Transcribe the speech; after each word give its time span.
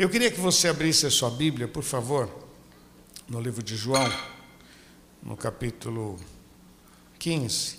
Eu 0.00 0.08
queria 0.08 0.30
que 0.30 0.40
você 0.40 0.66
abrisse 0.66 1.04
a 1.04 1.10
sua 1.10 1.28
Bíblia, 1.28 1.68
por 1.68 1.82
favor, 1.82 2.26
no 3.28 3.38
livro 3.38 3.62
de 3.62 3.76
João, 3.76 4.10
no 5.22 5.36
capítulo 5.36 6.18
15. 7.18 7.76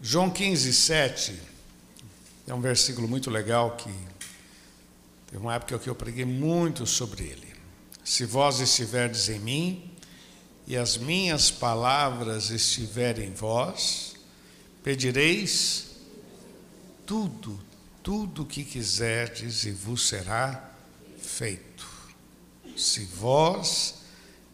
João 0.00 0.30
15, 0.30 0.72
7 0.72 1.42
é 2.46 2.54
um 2.54 2.60
versículo 2.60 3.08
muito 3.08 3.32
legal 3.32 3.76
que 3.76 3.90
teve 5.34 5.44
uma 5.44 5.54
época 5.56 5.80
que 5.80 5.90
eu 5.90 5.96
preguei 5.96 6.24
muito 6.24 6.86
sobre 6.86 7.24
ele. 7.24 7.52
Se 8.04 8.24
vós 8.24 8.60
estiverdes 8.60 9.28
em 9.28 9.40
mim 9.40 9.90
e 10.64 10.76
as 10.76 10.96
minhas 10.96 11.50
palavras 11.50 12.50
estiverem 12.50 13.30
em 13.30 13.32
vós, 13.32 14.14
pedireis 14.84 15.86
tudo, 17.04 17.58
tudo 18.00 18.42
o 18.42 18.46
que 18.46 18.62
quiserdes 18.62 19.64
e 19.64 19.72
vos 19.72 20.06
será 20.06 20.70
feito. 21.20 21.84
Se 22.76 23.04
vós 23.04 23.96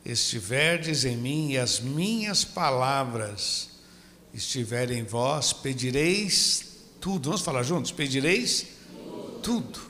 estiverdes 0.03 1.05
em 1.05 1.17
mim 1.19 1.51
e 1.51 1.59
as 1.59 1.79
minhas 1.79 2.43
palavras 2.43 3.69
estiver 4.33 4.91
em 4.91 5.05
vós, 5.05 5.53
pedireis 5.53 6.65
tudo. 6.99 7.29
Vamos 7.29 7.43
falar 7.43 7.65
juntos? 7.65 7.93
Pedireis 7.93 8.67
tudo. 9.03 9.41
Tudo 9.43 9.90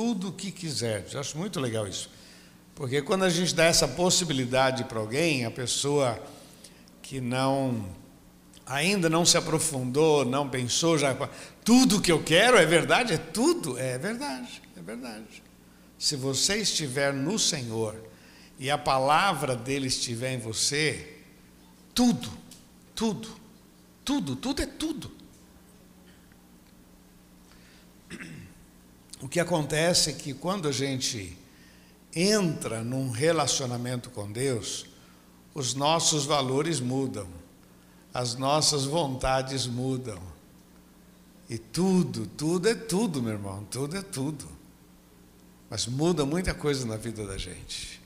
o 0.00 0.32
que 0.32 0.50
quiserdes. 0.50 1.14
Eu 1.14 1.20
acho 1.20 1.36
muito 1.36 1.60
legal 1.60 1.86
isso. 1.86 2.10
Porque 2.74 3.02
quando 3.02 3.24
a 3.24 3.30
gente 3.30 3.54
dá 3.54 3.64
essa 3.64 3.86
possibilidade 3.86 4.84
para 4.84 4.98
alguém, 4.98 5.44
a 5.44 5.50
pessoa 5.50 6.18
que 7.02 7.20
não 7.20 7.84
ainda 8.64 9.10
não 9.10 9.26
se 9.26 9.36
aprofundou, 9.36 10.24
não 10.24 10.48
pensou 10.48 10.96
já 10.96 11.14
tudo 11.64 12.00
que 12.00 12.10
eu 12.10 12.22
quero 12.22 12.56
é 12.56 12.64
verdade, 12.64 13.12
é 13.12 13.18
tudo, 13.18 13.78
é 13.78 13.98
verdade, 13.98 14.62
é 14.76 14.80
verdade. 14.80 15.42
Se 15.98 16.16
você 16.16 16.56
estiver 16.56 17.12
no 17.12 17.38
Senhor 17.38 17.96
e 18.58 18.70
a 18.70 18.78
palavra 18.78 19.54
dele 19.54 19.88
estiver 19.88 20.32
em 20.32 20.38
você, 20.38 21.18
tudo, 21.94 22.30
tudo 22.94 23.42
tudo, 24.04 24.36
tudo 24.36 24.62
é 24.62 24.66
tudo. 24.66 25.10
O 29.22 29.28
que 29.28 29.38
acontece 29.38 30.10
é 30.10 30.12
que 30.12 30.34
quando 30.34 30.66
a 30.66 30.72
gente 30.72 31.38
entra 32.14 32.82
num 32.82 33.08
relacionamento 33.08 34.10
com 34.10 34.30
Deus, 34.30 34.84
os 35.54 35.74
nossos 35.74 36.24
valores 36.24 36.80
mudam, 36.80 37.28
as 38.12 38.34
nossas 38.34 38.84
vontades 38.84 39.66
mudam. 39.66 40.20
E 41.48 41.56
tudo, 41.56 42.26
tudo 42.26 42.68
é 42.68 42.74
tudo, 42.74 43.22
meu 43.22 43.34
irmão, 43.34 43.64
tudo 43.70 43.96
é 43.96 44.02
tudo. 44.02 44.46
Mas 45.70 45.86
muda 45.86 46.26
muita 46.26 46.52
coisa 46.52 46.84
na 46.84 46.96
vida 46.96 47.24
da 47.24 47.38
gente. 47.38 48.02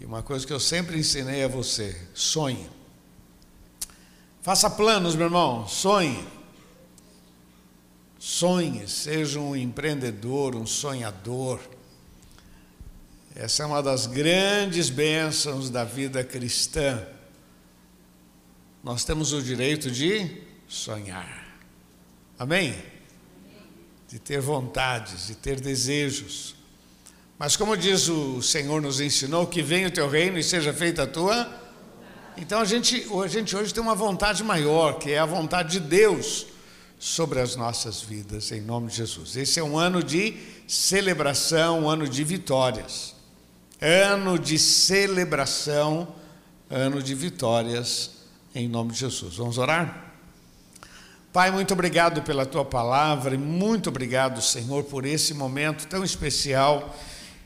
E 0.00 0.04
uma 0.04 0.22
coisa 0.22 0.44
que 0.44 0.52
eu 0.52 0.60
sempre 0.60 0.98
ensinei 0.98 1.44
a 1.44 1.48
você: 1.48 1.96
sonhe. 2.12 2.68
Faça 4.42 4.68
planos, 4.68 5.14
meu 5.14 5.26
irmão, 5.26 5.66
sonhe. 5.68 6.35
Sonhe, 8.18 8.88
seja 8.88 9.38
um 9.38 9.54
empreendedor, 9.54 10.54
um 10.54 10.66
sonhador. 10.66 11.60
Essa 13.34 13.62
é 13.62 13.66
uma 13.66 13.82
das 13.82 14.06
grandes 14.06 14.88
bênçãos 14.88 15.68
da 15.68 15.84
vida 15.84 16.24
cristã. 16.24 17.06
Nós 18.82 19.04
temos 19.04 19.32
o 19.32 19.42
direito 19.42 19.90
de 19.90 20.42
sonhar. 20.66 21.46
Amém? 22.38 22.74
De 24.08 24.18
ter 24.18 24.40
vontades, 24.40 25.26
de 25.26 25.34
ter 25.34 25.60
desejos. 25.60 26.54
Mas 27.38 27.56
como 27.56 27.76
diz 27.76 28.08
o 28.08 28.40
Senhor 28.40 28.80
nos 28.80 29.00
ensinou, 29.00 29.46
que 29.46 29.62
venha 29.62 29.88
o 29.88 29.90
teu 29.90 30.08
reino 30.08 30.38
e 30.38 30.42
seja 30.42 30.72
feita 30.72 31.02
a 31.02 31.06
tua 31.06 31.64
então 32.36 32.60
a 32.60 32.64
gente, 32.64 33.06
a 33.22 33.26
gente 33.26 33.56
hoje 33.56 33.72
tem 33.72 33.82
uma 33.82 33.94
vontade 33.94 34.44
maior, 34.44 34.98
que 34.98 35.10
é 35.10 35.18
a 35.18 35.24
vontade 35.24 35.72
de 35.72 35.80
Deus 35.80 36.46
sobre 36.98 37.40
as 37.40 37.56
nossas 37.56 38.00
vidas, 38.00 38.50
em 38.52 38.60
nome 38.60 38.88
de 38.88 38.96
Jesus. 38.96 39.36
Esse 39.36 39.60
é 39.60 39.62
um 39.62 39.78
ano 39.78 40.02
de 40.02 40.36
celebração, 40.66 41.84
um 41.84 41.88
ano 41.88 42.08
de 42.08 42.24
vitórias. 42.24 43.14
Ano 43.80 44.38
de 44.38 44.58
celebração, 44.58 46.08
ano 46.70 47.02
de 47.02 47.14
vitórias, 47.14 48.12
em 48.54 48.68
nome 48.68 48.92
de 48.92 48.98
Jesus. 48.98 49.36
Vamos 49.36 49.58
orar? 49.58 50.14
Pai, 51.32 51.50
muito 51.50 51.74
obrigado 51.74 52.22
pela 52.22 52.46
tua 52.46 52.64
palavra 52.64 53.34
e 53.34 53.38
muito 53.38 53.90
obrigado, 53.90 54.40
Senhor, 54.40 54.84
por 54.84 55.04
esse 55.04 55.34
momento 55.34 55.86
tão 55.86 56.02
especial 56.02 56.96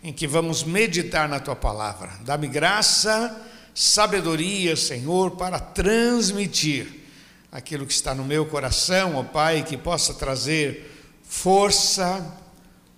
em 0.03 0.12
que 0.12 0.28
vamos 0.28 0.62
meditar 0.62 1.28
na 1.28 1.41
tua 1.41 1.56
palavra. 1.56 2.12
Dá-me 2.25 2.47
graça 2.47 3.49
sabedoria, 3.75 4.77
Senhor, 4.77 5.32
para 5.32 5.59
transmitir 5.59 7.00
aquilo 7.50 7.87
que 7.87 7.93
está 7.93 8.15
no 8.15 8.25
meu 8.25 8.47
coração, 8.47 9.16
ó 9.16 9.22
Pai, 9.22 9.65
que 9.65 9.77
possa 9.77 10.15
trazer 10.15 10.91
força, 11.22 12.38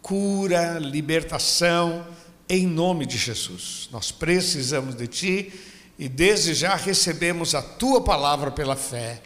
cura, 0.01 0.79
libertação, 0.79 2.07
em 2.49 2.67
nome 2.67 3.07
de 3.07 3.17
Jesus. 3.17 3.89
Nós 3.93 4.11
precisamos 4.11 4.95
de 4.95 5.07
Ti 5.07 5.53
e 5.99 6.09
desde 6.09 6.55
já 6.55 6.75
recebemos 6.75 7.55
a 7.55 7.63
Tua 7.63 8.03
palavra 8.03 8.51
pela 8.51 8.77
fé, 8.77 9.23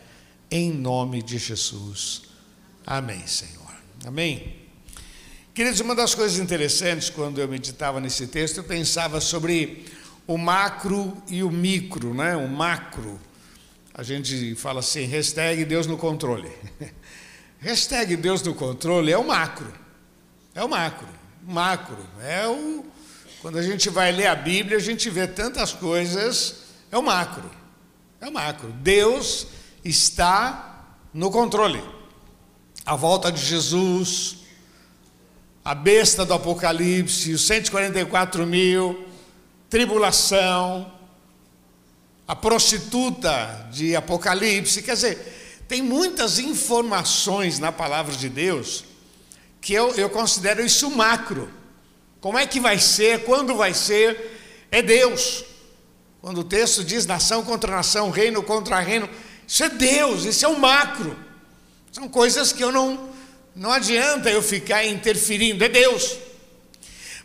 em 0.51 0.71
nome 0.71 1.23
de 1.23 1.39
Jesus. 1.39 2.23
Amém, 2.87 3.27
Senhor. 3.27 3.75
Amém. 4.05 4.57
Queridos, 5.53 5.81
uma 5.81 5.95
das 5.95 6.15
coisas 6.15 6.39
interessantes 6.39 7.09
quando 7.09 7.41
eu 7.41 7.49
meditava 7.49 7.99
nesse 7.99 8.27
texto, 8.27 8.59
eu 8.59 8.65
pensava 8.65 9.21
sobre 9.21 9.87
o 10.27 10.37
macro 10.37 11.17
e 11.29 11.43
o 11.43 11.51
micro, 11.51 12.13
né? 12.13 12.37
O 12.37 12.47
macro. 12.47 13.19
A 13.99 14.03
gente 14.03 14.55
fala 14.57 14.81
assim, 14.81 15.07
hashtag 15.07 15.65
Deus 15.65 15.87
no 15.87 15.97
controle. 15.97 16.53
hashtag 17.59 18.15
Deus 18.15 18.43
no 18.43 18.55
controle 18.55 19.11
é 19.11 19.17
o 19.17 19.27
macro. 19.27 19.73
É 20.55 20.63
o 20.63 20.69
macro. 20.69 21.09
Macro. 21.43 21.97
É 22.21 22.47
o. 22.47 22.85
Quando 23.41 23.57
a 23.57 23.63
gente 23.63 23.89
vai 23.89 24.13
ler 24.13 24.27
a 24.27 24.35
Bíblia, 24.35 24.77
a 24.77 24.81
gente 24.81 25.09
vê 25.09 25.27
tantas 25.27 25.73
coisas. 25.73 26.65
É 26.93 26.99
o 26.99 27.03
macro. 27.03 27.51
É 28.21 28.29
o 28.29 28.33
macro. 28.33 28.71
Deus 28.71 29.47
está 29.83 30.99
no 31.15 31.31
controle. 31.31 31.83
A 32.85 32.95
volta 32.97 33.33
de 33.33 33.43
Jesus, 33.43 34.41
a 35.65 35.75
besta 35.75 36.23
do 36.27 36.35
Apocalipse, 36.35 37.33
os 37.33 37.47
144 37.47 38.47
mil, 38.47 39.07
tribulação, 39.71 40.93
a 42.27 42.35
prostituta 42.35 43.69
de 43.71 43.95
Apocalipse, 43.95 44.83
quer 44.83 44.95
dizer, 44.95 45.65
tem 45.69 45.83
muitas 45.83 46.39
informações 46.39 47.59
na 47.59 47.71
palavra 47.71 48.15
de 48.15 48.29
Deus 48.29 48.85
que 49.61 49.73
eu, 49.73 49.95
eu 49.97 50.09
considero 50.09 50.65
isso 50.65 50.91
macro. 50.91 51.51
Como 52.21 52.39
é 52.39 52.47
que 52.47 52.61
vai 52.61 52.79
ser, 52.79 53.25
quando 53.25 53.55
vai 53.55 53.75
ser, 53.75 54.67
é 54.71 54.83
Deus. 54.83 55.45
Quando 56.21 56.39
o 56.39 56.45
texto 56.45 56.83
diz 56.83 57.07
nação 57.07 57.45
contra 57.45 57.71
nação, 57.75 58.11
reino 58.11 58.43
contra 58.43 58.81
reino, 58.81 59.09
isso 59.47 59.63
é 59.63 59.69
Deus, 59.69 60.25
isso 60.25 60.45
é 60.45 60.49
o 60.49 60.59
macro. 60.59 61.17
São 61.93 62.09
coisas 62.09 62.53
que 62.53 62.63
eu 62.63 62.73
não, 62.73 63.09
não 63.55 63.71
adianta 63.71 64.31
eu 64.31 64.43
ficar 64.43 64.85
interferindo, 64.85 65.65
é 65.65 65.69
Deus. 65.69 66.17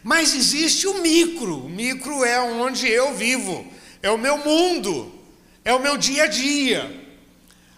Mas 0.03 0.33
existe 0.33 0.87
o 0.87 1.01
micro. 1.01 1.65
O 1.65 1.69
micro 1.69 2.23
é 2.23 2.39
onde 2.39 2.87
eu 2.87 3.13
vivo, 3.15 3.65
é 4.01 4.09
o 4.09 4.17
meu 4.17 4.37
mundo, 4.37 5.11
é 5.63 5.73
o 5.73 5.79
meu 5.79 5.97
dia 5.97 6.23
a 6.23 6.27
dia. 6.27 6.99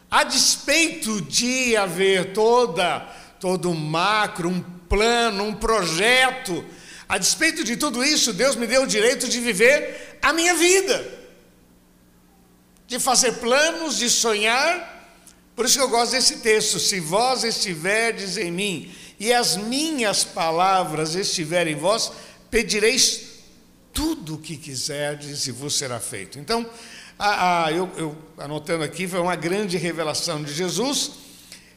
A 0.09 0.23
despeito 0.23 1.21
de 1.21 1.75
haver 1.75 2.33
toda 2.33 2.99
todo 3.39 3.69
um 3.69 3.75
macro, 3.75 4.47
um 4.47 4.61
plano, 4.61 5.43
um 5.43 5.53
projeto, 5.53 6.63
a 7.09 7.17
despeito 7.17 7.63
de 7.63 7.75
tudo 7.75 8.03
isso, 8.03 8.31
Deus 8.31 8.55
me 8.55 8.65
deu 8.65 8.83
o 8.83 8.87
direito 8.87 9.27
de 9.27 9.39
viver 9.41 10.17
a 10.21 10.31
minha 10.31 10.53
vida. 10.55 11.05
De 12.87 12.97
fazer 12.99 13.33
planos, 13.33 13.97
de 13.97 14.09
sonhar. 14.09 15.11
Por 15.55 15.65
isso 15.65 15.77
que 15.77 15.83
eu 15.83 15.89
gosto 15.89 16.13
desse 16.13 16.37
texto: 16.37 16.79
se 16.79 16.99
vós 16.99 17.43
estiverdes 17.43 18.37
em 18.37 18.49
mim 18.49 18.95
e 19.19 19.33
as 19.33 19.57
minhas 19.57 20.23
palavras 20.23 21.15
estiverem 21.15 21.73
em 21.73 21.77
vós, 21.77 22.11
pedireis 22.49 23.32
tudo 23.93 24.35
o 24.35 24.37
que 24.39 24.57
quiserdes 24.57 25.47
e 25.47 25.51
vos 25.51 25.77
será 25.77 25.99
feito. 25.99 26.39
Então, 26.39 26.67
a, 27.17 27.65
a, 27.65 27.71
eu, 27.71 27.89
eu, 27.95 28.17
anotando 28.37 28.83
aqui, 28.83 29.07
foi 29.07 29.19
uma 29.19 29.35
grande 29.35 29.77
revelação 29.77 30.43
de 30.43 30.53
Jesus, 30.53 31.11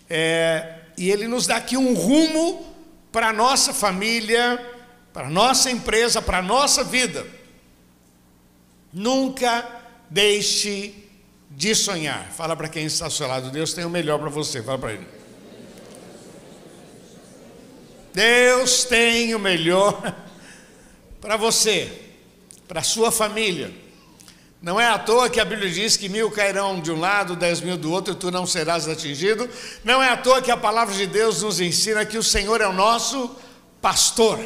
é, 0.09 0.81
e 0.97 1.11
ele 1.11 1.29
nos 1.29 1.47
dá 1.47 1.57
aqui 1.57 1.77
um 1.77 1.95
rumo 1.95 2.75
para 3.13 3.29
a 3.29 3.33
nossa 3.33 3.73
família, 3.75 4.75
para 5.13 5.27
a 5.27 5.31
nossa 5.31 5.71
empresa, 5.71 6.23
para 6.23 6.39
a 6.39 6.43
nossa 6.43 6.83
vida. 6.83 7.27
Nunca 8.93 9.69
deixe 10.09 10.95
de 11.51 11.75
sonhar. 11.75 12.31
Fala 12.33 12.57
para 12.57 12.69
quem 12.69 12.87
está 12.87 13.07
ao 13.07 13.11
seu 13.11 13.27
lado, 13.27 13.51
Deus 13.51 13.73
tem 13.75 13.85
o 13.85 13.91
melhor 13.91 14.19
para 14.19 14.31
você. 14.31 14.63
Fala 14.63 14.79
para 14.79 14.93
ele. 14.95 15.07
Deus 18.13 18.85
tem 18.85 19.35
o 19.35 19.39
melhor 19.39 20.15
para 21.21 21.37
você, 21.37 22.06
para 22.67 22.81
a 22.81 22.85
sua 22.85 23.11
família. 23.11 23.73
Não 24.61 24.81
é 24.81 24.87
à 24.87 24.99
toa 24.99 25.29
que 25.31 25.39
a 25.39 25.45
Bíblia 25.45 25.71
diz 25.71 25.97
que 25.97 26.09
mil 26.09 26.31
cairão 26.31 26.81
de 26.81 26.91
um 26.91 26.99
lado, 26.99 27.37
dez 27.37 27.61
mil 27.61 27.77
do 27.77 27.93
outro, 27.93 28.15
e 28.15 28.17
tu 28.17 28.31
não 28.31 28.47
serás 28.47 28.89
atingido. 28.89 29.49
Não 29.85 30.03
é 30.03 30.09
à 30.09 30.17
toa 30.17 30.43
que 30.43 30.51
a 30.51 30.57
palavra 30.57 30.95
de 30.95 31.07
Deus 31.07 31.43
nos 31.43 31.61
ensina 31.61 32.05
que 32.05 32.19
o 32.19 32.23
Senhor 32.23 32.61
é 32.61 32.67
o 32.67 32.73
nosso 32.73 33.37
pastor 33.81 34.41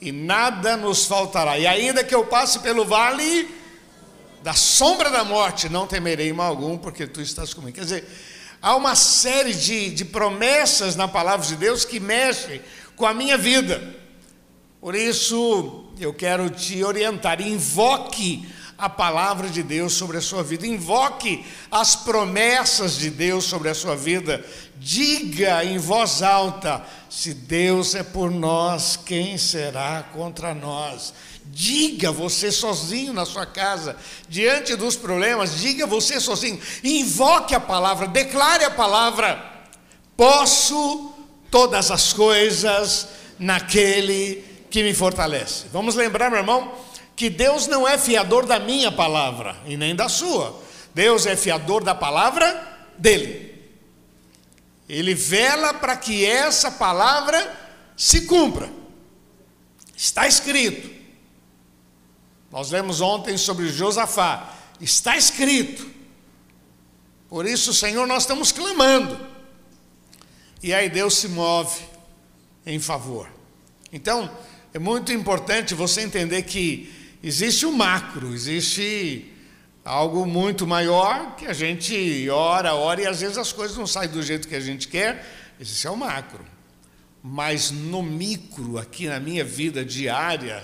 e 0.00 0.12
nada 0.12 0.76
nos 0.76 1.06
faltará. 1.06 1.58
E 1.58 1.66
ainda 1.66 2.04
que 2.04 2.14
eu 2.14 2.24
passe 2.26 2.58
pelo 2.60 2.84
vale 2.84 3.48
da 4.42 4.52
sombra 4.52 5.10
da 5.10 5.24
morte, 5.24 5.68
não 5.68 5.86
temerei 5.86 6.32
mal 6.32 6.50
algum, 6.50 6.76
porque 6.76 7.06
tu 7.06 7.20
estás 7.20 7.54
comigo. 7.54 7.74
Quer 7.74 7.84
dizer, 7.84 8.04
há 8.60 8.76
uma 8.76 8.94
série 8.94 9.54
de, 9.54 9.90
de 9.90 10.04
promessas 10.04 10.94
na 10.96 11.08
palavra 11.08 11.46
de 11.46 11.56
Deus 11.56 11.84
que 11.84 11.98
mexe 11.98 12.60
com 12.94 13.06
a 13.06 13.14
minha 13.14 13.38
vida. 13.38 13.82
Por 14.80 14.94
isso, 14.94 15.83
eu 15.98 16.12
quero 16.12 16.50
te 16.50 16.82
orientar, 16.82 17.40
invoque 17.40 18.46
a 18.76 18.88
palavra 18.88 19.48
de 19.48 19.62
Deus 19.62 19.94
sobre 19.94 20.16
a 20.16 20.20
sua 20.20 20.42
vida, 20.42 20.66
invoque 20.66 21.44
as 21.70 21.94
promessas 21.94 22.96
de 22.96 23.08
Deus 23.10 23.44
sobre 23.44 23.68
a 23.68 23.74
sua 23.74 23.96
vida, 23.96 24.44
diga 24.76 25.64
em 25.64 25.78
voz 25.78 26.22
alta: 26.22 26.84
se 27.08 27.32
Deus 27.32 27.94
é 27.94 28.02
por 28.02 28.30
nós, 28.30 28.96
quem 28.96 29.38
será 29.38 30.02
contra 30.12 30.54
nós? 30.54 31.14
Diga 31.46 32.10
você 32.10 32.50
sozinho 32.50 33.12
na 33.12 33.24
sua 33.24 33.46
casa, 33.46 33.96
diante 34.28 34.74
dos 34.74 34.96
problemas, 34.96 35.60
diga 35.60 35.86
você 35.86 36.18
sozinho, 36.18 36.60
invoque 36.82 37.54
a 37.54 37.60
palavra, 37.60 38.08
declare 38.08 38.64
a 38.64 38.70
palavra. 38.70 39.52
Posso 40.16 41.12
todas 41.50 41.90
as 41.90 42.12
coisas 42.12 43.08
naquele 43.38 44.53
que 44.74 44.82
me 44.82 44.92
fortalece. 44.92 45.66
Vamos 45.72 45.94
lembrar, 45.94 46.28
meu 46.30 46.40
irmão, 46.40 46.74
que 47.14 47.30
Deus 47.30 47.68
não 47.68 47.86
é 47.86 47.96
fiador 47.96 48.44
da 48.44 48.58
minha 48.58 48.90
palavra 48.90 49.56
e 49.66 49.76
nem 49.76 49.94
da 49.94 50.08
sua. 50.08 50.60
Deus 50.92 51.26
é 51.26 51.36
fiador 51.36 51.84
da 51.84 51.94
palavra 51.94 52.76
dele. 52.98 53.54
Ele 54.88 55.14
vela 55.14 55.74
para 55.74 55.96
que 55.96 56.26
essa 56.26 56.72
palavra 56.72 57.56
se 57.96 58.22
cumpra. 58.22 58.68
Está 59.96 60.26
escrito. 60.26 60.90
Nós 62.50 62.72
lemos 62.72 63.00
ontem 63.00 63.36
sobre 63.36 63.68
Josafá. 63.68 64.56
Está 64.80 65.16
escrito. 65.16 65.88
Por 67.28 67.46
isso, 67.46 67.72
Senhor, 67.72 68.08
nós 68.08 68.24
estamos 68.24 68.50
clamando. 68.50 69.24
E 70.60 70.74
aí 70.74 70.88
Deus 70.88 71.14
se 71.14 71.28
move 71.28 71.80
em 72.66 72.80
favor. 72.80 73.30
Então, 73.92 74.28
é 74.74 74.78
muito 74.80 75.12
importante 75.12 75.72
você 75.72 76.00
entender 76.00 76.42
que 76.42 76.92
existe 77.22 77.64
o 77.64 77.68
um 77.68 77.76
macro, 77.76 78.34
existe 78.34 79.32
algo 79.84 80.26
muito 80.26 80.66
maior 80.66 81.36
que 81.36 81.46
a 81.46 81.52
gente 81.52 82.28
ora, 82.28 82.74
ora 82.74 83.00
e 83.00 83.06
às 83.06 83.20
vezes 83.20 83.38
as 83.38 83.52
coisas 83.52 83.76
não 83.76 83.86
saem 83.86 84.10
do 84.10 84.20
jeito 84.20 84.48
que 84.48 84.56
a 84.56 84.60
gente 84.60 84.88
quer. 84.88 85.24
Esse 85.60 85.86
é 85.86 85.90
o 85.90 85.96
macro. 85.96 86.44
Mas 87.22 87.70
no 87.70 88.02
micro, 88.02 88.76
aqui 88.76 89.06
na 89.06 89.20
minha 89.20 89.44
vida 89.44 89.84
diária, 89.84 90.60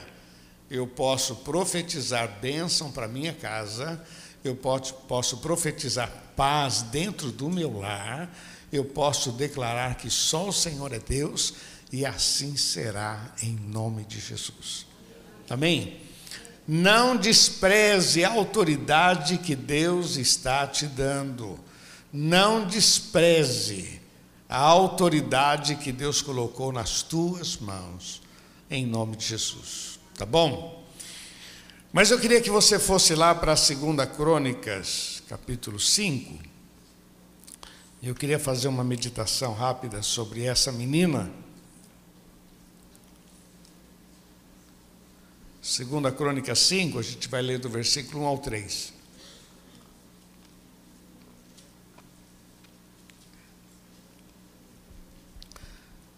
eu 0.69 0.89
posso 0.89 1.37
profetizar 1.37 2.41
bênção 2.41 2.91
para 2.91 3.06
minha 3.06 3.33
casa, 3.33 4.05
eu 4.43 4.56
posso, 4.56 4.93
posso 5.06 5.37
profetizar 5.37 6.11
paz 6.35 6.83
dentro 6.83 7.31
do 7.31 7.49
meu 7.49 7.79
lar, 7.79 8.29
eu 8.73 8.85
posso 8.85 9.31
declarar 9.31 9.95
que 9.95 10.11
só 10.11 10.49
o 10.49 10.53
Senhor 10.53 10.93
é 10.93 10.99
Deus 10.99 11.55
e 11.93 12.07
assim 12.07 12.57
será 12.57 13.35
em 13.43 13.55
nome 13.55 14.05
de 14.05 14.21
Jesus. 14.21 14.87
Amém? 15.49 16.01
Não 16.67 17.17
despreze 17.17 18.25
a 18.25 18.31
autoridade 18.31 19.39
que 19.39 19.57
Deus 19.57 20.17
está 20.17 20.67
te 20.67 20.87
dando. 20.87 21.59
Não 22.13 22.67
despreze 22.67 24.01
a 24.49 24.59
autoridade 24.59 25.77
que 25.77 25.91
Deus 25.91 26.23
colocou 26.23 26.73
nas 26.73 27.03
tuas 27.03 27.57
mãos, 27.57 28.23
em 28.71 28.87
nome 28.87 29.17
de 29.17 29.27
Jesus. 29.27 29.99
Tá 30.17 30.25
bom? 30.25 30.85
Mas 31.93 32.13
eu 32.13 32.21
queria 32.21 32.41
que 32.41 32.51
você 32.51 32.79
fosse 32.79 33.17
lá 33.17 33.35
para 33.35 33.53
a 33.53 33.57
2 33.57 34.17
Crônicas, 34.17 35.25
capítulo 35.29 35.81
5. 35.81 36.39
Eu 38.01 38.15
queria 38.15 38.39
fazer 38.39 38.69
uma 38.69 38.85
meditação 38.85 39.53
rápida 39.53 40.03
sobre 40.03 40.45
essa 40.45 40.71
menina 40.71 41.31
Segunda 45.70 46.11
Crônica 46.11 46.52
5, 46.52 46.99
a 46.99 47.02
gente 47.02 47.28
vai 47.28 47.40
ler 47.40 47.61
do 47.61 47.69
versículo 47.70 48.25
1 48.25 48.26
ao 48.26 48.38
3. 48.38 48.93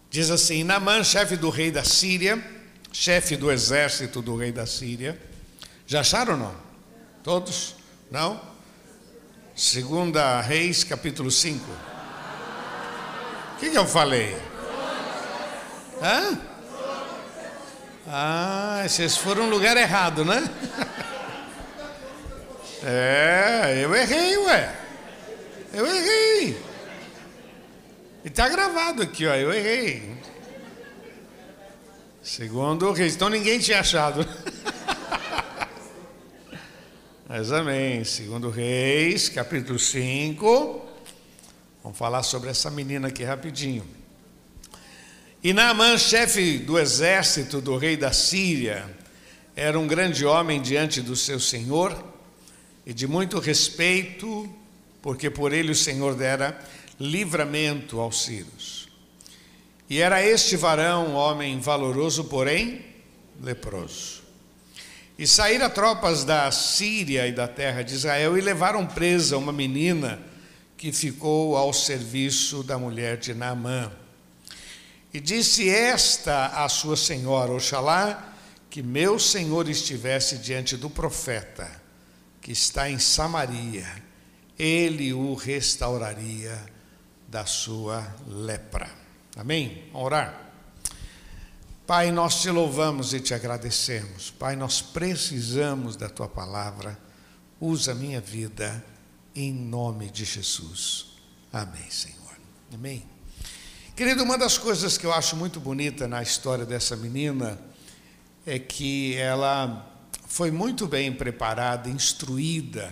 Diz 0.09 0.31
assim: 0.31 0.63
Namã, 0.63 1.03
chefe 1.03 1.37
do 1.37 1.51
rei 1.51 1.69
da 1.69 1.83
Síria, 1.83 2.43
chefe 2.91 3.37
do 3.37 3.51
exército 3.51 4.23
do 4.23 4.35
rei 4.35 4.51
da 4.51 4.65
Síria. 4.65 5.21
Já 5.85 5.99
acharam 5.99 6.33
ou 6.33 6.39
não? 6.39 6.55
Todos? 7.21 7.75
Não? 8.09 8.41
Segunda 9.55 10.41
Reis, 10.41 10.83
capítulo 10.83 11.29
5. 11.29 11.63
O 13.53 13.59
que, 13.59 13.69
que 13.69 13.77
eu 13.77 13.85
falei? 13.85 14.35
Hã? 16.01 16.52
Ah, 18.05 18.83
vocês 18.85 19.15
foram 19.15 19.45
no 19.45 19.51
lugar 19.51 19.77
errado, 19.77 20.25
né? 20.25 20.43
É, 22.83 23.79
eu 23.81 23.95
errei, 23.95 24.37
ué. 24.37 24.75
Eu 25.73 25.85
errei. 25.85 26.61
E 28.25 28.27
está 28.27 28.49
gravado 28.49 29.01
aqui, 29.01 29.25
ó, 29.25 29.33
eu 29.33 29.53
errei. 29.53 30.17
Segundo 32.21 32.89
o 32.89 32.91
Reis. 32.91 33.15
Então 33.15 33.29
ninguém 33.29 33.59
tinha 33.59 33.79
achado. 33.79 34.27
Mas 37.27 37.53
amém. 37.53 38.03
Segundo 38.03 38.49
Reis, 38.49 39.29
capítulo 39.29 39.79
5. 39.79 40.85
Vamos 41.81 41.97
falar 41.97 42.23
sobre 42.23 42.49
essa 42.49 42.69
menina 42.69 43.07
aqui 43.07 43.23
rapidinho. 43.23 44.02
E 45.43 45.51
Naamã, 45.51 45.97
chefe 45.97 46.57
do 46.57 46.79
exército 46.79 47.59
do 47.59 47.75
rei 47.75 47.97
da 47.97 48.13
Síria, 48.13 48.89
era 49.53 49.77
um 49.77 49.85
grande 49.85 50.25
homem 50.25 50.61
diante 50.61 51.01
do 51.01 51.17
seu 51.17 51.37
senhor 51.37 52.01
e 52.85 52.93
de 52.93 53.05
muito 53.05 53.39
respeito, 53.39 54.49
porque 55.01 55.29
por 55.29 55.51
ele 55.51 55.73
o 55.73 55.75
Senhor 55.75 56.15
dera 56.15 56.57
livramento 56.97 57.99
aos 57.99 58.23
sírios. 58.23 58.87
E 59.89 59.99
era 59.99 60.25
este 60.25 60.55
varão 60.55 61.13
homem 61.13 61.59
valoroso, 61.59 62.23
porém 62.23 62.79
leproso. 63.41 64.23
E 65.19 65.27
saíram 65.27 65.69
tropas 65.69 66.23
da 66.23 66.49
Síria 66.51 67.27
e 67.27 67.33
da 67.33 67.49
terra 67.49 67.81
de 67.81 67.93
Israel 67.93 68.37
e 68.37 68.41
levaram 68.41 68.87
presa 68.87 69.37
uma 69.37 69.51
menina 69.51 70.21
que 70.77 70.93
ficou 70.93 71.57
ao 71.57 71.73
serviço 71.73 72.63
da 72.63 72.79
mulher 72.79 73.17
de 73.17 73.33
Naamã. 73.33 73.91
E 75.13 75.19
disse 75.19 75.69
esta 75.69 76.47
à 76.47 76.67
sua 76.67 76.97
senhora: 76.97 77.51
Oxalá 77.51 78.33
que 78.69 78.81
meu 78.81 79.19
senhor 79.19 79.69
estivesse 79.69 80.39
diante 80.39 80.75
do 80.75 80.89
profeta 80.89 81.69
que 82.41 82.51
está 82.51 82.89
em 82.89 82.97
Samaria, 82.97 83.87
ele 84.57 85.13
o 85.13 85.35
restauraria 85.35 86.59
da 87.27 87.45
sua 87.45 88.15
lepra. 88.27 88.89
Amém? 89.35 89.83
Vamos 89.91 90.07
orar. 90.07 90.51
Pai, 91.85 92.11
nós 92.11 92.41
te 92.41 92.49
louvamos 92.49 93.13
e 93.13 93.19
te 93.19 93.33
agradecemos. 93.33 94.31
Pai, 94.31 94.55
nós 94.55 94.81
precisamos 94.81 95.95
da 95.95 96.09
tua 96.09 96.27
palavra. 96.27 96.97
Usa 97.59 97.93
minha 97.93 98.21
vida 98.21 98.83
em 99.35 99.53
nome 99.53 100.09
de 100.09 100.25
Jesus. 100.25 101.17
Amém, 101.51 101.89
Senhor. 101.89 102.37
Amém. 102.73 103.12
Querido, 103.95 104.23
uma 104.23 104.39
das 104.39 104.57
coisas 104.57 104.97
que 104.97 105.05
eu 105.05 105.13
acho 105.13 105.35
muito 105.35 105.59
bonita 105.59 106.07
na 106.07 106.23
história 106.23 106.65
dessa 106.65 106.95
menina 106.95 107.61
é 108.43 108.57
que 108.57 109.15
ela 109.17 109.87
foi 110.25 110.49
muito 110.49 110.87
bem 110.87 111.13
preparada, 111.13 111.87
instruída 111.87 112.91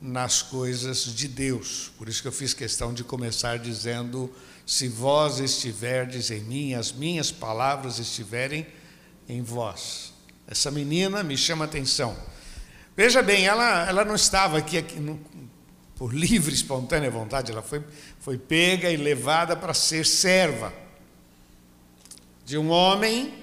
nas 0.00 0.42
coisas 0.42 1.04
de 1.14 1.28
Deus. 1.28 1.92
Por 1.96 2.08
isso 2.08 2.20
que 2.20 2.26
eu 2.26 2.32
fiz 2.32 2.52
questão 2.52 2.92
de 2.92 3.04
começar 3.04 3.60
dizendo: 3.60 4.28
se 4.66 4.88
vós 4.88 5.38
estiverdes 5.38 6.32
em 6.32 6.40
mim, 6.40 6.74
as 6.74 6.90
minhas 6.90 7.30
palavras 7.30 8.00
estiverem 8.00 8.66
em 9.28 9.40
vós. 9.40 10.12
Essa 10.48 10.68
menina 10.68 11.22
me 11.22 11.36
chama 11.36 11.64
atenção. 11.64 12.16
Veja 12.96 13.22
bem, 13.22 13.46
ela, 13.46 13.88
ela 13.88 14.04
não 14.04 14.16
estava 14.16 14.58
aqui, 14.58 14.78
aqui 14.78 14.98
no, 14.98 15.20
por 15.98 16.14
livre, 16.14 16.54
espontânea 16.54 17.10
vontade, 17.10 17.50
ela 17.50 17.60
foi, 17.60 17.82
foi 18.20 18.38
pega 18.38 18.88
e 18.88 18.96
levada 18.96 19.56
para 19.56 19.74
ser 19.74 20.06
serva 20.06 20.72
de 22.44 22.56
um 22.56 22.70
homem 22.70 23.34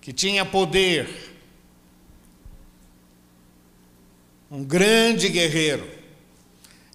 que 0.00 0.10
tinha 0.10 0.46
poder, 0.46 1.36
um 4.50 4.64
grande 4.64 5.28
guerreiro, 5.28 5.86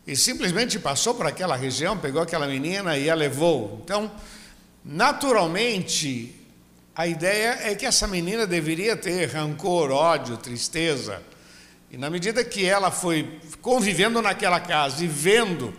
e 0.08 0.18
simplesmente 0.18 0.80
passou 0.80 1.14
por 1.14 1.28
aquela 1.28 1.56
região, 1.56 1.96
pegou 1.96 2.22
aquela 2.22 2.48
menina 2.48 2.98
e 2.98 3.10
a 3.10 3.16
levou. 3.16 3.80
Então, 3.84 4.12
naturalmente, 4.84 6.36
a 6.96 7.06
ideia 7.06 7.60
é 7.62 7.76
que 7.76 7.86
essa 7.86 8.08
menina 8.08 8.48
deveria 8.48 8.98
ter 8.98 9.28
rancor, 9.28 9.92
ódio, 9.92 10.36
tristeza. 10.36 11.22
E 11.94 11.98
na 11.98 12.10
medida 12.10 12.44
que 12.44 12.66
ela 12.66 12.90
foi 12.90 13.40
convivendo 13.62 14.20
naquela 14.20 14.60
casa 14.60 15.06
e 15.06 15.08
vendo 15.08 15.72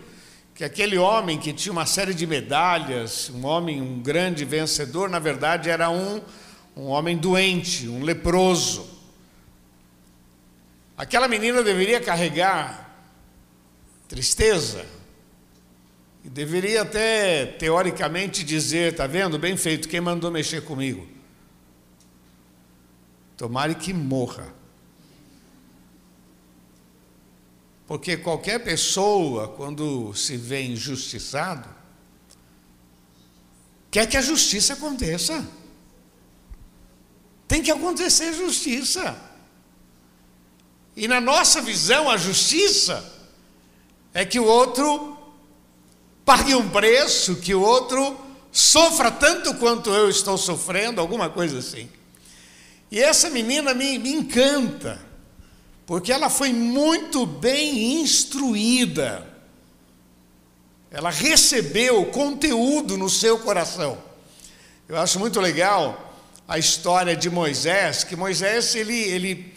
que 0.54 0.62
aquele 0.62 0.96
homem 0.96 1.40
que 1.40 1.52
tinha 1.52 1.72
uma 1.72 1.86
série 1.86 2.14
de 2.14 2.24
medalhas, 2.24 3.28
um 3.30 3.44
homem, 3.44 3.82
um 3.82 4.00
grande 4.00 4.44
vencedor, 4.44 5.10
na 5.10 5.18
verdade 5.18 5.68
era 5.68 5.90
um, 5.90 6.22
um 6.76 6.84
homem 6.84 7.16
doente, 7.16 7.88
um 7.88 8.04
leproso. 8.04 8.88
Aquela 10.96 11.26
menina 11.26 11.64
deveria 11.64 12.00
carregar 12.00 12.94
tristeza, 14.06 14.86
e 16.24 16.30
deveria 16.30 16.82
até, 16.82 17.44
teoricamente, 17.44 18.44
dizer: 18.44 18.92
está 18.92 19.08
vendo? 19.08 19.36
Bem 19.36 19.56
feito, 19.56 19.88
quem 19.88 20.00
mandou 20.00 20.30
mexer 20.30 20.62
comigo? 20.62 21.08
Tomare 23.36 23.74
que 23.74 23.92
morra. 23.92 24.62
Porque 27.86 28.16
qualquer 28.16 28.60
pessoa, 28.64 29.48
quando 29.48 30.14
se 30.14 30.36
vê 30.36 30.62
injustiçado, 30.62 31.68
quer 33.90 34.08
que 34.08 34.16
a 34.16 34.22
justiça 34.22 34.72
aconteça. 34.72 35.46
Tem 37.46 37.62
que 37.62 37.70
acontecer 37.70 38.32
justiça. 38.32 39.16
E 40.96 41.06
na 41.06 41.20
nossa 41.20 41.60
visão, 41.60 42.08
a 42.08 42.16
justiça 42.16 43.12
é 44.14 44.24
que 44.24 44.40
o 44.40 44.44
outro 44.44 45.18
pague 46.24 46.54
um 46.54 46.70
preço, 46.70 47.36
que 47.36 47.54
o 47.54 47.60
outro 47.60 48.18
sofra 48.50 49.10
tanto 49.10 49.54
quanto 49.56 49.90
eu 49.90 50.08
estou 50.08 50.38
sofrendo, 50.38 51.00
alguma 51.00 51.28
coisa 51.28 51.58
assim. 51.58 51.90
E 52.90 53.00
essa 53.00 53.28
menina 53.28 53.74
me, 53.74 53.98
me 53.98 54.12
encanta, 54.12 55.04
porque 55.86 56.12
ela 56.12 56.30
foi 56.30 56.52
muito 56.52 57.26
bem 57.26 58.00
instruída. 58.00 59.26
Ela 60.90 61.10
recebeu 61.10 62.06
conteúdo 62.06 62.96
no 62.96 63.10
seu 63.10 63.38
coração. 63.38 63.98
Eu 64.88 64.98
acho 64.98 65.18
muito 65.18 65.40
legal 65.40 66.14
a 66.46 66.58
história 66.58 67.16
de 67.16 67.28
Moisés, 67.28 68.04
que 68.04 68.14
Moisés 68.14 68.74
ele, 68.74 68.94
ele, 68.94 69.54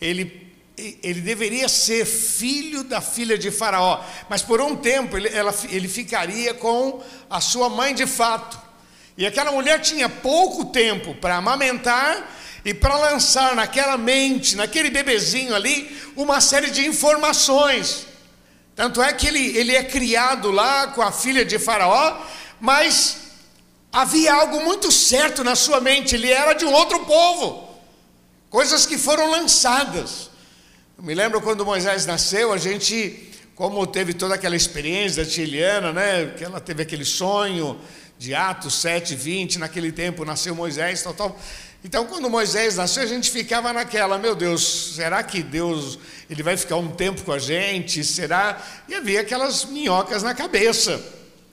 ele 0.00 0.46
ele 0.78 1.22
deveria 1.22 1.68
ser 1.68 2.04
filho 2.04 2.84
da 2.84 3.00
filha 3.00 3.38
de 3.38 3.50
Faraó, 3.50 4.04
mas 4.28 4.42
por 4.42 4.60
um 4.60 4.76
tempo 4.76 5.16
ele, 5.16 5.28
ela, 5.28 5.54
ele 5.70 5.88
ficaria 5.88 6.52
com 6.52 7.02
a 7.30 7.40
sua 7.40 7.70
mãe 7.70 7.94
de 7.94 8.06
fato. 8.06 8.60
E 9.16 9.26
aquela 9.26 9.50
mulher 9.50 9.80
tinha 9.80 10.08
pouco 10.08 10.66
tempo 10.66 11.14
para 11.14 11.36
amamentar 11.36 12.30
e 12.66 12.74
para 12.74 12.96
lançar 12.96 13.54
naquela 13.54 13.96
mente, 13.96 14.56
naquele 14.56 14.90
bebezinho 14.90 15.54
ali, 15.54 15.96
uma 16.16 16.40
série 16.40 16.68
de 16.68 16.84
informações. 16.84 18.08
Tanto 18.74 19.00
é 19.00 19.12
que 19.12 19.28
ele, 19.28 19.56
ele 19.56 19.76
é 19.76 19.84
criado 19.84 20.50
lá 20.50 20.88
com 20.88 21.00
a 21.00 21.12
filha 21.12 21.44
de 21.44 21.60
Faraó, 21.60 22.20
mas 22.60 23.18
havia 23.92 24.34
algo 24.34 24.64
muito 24.64 24.90
certo 24.90 25.44
na 25.44 25.54
sua 25.54 25.80
mente, 25.80 26.16
ele 26.16 26.28
era 26.28 26.54
de 26.54 26.64
um 26.64 26.72
outro 26.72 27.06
povo, 27.06 27.68
coisas 28.50 28.84
que 28.84 28.98
foram 28.98 29.30
lançadas. 29.30 30.28
Eu 30.98 31.04
me 31.04 31.14
lembro 31.14 31.40
quando 31.40 31.64
Moisés 31.64 32.04
nasceu, 32.04 32.52
a 32.52 32.58
gente, 32.58 33.30
como 33.54 33.86
teve 33.86 34.12
toda 34.12 34.34
aquela 34.34 34.56
experiência 34.56 35.24
da 35.24 35.30
Tiliana, 35.30 35.92
né, 35.92 36.34
que 36.36 36.42
ela 36.42 36.58
teve 36.58 36.82
aquele 36.82 37.04
sonho 37.04 37.80
de 38.18 38.34
Atos 38.34 38.74
7, 38.74 39.14
20, 39.14 39.58
naquele 39.60 39.92
tempo 39.92 40.24
nasceu 40.24 40.54
Moisés, 40.54 41.02
tal, 41.02 41.14
tal. 41.14 41.38
Então, 41.84 42.06
quando 42.06 42.28
Moisés 42.28 42.76
nasceu, 42.76 43.02
a 43.02 43.06
gente 43.06 43.30
ficava 43.30 43.72
naquela, 43.72 44.18
meu 44.18 44.34
Deus, 44.34 44.94
será 44.96 45.22
que 45.22 45.42
Deus 45.42 45.98
ele 46.28 46.42
vai 46.42 46.56
ficar 46.56 46.76
um 46.76 46.90
tempo 46.90 47.22
com 47.22 47.32
a 47.32 47.38
gente? 47.38 48.02
Será? 48.02 48.60
E 48.88 48.94
havia 48.94 49.20
aquelas 49.20 49.64
minhocas 49.64 50.22
na 50.22 50.34
cabeça. 50.34 51.00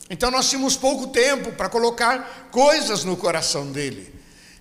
Então, 0.10 0.32
nós 0.32 0.50
tínhamos 0.50 0.75
pouco 0.75 1.08
tempo 1.08 1.51
para 1.51 1.70
colocar 1.70 2.50
coisas 2.51 3.03
no 3.03 3.15
coração 3.15 3.72
dele. 3.72 4.13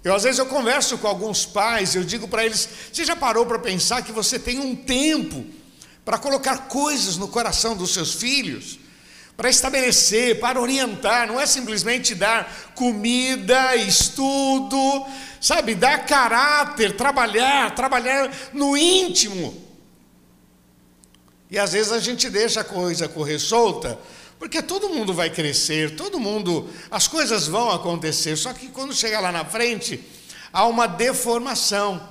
Eu 0.04 0.14
às 0.14 0.24
vezes 0.24 0.38
eu 0.38 0.46
converso 0.46 0.98
com 0.98 1.06
alguns 1.06 1.46
pais, 1.46 1.94
eu 1.94 2.02
digo 2.02 2.26
para 2.26 2.44
eles: 2.44 2.68
você 2.92 3.04
já 3.04 3.14
parou 3.14 3.46
para 3.46 3.58
pensar 3.58 4.02
que 4.02 4.10
você 4.10 4.38
tem 4.38 4.58
um 4.58 4.74
tempo 4.74 5.44
para 6.04 6.18
colocar 6.18 6.66
coisas 6.66 7.16
no 7.16 7.28
coração 7.28 7.76
dos 7.76 7.94
seus 7.94 8.14
filhos? 8.14 8.78
Para 9.42 9.50
estabelecer, 9.50 10.38
para 10.38 10.60
orientar, 10.60 11.26
não 11.26 11.40
é 11.40 11.46
simplesmente 11.46 12.14
dar 12.14 12.70
comida, 12.76 13.74
estudo, 13.74 15.04
sabe, 15.40 15.74
dar 15.74 16.06
caráter, 16.06 16.96
trabalhar, 16.96 17.74
trabalhar 17.74 18.30
no 18.52 18.76
íntimo. 18.76 19.60
E 21.50 21.58
às 21.58 21.72
vezes 21.72 21.90
a 21.90 21.98
gente 21.98 22.30
deixa 22.30 22.60
a 22.60 22.64
coisa 22.64 23.08
correr 23.08 23.40
solta 23.40 23.98
porque 24.38 24.62
todo 24.62 24.90
mundo 24.90 25.12
vai 25.12 25.28
crescer, 25.28 25.96
todo 25.96 26.20
mundo, 26.20 26.70
as 26.88 27.08
coisas 27.08 27.48
vão 27.48 27.68
acontecer, 27.72 28.36
só 28.36 28.52
que 28.52 28.68
quando 28.68 28.94
chegar 28.94 29.18
lá 29.18 29.32
na 29.32 29.44
frente, 29.44 30.00
há 30.52 30.66
uma 30.66 30.86
deformação 30.86 32.08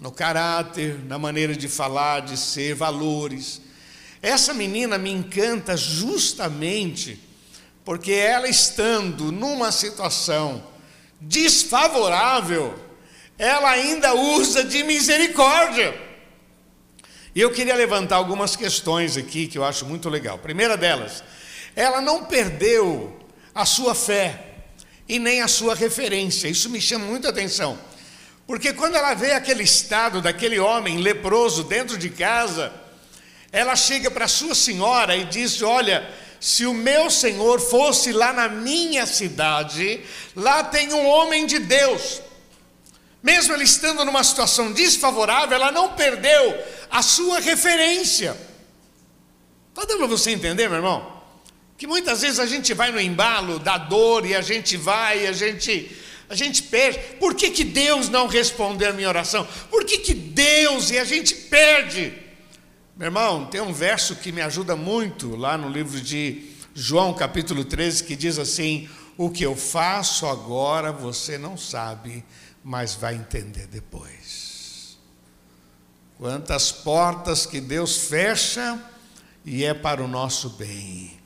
no 0.00 0.10
caráter, 0.10 0.98
na 1.04 1.18
maneira 1.18 1.54
de 1.54 1.68
falar, 1.68 2.20
de 2.20 2.38
ser, 2.38 2.74
valores. 2.74 3.66
Essa 4.26 4.52
menina 4.52 4.98
me 4.98 5.12
encanta 5.12 5.76
justamente 5.76 7.16
porque 7.84 8.10
ela 8.10 8.48
estando 8.48 9.30
numa 9.30 9.70
situação 9.70 10.66
desfavorável, 11.20 12.76
ela 13.38 13.70
ainda 13.70 14.16
usa 14.16 14.64
de 14.64 14.82
misericórdia. 14.82 15.96
E 17.36 17.40
eu 17.40 17.52
queria 17.52 17.76
levantar 17.76 18.16
algumas 18.16 18.56
questões 18.56 19.16
aqui 19.16 19.46
que 19.46 19.58
eu 19.58 19.64
acho 19.64 19.86
muito 19.86 20.08
legal. 20.08 20.38
Primeira 20.38 20.76
delas, 20.76 21.22
ela 21.76 22.00
não 22.00 22.24
perdeu 22.24 23.16
a 23.54 23.64
sua 23.64 23.94
fé 23.94 24.56
e 25.08 25.20
nem 25.20 25.40
a 25.40 25.46
sua 25.46 25.76
referência. 25.76 26.48
Isso 26.48 26.68
me 26.68 26.80
chama 26.80 27.04
muita 27.04 27.28
atenção. 27.28 27.78
Porque 28.44 28.72
quando 28.72 28.96
ela 28.96 29.14
vê 29.14 29.34
aquele 29.34 29.62
estado 29.62 30.20
daquele 30.20 30.58
homem 30.58 30.98
leproso 30.98 31.62
dentro 31.62 31.96
de 31.96 32.10
casa, 32.10 32.85
ela 33.56 33.74
chega 33.74 34.10
para 34.10 34.28
sua 34.28 34.54
senhora 34.54 35.16
e 35.16 35.24
diz: 35.24 35.62
Olha, 35.62 36.06
se 36.38 36.66
o 36.66 36.74
meu 36.74 37.10
senhor 37.10 37.58
fosse 37.58 38.12
lá 38.12 38.30
na 38.30 38.50
minha 38.50 39.06
cidade, 39.06 40.02
lá 40.36 40.62
tem 40.62 40.92
um 40.92 41.06
homem 41.06 41.46
de 41.46 41.58
Deus. 41.58 42.20
Mesmo 43.22 43.54
ele 43.54 43.64
estando 43.64 44.04
numa 44.04 44.22
situação 44.22 44.72
desfavorável, 44.72 45.56
ela 45.56 45.72
não 45.72 45.94
perdeu 45.94 46.62
a 46.90 47.00
sua 47.02 47.40
referência. 47.40 48.36
Está 49.70 49.86
dando 49.86 50.00
para 50.00 50.06
você 50.06 50.32
entender, 50.32 50.68
meu 50.68 50.76
irmão? 50.76 51.22
Que 51.78 51.86
muitas 51.86 52.20
vezes 52.20 52.38
a 52.38 52.44
gente 52.44 52.74
vai 52.74 52.92
no 52.92 53.00
embalo 53.00 53.58
da 53.58 53.78
dor 53.78 54.26
e 54.26 54.34
a 54.34 54.42
gente 54.42 54.76
vai, 54.76 55.24
e 55.24 55.26
a 55.28 55.32
gente, 55.32 55.96
a 56.28 56.34
gente 56.34 56.62
perde. 56.64 56.98
Por 57.18 57.34
que, 57.34 57.48
que 57.48 57.64
Deus 57.64 58.10
não 58.10 58.26
respondeu 58.26 58.90
a 58.90 58.92
minha 58.92 59.08
oração? 59.08 59.48
Por 59.70 59.82
que, 59.86 59.96
que 59.96 60.12
Deus 60.12 60.90
e 60.90 60.98
a 60.98 61.04
gente 61.04 61.34
perde? 61.34 62.25
Meu 62.96 63.08
irmão, 63.08 63.44
tem 63.44 63.60
um 63.60 63.74
verso 63.74 64.16
que 64.16 64.32
me 64.32 64.40
ajuda 64.40 64.74
muito 64.74 65.36
lá 65.36 65.58
no 65.58 65.68
livro 65.68 66.00
de 66.00 66.50
João, 66.74 67.12
capítulo 67.12 67.62
13, 67.62 68.04
que 68.04 68.16
diz 68.16 68.38
assim: 68.38 68.88
O 69.18 69.28
que 69.28 69.44
eu 69.44 69.54
faço 69.54 70.24
agora 70.26 70.90
você 70.90 71.36
não 71.36 71.58
sabe, 71.58 72.24
mas 72.64 72.94
vai 72.94 73.14
entender 73.14 73.66
depois. 73.66 74.96
Quantas 76.16 76.72
portas 76.72 77.44
que 77.44 77.60
Deus 77.60 77.98
fecha 77.98 78.82
e 79.44 79.62
é 79.62 79.74
para 79.74 80.02
o 80.02 80.08
nosso 80.08 80.48
bem. 80.48 81.20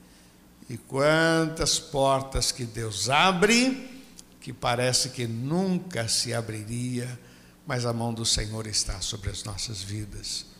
E 0.69 0.75
quantas 0.75 1.79
portas 1.79 2.51
que 2.51 2.65
Deus 2.65 3.09
abre 3.09 3.89
que 4.41 4.51
parece 4.51 5.11
que 5.11 5.25
nunca 5.25 6.09
se 6.09 6.33
abriria, 6.33 7.17
mas 7.65 7.85
a 7.85 7.93
mão 7.93 8.13
do 8.13 8.25
Senhor 8.25 8.67
está 8.67 8.99
sobre 8.99 9.29
as 9.29 9.45
nossas 9.45 9.81
vidas. 9.81 10.50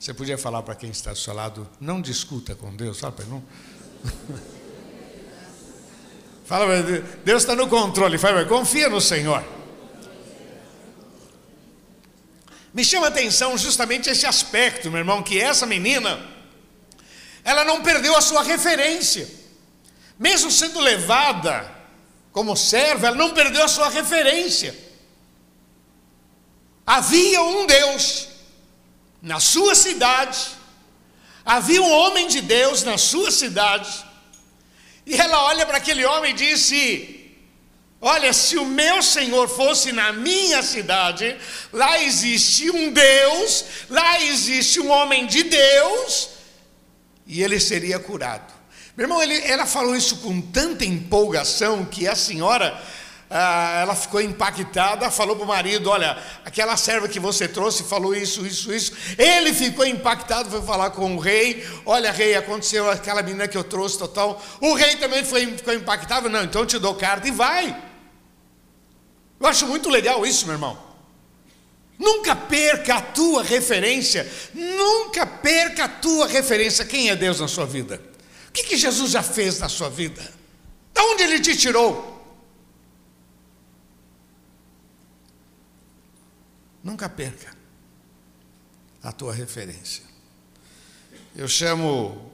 Você 0.00 0.14
podia 0.14 0.38
falar 0.38 0.62
para 0.62 0.74
quem 0.74 0.88
está 0.88 1.12
do 1.12 1.18
seu 1.18 1.34
lado, 1.34 1.68
não 1.78 2.00
discuta 2.00 2.54
com 2.54 2.74
Deus, 2.74 2.96
sabe? 2.96 3.22
Não. 3.24 3.44
Fala, 6.46 6.66
Deus 7.22 7.42
está 7.42 7.54
no 7.54 7.68
controle, 7.68 8.18
fala, 8.18 8.44
confia 8.44 8.88
no 8.88 9.00
Senhor. 9.00 9.44
Me 12.74 12.82
chama 12.82 13.06
a 13.06 13.08
atenção 13.10 13.56
justamente 13.56 14.10
esse 14.10 14.26
aspecto, 14.26 14.90
meu 14.90 14.98
irmão, 14.98 15.22
que 15.22 15.40
essa 15.40 15.64
menina, 15.64 16.18
ela 17.44 17.64
não 17.64 17.82
perdeu 17.82 18.16
a 18.16 18.20
sua 18.20 18.42
referência, 18.42 19.28
mesmo 20.18 20.50
sendo 20.50 20.80
levada 20.80 21.70
como 22.32 22.56
serva, 22.56 23.06
ela 23.08 23.16
não 23.16 23.32
perdeu 23.32 23.62
a 23.62 23.68
sua 23.68 23.88
referência. 23.88 24.76
Havia 26.84 27.42
um 27.42 27.64
Deus 27.64 28.29
na 29.22 29.38
sua 29.40 29.74
cidade, 29.74 30.38
havia 31.44 31.82
um 31.82 31.90
homem 31.90 32.26
de 32.28 32.40
Deus 32.40 32.82
na 32.82 32.96
sua 32.96 33.30
cidade, 33.30 34.04
e 35.06 35.14
ela 35.14 35.44
olha 35.44 35.66
para 35.66 35.78
aquele 35.78 36.04
homem 36.04 36.32
e 36.32 36.36
disse: 36.36 37.20
Olha, 38.00 38.32
se 38.32 38.56
o 38.56 38.64
meu 38.64 39.02
Senhor 39.02 39.48
fosse 39.48 39.92
na 39.92 40.12
minha 40.12 40.62
cidade, 40.62 41.36
lá 41.72 42.02
existe 42.02 42.70
um 42.70 42.92
Deus, 42.92 43.64
lá 43.90 44.20
existe 44.22 44.80
um 44.80 44.90
homem 44.90 45.26
de 45.26 45.42
Deus, 45.42 46.30
e 47.26 47.42
ele 47.42 47.60
seria 47.60 47.98
curado. 47.98 48.60
Meu 48.96 49.04
irmão, 49.04 49.22
ele, 49.22 49.38
ela 49.42 49.66
falou 49.66 49.94
isso 49.94 50.16
com 50.18 50.40
tanta 50.40 50.84
empolgação 50.84 51.84
que 51.84 52.08
a 52.08 52.14
senhora 52.14 52.80
ah, 53.32 53.78
ela 53.82 53.94
ficou 53.94 54.20
impactada, 54.20 55.08
falou 55.08 55.36
para 55.36 55.44
o 55.44 55.48
marido: 55.48 55.88
Olha, 55.88 56.20
aquela 56.44 56.76
serva 56.76 57.08
que 57.08 57.20
você 57.20 57.46
trouxe 57.46 57.84
falou 57.84 58.12
isso, 58.12 58.44
isso, 58.44 58.72
isso. 58.72 58.92
Ele 59.16 59.54
ficou 59.54 59.86
impactado, 59.86 60.50
foi 60.50 60.60
falar 60.62 60.90
com 60.90 61.14
o 61.14 61.18
rei: 61.20 61.64
Olha, 61.86 62.10
rei, 62.10 62.34
aconteceu 62.34 62.90
aquela 62.90 63.22
menina 63.22 63.46
que 63.46 63.56
eu 63.56 63.62
trouxe, 63.62 63.96
total. 63.96 64.42
O 64.60 64.74
rei 64.74 64.96
também 64.96 65.24
foi, 65.24 65.46
ficou 65.46 65.72
impactado: 65.72 66.28
Não, 66.28 66.42
então 66.42 66.66
te 66.66 66.76
dou 66.76 66.96
carta 66.96 67.28
e 67.28 67.30
vai. 67.30 67.80
Eu 69.38 69.46
acho 69.46 69.64
muito 69.68 69.88
legal 69.88 70.26
isso, 70.26 70.44
meu 70.46 70.56
irmão. 70.56 70.76
Nunca 71.96 72.34
perca 72.34 72.96
a 72.96 73.00
tua 73.00 73.44
referência, 73.44 74.28
nunca 74.52 75.24
perca 75.24 75.84
a 75.84 75.88
tua 75.88 76.26
referência. 76.26 76.84
Quem 76.84 77.10
é 77.10 77.14
Deus 77.14 77.38
na 77.38 77.46
sua 77.46 77.64
vida? 77.64 78.02
O 78.48 78.52
que, 78.52 78.64
que 78.64 78.76
Jesus 78.76 79.12
já 79.12 79.22
fez 79.22 79.60
na 79.60 79.68
sua 79.68 79.88
vida? 79.88 80.20
De 80.92 81.00
onde 81.00 81.22
Ele 81.22 81.38
te 81.38 81.56
tirou? 81.56 82.19
Nunca 86.82 87.08
perca 87.08 87.54
a 89.02 89.12
tua 89.12 89.34
referência. 89.34 90.04
Eu 91.34 91.48
chamo 91.48 92.32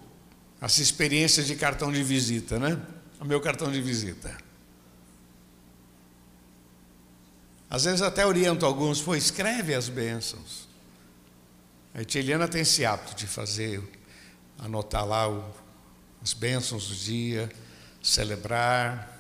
as 0.61 0.79
experiências 0.79 1.47
de 1.47 1.55
cartão 1.55 1.93
de 1.93 2.03
visita, 2.03 2.59
né? 2.59 2.81
O 3.21 3.25
meu 3.25 3.41
cartão 3.41 3.71
de 3.71 3.81
visita. 3.81 4.37
Às 7.69 7.85
vezes 7.85 8.03
até 8.03 8.25
oriento 8.25 8.65
alguns, 8.65 9.01
pô, 9.03 9.15
escreve 9.15 9.75
as 9.75 9.89
bênçãos. 9.89 10.69
A 11.95 12.03
Etiliana 12.03 12.47
tem 12.47 12.61
esse 12.63 12.85
hábito 12.85 13.15
de 13.17 13.27
fazer, 13.27 13.83
anotar 14.59 15.05
lá 15.05 15.29
o, 15.29 15.55
as 16.23 16.33
bênçãos 16.33 16.89
do 16.89 16.95
dia, 16.95 17.51
celebrar. 18.03 19.13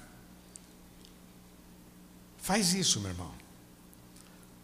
Faz 2.38 2.73
isso, 2.75 3.00
meu 3.00 3.11
irmão. 3.11 3.35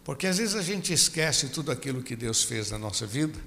Porque 0.04 0.26
às 0.26 0.38
vezes 0.38 0.54
a 0.54 0.62
gente 0.62 0.92
esquece 0.92 1.49
tudo 1.49 1.71
aquilo 1.71 2.02
que 2.02 2.16
Deus 2.16 2.42
fez 2.42 2.71
na 2.71 2.78
nossa 2.78 3.06
vida 3.06 3.38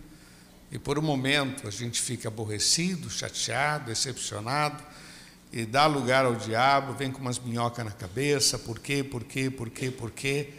e 0.72 0.80
por 0.80 0.98
um 0.98 1.02
momento 1.02 1.68
a 1.68 1.72
gente 1.72 2.02
fica 2.02 2.28
aborrecido, 2.28 3.10
chateado, 3.10 3.86
decepcionado 3.86 4.84
e 5.52 5.66
dá 5.66 5.86
lugar 5.86 6.26
ao 6.26 6.36
diabo, 6.36 6.94
vem 6.94 7.12
com 7.12 7.20
umas 7.20 7.40
minhocas 7.40 7.86
na 7.86 7.92
cabeça, 7.92 8.58
por 8.58 8.80
quê, 8.80 9.04
por 9.04 9.24
quê, 9.24 9.50
por 9.50 9.70
quê, 9.70 9.92
por 9.92 10.12
quê? 10.12 10.54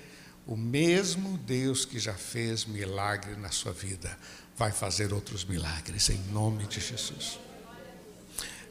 O 0.47 0.57
mesmo 0.57 1.37
Deus 1.38 1.85
que 1.85 1.99
já 1.99 2.15
fez 2.15 2.65
milagre 2.65 3.35
na 3.37 3.51
sua 3.51 3.73
vida 3.73 4.16
vai 4.57 4.73
fazer 4.73 5.12
outros 5.12 5.44
milagres 5.44 6.09
em 6.09 6.18
nome 6.31 6.66
de 6.66 6.81
Jesus. 6.81 7.38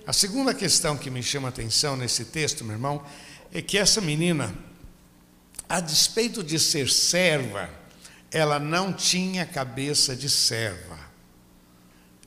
A 0.07 0.13
segunda 0.13 0.53
questão 0.53 0.95
que 0.97 1.09
me 1.09 1.21
chama 1.21 1.47
a 1.47 1.49
atenção 1.49 1.97
nesse 1.97 2.25
texto, 2.25 2.63
meu 2.63 2.75
irmão, 2.75 3.03
é 3.51 3.61
que 3.61 3.77
essa 3.77 3.99
menina 3.99 4.53
a 5.67 5.79
despeito 5.79 6.43
de 6.43 6.59
ser 6.59 6.89
serva, 6.89 7.69
ela 8.31 8.59
não 8.59 8.93
tinha 8.93 9.45
cabeça 9.45 10.15
de 10.15 10.29
serva. 10.29 10.99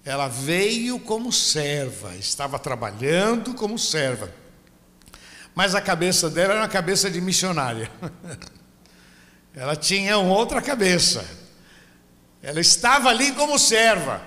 Ela 0.05 0.27
veio 0.29 0.99
como 0.99 1.33
serva, 1.33 2.15
estava 2.17 2.59
trabalhando 2.59 3.55
como 3.55 3.79
serva. 3.79 4.33
Mas 5.55 5.75
a 5.75 5.81
cabeça 5.81 6.31
dela 6.31 6.55
era 6.55 6.63
uma 6.63 6.69
cabeça 6.69 7.11
de 7.11 7.21
missionária. 7.21 7.91
Ela 9.55 9.75
tinha 9.75 10.17
outra 10.19 10.63
cabeça. 10.63 11.25
Ela 12.41 12.61
estava 12.61 13.09
ali 13.09 13.33
como 13.33 13.59
serva. 13.59 14.23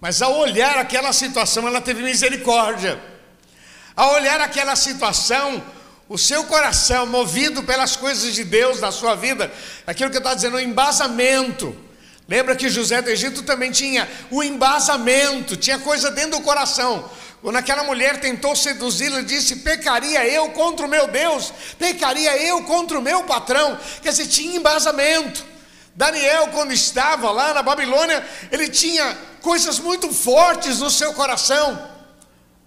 Mas 0.00 0.22
ao 0.22 0.38
olhar 0.38 0.78
aquela 0.78 1.12
situação, 1.12 1.66
ela 1.66 1.80
teve 1.80 2.02
misericórdia. 2.04 3.02
Ao 3.96 4.14
olhar 4.14 4.40
aquela 4.40 4.76
situação, 4.76 5.60
o 6.08 6.16
seu 6.16 6.44
coração 6.44 7.06
movido 7.06 7.62
pelas 7.62 7.94
coisas 7.94 8.34
de 8.34 8.42
Deus 8.42 8.80
na 8.80 8.90
sua 8.90 9.14
vida, 9.14 9.52
aquilo 9.86 10.10
que 10.10 10.16
eu 10.16 10.20
estava 10.20 10.34
dizendo, 10.34 10.56
o 10.56 10.60
embasamento. 10.60 11.76
Lembra 12.26 12.56
que 12.56 12.68
José 12.68 13.02
do 13.02 13.10
Egito 13.10 13.42
também 13.42 13.70
tinha 13.70 14.08
o 14.30 14.42
embasamento, 14.42 15.56
tinha 15.56 15.78
coisa 15.78 16.10
dentro 16.10 16.38
do 16.38 16.40
coração. 16.40 17.10
Quando 17.42 17.56
aquela 17.56 17.84
mulher 17.84 18.20
tentou 18.20 18.56
seduzi-lo, 18.56 19.22
disse: 19.22 19.56
Pecaria 19.56 20.26
eu 20.26 20.48
contra 20.50 20.86
o 20.86 20.88
meu 20.88 21.06
Deus, 21.08 21.52
pecaria 21.78 22.36
eu 22.42 22.62
contra 22.64 22.98
o 22.98 23.02
meu 23.02 23.24
patrão. 23.24 23.78
Quer 24.02 24.10
dizer, 24.10 24.26
tinha 24.26 24.56
embasamento. 24.56 25.44
Daniel, 25.94 26.48
quando 26.48 26.72
estava 26.72 27.30
lá 27.30 27.52
na 27.52 27.62
Babilônia, 27.62 28.26
ele 28.50 28.68
tinha 28.68 29.16
coisas 29.40 29.78
muito 29.78 30.12
fortes 30.12 30.78
no 30.80 30.90
seu 30.90 31.12
coração 31.12 31.97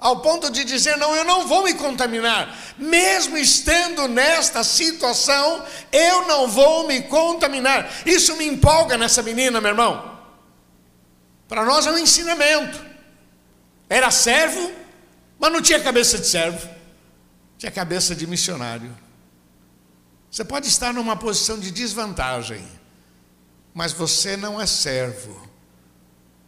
ao 0.01 0.19
ponto 0.19 0.49
de 0.49 0.65
dizer: 0.65 0.97
não, 0.97 1.15
eu 1.15 1.23
não 1.23 1.47
vou 1.47 1.63
me 1.63 1.75
contaminar, 1.75 2.57
mesmo 2.75 3.37
estando 3.37 4.07
nesta 4.07 4.63
situação, 4.63 5.63
eu 5.91 6.27
não 6.27 6.47
vou 6.47 6.87
me 6.87 7.03
contaminar. 7.03 7.89
Isso 8.03 8.35
me 8.35 8.45
empolga 8.47 8.97
nessa 8.97 9.21
menina, 9.21 9.61
meu 9.61 9.69
irmão. 9.69 10.19
Para 11.47 11.63
nós 11.63 11.85
é 11.85 11.91
um 11.91 11.99
ensinamento. 11.99 12.83
Era 13.87 14.09
servo, 14.09 14.71
mas 15.37 15.51
não 15.51 15.61
tinha 15.61 15.79
cabeça 15.79 16.17
de 16.17 16.25
servo, 16.25 16.67
tinha 17.57 17.71
cabeça 17.71 18.15
de 18.15 18.25
missionário. 18.25 18.97
Você 20.31 20.43
pode 20.43 20.67
estar 20.67 20.93
numa 20.93 21.15
posição 21.15 21.59
de 21.59 21.69
desvantagem, 21.69 22.65
mas 23.73 23.91
você 23.91 24.35
não 24.35 24.59
é 24.59 24.65
servo. 24.65 25.49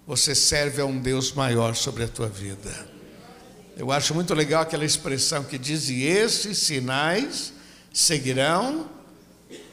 Você 0.08 0.34
serve 0.34 0.82
a 0.82 0.86
um 0.86 1.00
Deus 1.00 1.34
maior 1.34 1.76
sobre 1.76 2.04
a 2.04 2.08
tua 2.08 2.28
vida. 2.28 2.94
Eu 3.76 3.92
acho 3.92 4.14
muito 4.14 4.34
legal 4.34 4.62
aquela 4.62 4.86
expressão 4.86 5.44
que 5.44 5.58
diz: 5.58 5.90
e 5.90 6.04
esses 6.04 6.58
sinais 6.60 7.54
seguirão 7.92 8.90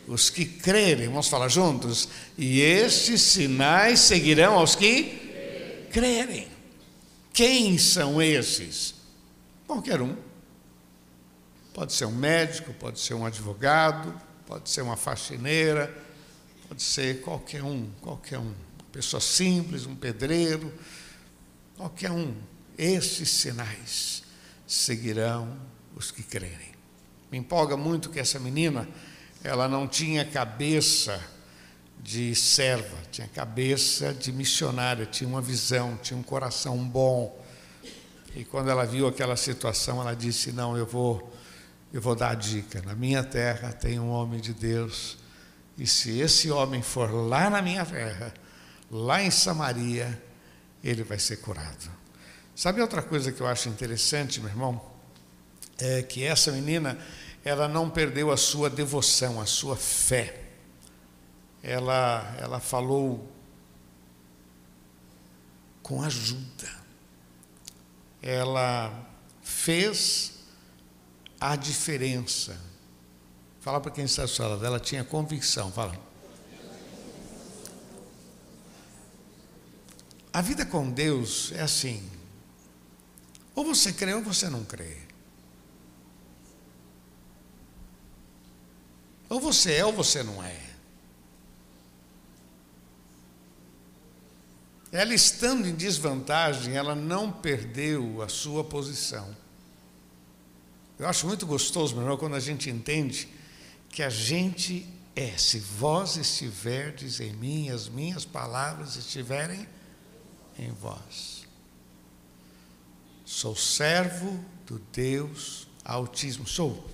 os 0.06 0.30
que 0.30 0.44
crerem. 0.44 1.08
Vamos 1.08 1.28
falar 1.28 1.48
juntos? 1.48 2.08
E 2.36 2.60
estes 2.60 3.20
sinais 3.20 4.00
seguirão 4.00 4.54
aos 4.54 4.74
que 4.74 5.86
crerem. 5.92 6.48
Quem 7.32 7.78
são 7.78 8.20
esses? 8.20 8.94
Qualquer 9.66 10.00
um. 10.00 10.16
Pode 11.72 11.92
ser 11.92 12.06
um 12.06 12.14
médico, 12.14 12.72
pode 12.74 12.98
ser 12.98 13.14
um 13.14 13.24
advogado, 13.24 14.12
pode 14.46 14.68
ser 14.68 14.82
uma 14.82 14.96
faxineira, 14.96 15.94
pode 16.68 16.82
ser 16.82 17.20
qualquer 17.20 17.62
um, 17.62 17.88
qualquer 18.00 18.38
um. 18.38 18.52
Uma 18.52 18.90
pessoa 18.92 19.20
simples, 19.20 19.86
um 19.86 19.94
pedreiro, 19.94 20.72
qualquer 21.76 22.10
um 22.10 22.34
esses 22.80 23.28
sinais 23.28 24.22
seguirão 24.66 25.54
os 25.94 26.10
que 26.10 26.22
crerem. 26.22 26.70
Me 27.30 27.36
empolga 27.36 27.76
muito 27.76 28.08
que 28.08 28.18
essa 28.18 28.38
menina, 28.38 28.88
ela 29.44 29.68
não 29.68 29.86
tinha 29.86 30.24
cabeça 30.24 31.22
de 32.02 32.34
serva, 32.34 32.96
tinha 33.12 33.28
cabeça 33.28 34.14
de 34.14 34.32
missionária, 34.32 35.04
tinha 35.04 35.28
uma 35.28 35.42
visão, 35.42 35.98
tinha 36.02 36.18
um 36.18 36.22
coração 36.22 36.78
bom. 36.78 37.38
E 38.34 38.44
quando 38.44 38.70
ela 38.70 38.86
viu 38.86 39.06
aquela 39.06 39.36
situação, 39.36 40.00
ela 40.00 40.14
disse: 40.14 40.50
"Não, 40.50 40.76
eu 40.76 40.86
vou 40.86 41.30
eu 41.92 42.00
vou 42.00 42.14
dar 42.14 42.30
a 42.30 42.34
dica. 42.34 42.80
Na 42.82 42.94
minha 42.94 43.22
terra 43.22 43.72
tem 43.72 43.98
um 43.98 44.10
homem 44.10 44.40
de 44.40 44.54
Deus, 44.54 45.18
e 45.76 45.86
se 45.86 46.20
esse 46.20 46.50
homem 46.50 46.82
for 46.82 47.10
lá 47.10 47.50
na 47.50 47.60
minha 47.60 47.84
terra, 47.84 48.32
lá 48.90 49.22
em 49.22 49.30
Samaria, 49.30 50.22
ele 50.82 51.02
vai 51.02 51.18
ser 51.18 51.38
curado. 51.38 51.99
Sabe 52.60 52.82
outra 52.82 53.00
coisa 53.00 53.32
que 53.32 53.40
eu 53.40 53.46
acho 53.46 53.70
interessante, 53.70 54.38
meu 54.38 54.50
irmão? 54.50 54.78
É 55.78 56.02
que 56.02 56.22
essa 56.22 56.52
menina, 56.52 56.98
ela 57.42 57.66
não 57.66 57.88
perdeu 57.88 58.30
a 58.30 58.36
sua 58.36 58.68
devoção, 58.68 59.40
a 59.40 59.46
sua 59.46 59.76
fé. 59.76 60.42
Ela, 61.62 62.36
ela 62.38 62.60
falou 62.60 63.26
com 65.82 66.02
ajuda. 66.02 66.70
Ela 68.20 69.08
fez 69.40 70.40
a 71.40 71.56
diferença. 71.56 72.60
Fala 73.60 73.80
para 73.80 73.90
quem 73.90 74.04
está 74.04 74.26
na 74.38 74.56
dela, 74.56 74.78
tinha 74.78 75.02
convicção, 75.02 75.72
fala. 75.72 75.98
A 80.30 80.42
vida 80.42 80.66
com 80.66 80.90
Deus 80.90 81.52
é 81.52 81.62
assim. 81.62 82.19
Ou 83.60 83.64
você 83.74 83.92
crê 83.92 84.14
ou 84.14 84.22
você 84.22 84.48
não 84.48 84.64
crê. 84.64 84.96
Ou 89.28 89.38
você 89.38 89.74
é 89.74 89.84
ou 89.84 89.92
você 89.92 90.22
não 90.22 90.42
é. 90.42 90.58
Ela 94.90 95.12
estando 95.12 95.68
em 95.68 95.74
desvantagem, 95.74 96.74
ela 96.74 96.94
não 96.94 97.30
perdeu 97.30 98.22
a 98.22 98.30
sua 98.30 98.64
posição. 98.64 99.36
Eu 100.98 101.06
acho 101.06 101.26
muito 101.26 101.46
gostoso, 101.46 101.92
meu 101.92 102.04
irmão, 102.04 102.16
quando 102.16 102.36
a 102.36 102.40
gente 102.40 102.70
entende 102.70 103.28
que 103.90 104.02
a 104.02 104.08
gente 104.08 104.88
é, 105.14 105.36
se 105.36 105.58
vós 105.58 106.16
estiverdes 106.16 107.20
em 107.20 107.34
mim, 107.34 107.68
as 107.68 107.90
minhas 107.90 108.24
palavras 108.24 108.96
estiverem 108.96 109.68
em 110.58 110.72
vós. 110.72 111.39
Sou 113.30 113.54
servo 113.54 114.44
do 114.66 114.80
Deus 114.92 115.68
Altíssimo. 115.84 116.48
Sou. 116.48 116.84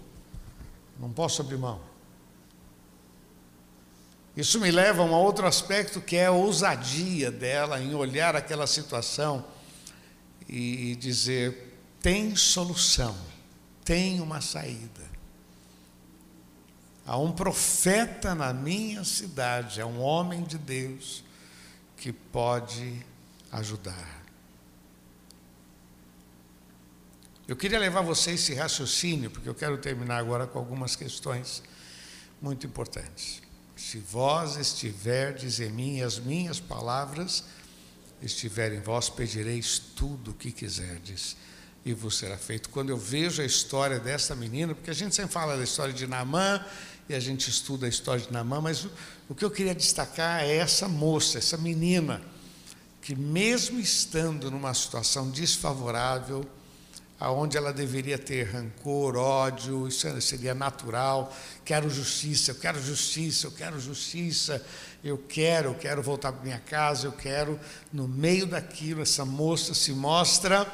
Não 1.01 1.11
posso 1.11 1.41
abrir 1.41 1.57
mão. 1.57 1.81
Isso 4.37 4.61
me 4.61 4.71
leva 4.71 5.01
a 5.01 5.07
um 5.07 5.13
outro 5.13 5.47
aspecto 5.47 5.99
que 5.99 6.15
é 6.15 6.27
a 6.27 6.33
ousadia 6.33 7.31
dela 7.31 7.81
em 7.81 7.95
olhar 7.95 8.37
aquela 8.37 8.67
situação 8.67 9.47
e 10.47 10.95
dizer: 10.97 11.81
tem 12.03 12.37
solução, 12.37 13.17
tem 13.83 14.21
uma 14.21 14.43
saída. 14.43 15.11
Há 17.07 17.17
um 17.17 17.33
profeta 17.33 18.35
na 18.35 18.53
minha 18.53 19.05
cidade, 19.05 19.81
é 19.81 19.87
um 19.87 20.03
homem 20.03 20.45
de 20.45 20.59
Deus 20.59 21.25
que 21.97 22.13
pode 22.13 23.03
ajudar. 23.51 24.26
Eu 27.49 27.55
queria 27.55 27.79
levar 27.79 28.01
vocês 28.01 28.41
esse 28.41 28.55
raciocínio, 28.55 29.31
porque 29.31 29.49
eu 29.49 29.55
quero 29.55 29.79
terminar 29.79 30.19
agora 30.19 30.49
com 30.49 30.59
algumas 30.59 30.97
questões 30.97 31.63
muito 32.43 32.67
importantes. 32.67 33.41
Se 33.77 33.99
vós 33.99 34.57
estiverdes 34.57 35.61
em 35.61 35.71
mim, 35.71 36.01
as 36.01 36.19
minhas 36.19 36.59
palavras 36.59 37.45
estiverem 38.21 38.79
em 38.79 38.83
vós, 38.83 39.09
pedireis 39.09 39.79
tudo 39.79 40.33
o 40.33 40.35
que 40.35 40.51
quiserdes 40.51 41.37
e 41.85 41.93
vos 41.93 42.19
será 42.19 42.37
feito. 42.37 42.69
Quando 42.71 42.91
eu 42.91 42.97
vejo 42.97 43.41
a 43.41 43.45
história 43.45 44.01
dessa 44.01 44.35
menina, 44.35 44.75
porque 44.75 44.91
a 44.91 44.95
gente 44.95 45.15
sempre 45.15 45.31
fala 45.31 45.57
da 45.57 45.63
história 45.63 45.95
de 45.95 46.05
Naamã 46.05 46.67
e 47.09 47.15
a 47.15 47.21
gente 47.21 47.49
estuda 47.49 47.87
a 47.87 47.89
história 47.89 48.27
de 48.27 48.33
Naamã, 48.33 48.61
mas 48.61 48.85
o, 48.85 48.91
o 49.29 49.35
que 49.37 49.45
eu 49.45 49.53
queria 49.53 49.73
destacar 49.73 50.43
é 50.43 50.57
essa 50.57 50.89
moça, 50.89 51.39
essa 51.39 51.57
menina, 51.57 52.21
que 53.01 53.15
mesmo 53.15 53.79
estando 53.79 54.51
numa 54.51 54.75
situação 54.75 55.31
desfavorável, 55.31 56.45
aonde 57.19 57.57
ela 57.57 57.73
deveria 57.73 58.19
ter 58.19 58.45
rancor, 58.45 59.17
ódio, 59.17 59.89
isso 59.89 60.21
seria 60.21 60.55
natural. 60.55 61.35
Quero 61.65 61.89
justiça, 61.89 62.51
eu 62.51 62.57
quero 62.57 62.81
justiça, 62.83 63.47
eu 63.47 63.53
quero 63.53 63.81
justiça, 63.81 64.65
eu 65.03 65.19
quero, 65.19 65.71
eu 65.71 65.75
quero 65.75 66.03
voltar 66.03 66.33
para 66.33 66.43
minha 66.43 66.59
casa, 66.59 67.07
eu 67.07 67.13
quero. 67.13 67.59
No 67.93 68.07
meio 68.07 68.47
daquilo, 68.47 69.03
essa 69.03 69.25
moça 69.25 69.75
se 69.75 69.93
mostra 69.93 70.71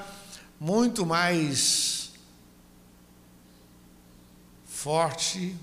muito 0.59 1.07
mais 1.07 2.13
forte, 4.65 5.57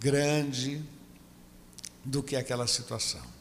grande 0.00 0.82
do 2.02 2.22
que 2.22 2.34
aquela 2.36 2.66
situação. 2.66 3.37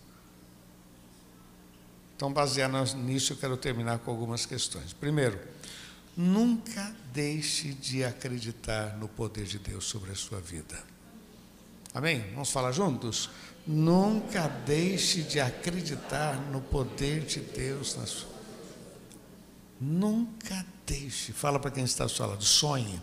Então, 2.17 2.33
baseado 2.33 2.73
nisso, 2.95 3.33
eu 3.33 3.37
quero 3.37 3.55
terminar 3.55 3.99
com 3.99 4.09
algumas 4.09 4.43
questões. 4.43 4.91
Primeiro, 4.91 5.39
nunca 6.15 6.91
deixe 7.13 7.73
de 7.73 8.03
acreditar 8.03 8.97
no 8.97 9.07
poder 9.07 9.45
de 9.45 9.59
Deus 9.59 9.85
sobre 9.85 10.11
a 10.11 10.15
sua 10.15 10.41
vida. 10.41 10.83
Amém? 11.93 12.25
Vamos 12.31 12.49
falar 12.49 12.71
juntos? 12.71 13.29
Nunca 13.67 14.47
deixe 14.47 15.21
de 15.21 15.39
acreditar 15.39 16.41
no 16.51 16.59
poder 16.59 17.23
de 17.23 17.39
Deus 17.39 17.95
na 17.95 18.07
sua 18.07 18.35
Nunca 19.79 20.65
deixe. 20.87 21.31
Fala 21.31 21.59
para 21.59 21.69
quem 21.69 21.83
está 21.83 22.03
ao 22.03 22.09
seu 22.09 22.25
lado, 22.25 22.43
sonhe. 22.43 22.99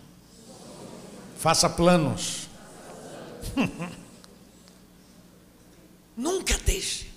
Faça 1.39 1.71
planos. 1.71 2.49
Nunca 6.17 6.59
deixe 6.67 7.14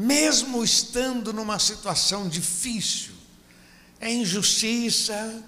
mesmo 0.00 0.62
estando 0.62 1.32
numa 1.32 1.58
situação 1.58 2.28
difícil, 2.28 3.14
é 4.00 4.08
injustiça, 4.08 5.42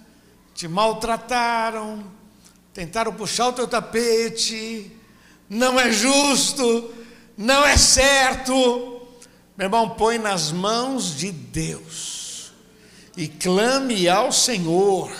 te 0.53 0.67
maltrataram, 0.67 2.05
tentaram 2.75 3.13
puxar 3.13 3.47
o 3.47 3.53
teu 3.53 3.69
tapete, 3.69 4.91
não 5.49 5.79
é 5.79 5.93
justo, 5.93 6.93
não 7.39 7.65
é 7.65 7.77
certo. 7.77 9.07
Meu 9.57 9.67
irmão, 9.67 9.91
põe 9.91 10.19
nas 10.19 10.51
mãos 10.51 11.17
de 11.17 11.31
Deus 11.31 12.51
e 13.17 13.29
clame 13.29 14.09
ao 14.09 14.33
Senhor. 14.33 15.13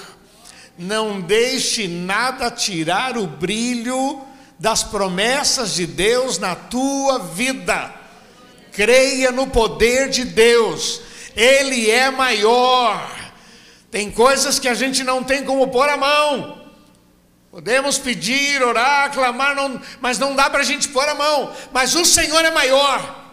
Não 0.77 1.21
deixe 1.21 1.87
nada 1.87 2.51
tirar 2.51 3.16
o 3.16 3.29
brilho 3.29 4.23
das 4.59 4.83
promessas 4.83 5.75
de 5.75 5.87
Deus 5.87 6.37
na 6.37 6.57
tua 6.57 7.21
vida 7.21 7.99
creia 8.72 9.30
no 9.30 9.46
poder 9.46 10.09
de 10.09 10.24
Deus, 10.24 11.00
Ele 11.37 11.90
é 11.90 12.11
maior. 12.11 13.18
Tem 13.90 14.11
coisas 14.11 14.59
que 14.59 14.68
a 14.68 14.74
gente 14.74 15.02
não 15.02 15.24
tem 15.24 15.44
como 15.44 15.68
pôr 15.68 15.88
a 15.88 15.96
mão. 15.96 16.61
Podemos 17.50 17.98
pedir, 17.98 18.62
orar, 18.62 19.12
clamar, 19.12 19.56
não, 19.56 19.80
mas 20.00 20.18
não 20.18 20.37
dá 20.37 20.48
para 20.48 20.61
a 20.61 20.64
gente 20.64 20.88
pôr 20.88 21.09
a 21.09 21.14
mão. 21.14 21.52
Mas 21.72 21.96
o 21.96 22.04
Senhor 22.04 22.44
é 22.44 22.50
maior. 22.50 23.33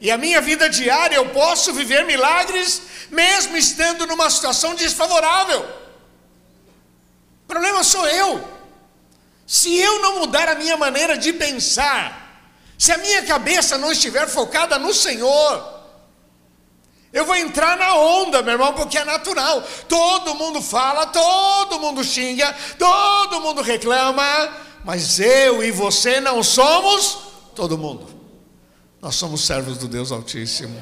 E 0.00 0.10
a 0.10 0.16
minha 0.16 0.40
vida 0.40 0.68
diária 0.68 1.16
eu 1.16 1.28
posso 1.30 1.72
viver 1.72 2.04
milagres, 2.06 2.82
mesmo 3.10 3.56
estando 3.56 4.06
numa 4.06 4.30
situação 4.30 4.74
desfavorável. 4.74 5.60
O 7.44 7.46
problema 7.46 7.84
sou 7.84 8.06
eu. 8.08 8.56
Se 9.46 9.76
eu 9.76 10.00
não 10.00 10.20
mudar 10.20 10.48
a 10.48 10.54
minha 10.54 10.76
maneira 10.76 11.16
de 11.16 11.32
pensar, 11.32 12.25
se 12.78 12.92
a 12.92 12.98
minha 12.98 13.22
cabeça 13.22 13.78
não 13.78 13.90
estiver 13.90 14.28
focada 14.28 14.78
no 14.78 14.92
Senhor, 14.92 15.76
eu 17.12 17.24
vou 17.24 17.36
entrar 17.36 17.78
na 17.78 17.96
onda, 17.96 18.42
meu 18.42 18.52
irmão, 18.52 18.74
porque 18.74 18.98
é 18.98 19.04
natural. 19.04 19.62
Todo 19.88 20.34
mundo 20.34 20.60
fala, 20.60 21.06
todo 21.06 21.80
mundo 21.80 22.04
xinga, 22.04 22.54
todo 22.78 23.40
mundo 23.40 23.62
reclama, 23.62 24.24
mas 24.84 25.18
eu 25.18 25.64
e 25.64 25.70
você 25.70 26.20
não 26.20 26.42
somos 26.42 27.18
todo 27.54 27.78
mundo. 27.78 28.06
Nós 29.00 29.14
somos 29.14 29.46
servos 29.46 29.78
do 29.78 29.88
Deus 29.88 30.12
Altíssimo. 30.12 30.78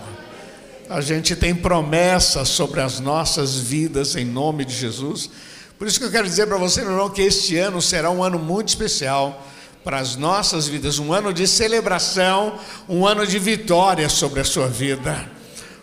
A 0.90 1.00
gente 1.00 1.37
tem 1.37 1.54
promessas 1.54 2.48
sobre 2.48 2.80
as 2.80 2.98
nossas 2.98 3.57
vidas 3.57 4.16
em 4.16 4.24
nome 4.24 4.64
de 4.64 4.74
Jesus. 4.74 5.30
Por 5.78 5.87
isso 5.87 5.98
que 5.98 6.07
eu 6.07 6.11
quero 6.11 6.28
dizer 6.28 6.46
para 6.46 6.57
você, 6.57 6.83
meu 6.83 6.92
irmão, 6.92 7.11
que 7.11 7.22
este 7.22 7.57
ano 7.57 7.80
será 7.80 8.11
um 8.11 8.22
ano 8.24 8.38
muito 8.38 8.68
especial 8.68 9.40
para 9.85 9.99
as 9.99 10.16
nossas 10.16 10.66
vidas, 10.66 10.99
um 10.99 11.12
ano 11.12 11.33
de 11.33 11.47
celebração, 11.47 12.59
um 12.88 13.07
ano 13.07 13.27
de 13.27 13.38
vitória 13.38 14.09
sobre 14.09 14.40
a 14.40 14.44
sua 14.44 14.66
vida, 14.66 15.31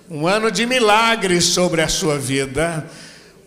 um 0.10 0.28
ano 0.28 0.52
de 0.52 0.66
milagres 0.66 1.46
sobre 1.46 1.84
a 1.84 1.88
sua 1.88 2.18
vida. 2.18 2.90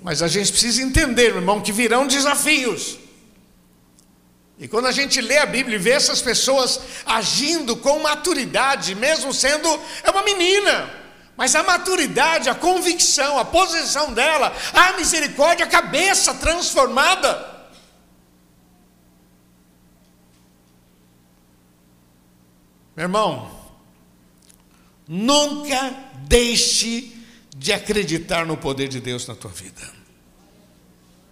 Mas 0.00 0.22
a 0.22 0.28
gente 0.28 0.52
precisa 0.52 0.80
entender, 0.80 1.30
meu 1.30 1.38
irmão, 1.38 1.60
que 1.60 1.72
virão 1.72 2.06
desafios. 2.06 2.98
E 4.56 4.68
quando 4.68 4.86
a 4.86 4.92
gente 4.92 5.20
lê 5.20 5.38
a 5.38 5.46
Bíblia 5.46 5.76
e 5.76 5.80
vê 5.80 5.90
essas 5.90 6.22
pessoas 6.22 6.78
agindo 7.04 7.74
com 7.76 7.98
maturidade, 7.98 8.94
mesmo 8.94 9.34
sendo 9.34 9.68
é 10.04 10.10
uma 10.10 10.22
menina, 10.22 10.88
mas 11.36 11.56
a 11.56 11.64
maturidade, 11.64 12.48
a 12.48 12.54
convicção, 12.54 13.38
a 13.38 13.44
posição 13.44 14.12
dela, 14.12 14.54
a 14.72 14.92
misericórdia, 14.92 15.66
a 15.66 15.68
cabeça 15.68 16.32
transformada. 16.34 17.53
Meu 22.96 23.04
irmão, 23.04 23.50
nunca 25.08 25.90
deixe 26.28 27.12
de 27.56 27.72
acreditar 27.72 28.46
no 28.46 28.56
poder 28.56 28.88
de 28.88 29.00
Deus 29.00 29.26
na 29.26 29.34
tua 29.34 29.50
vida. 29.50 29.82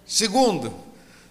Segundo, 0.04 0.74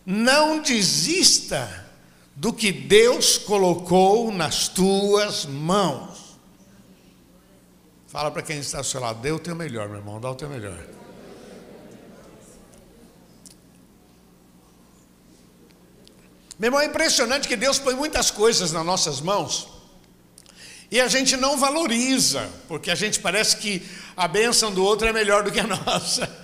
não 0.06 0.62
desista 0.62 1.90
do 2.36 2.54
que 2.54 2.72
Deus 2.72 3.38
colocou 3.38 4.32
nas 4.32 4.68
tuas 4.68 5.46
mãos. 5.46 6.38
Fala 8.08 8.32
para 8.32 8.42
quem 8.42 8.60
está 8.60 8.80
ao 8.80 8.84
seu 8.84 9.00
lado, 9.02 9.22
dê 9.22 9.32
o 9.32 9.40
teu 9.40 9.56
melhor, 9.56 9.88
meu 9.88 9.98
irmão, 9.98 10.20
dá 10.20 10.32
o 10.32 10.36
teu 10.36 10.50
melhor. 10.50 10.78
Meu 16.58 16.68
irmão, 16.68 16.80
é 16.80 16.86
impressionante 16.86 17.48
que 17.48 17.56
Deus 17.56 17.80
põe 17.80 17.96
muitas 17.96 18.32
coisas 18.32 18.72
nas 18.72 18.86
nossas 18.86 19.20
mãos 19.20 19.81
e 20.92 21.00
a 21.00 21.08
gente 21.08 21.38
não 21.38 21.58
valoriza, 21.58 22.50
porque 22.68 22.92
a 22.92 22.96
gente 22.96 23.20
parece 23.22 23.56
que 23.56 23.82
a 24.16 24.28
bênção 24.28 24.74
do 24.74 24.84
outro 24.84 25.08
é 25.08 25.14
melhor 25.14 25.42
do 25.42 25.52
que 25.52 25.60
a 25.60 25.66
nossa. 25.66 26.42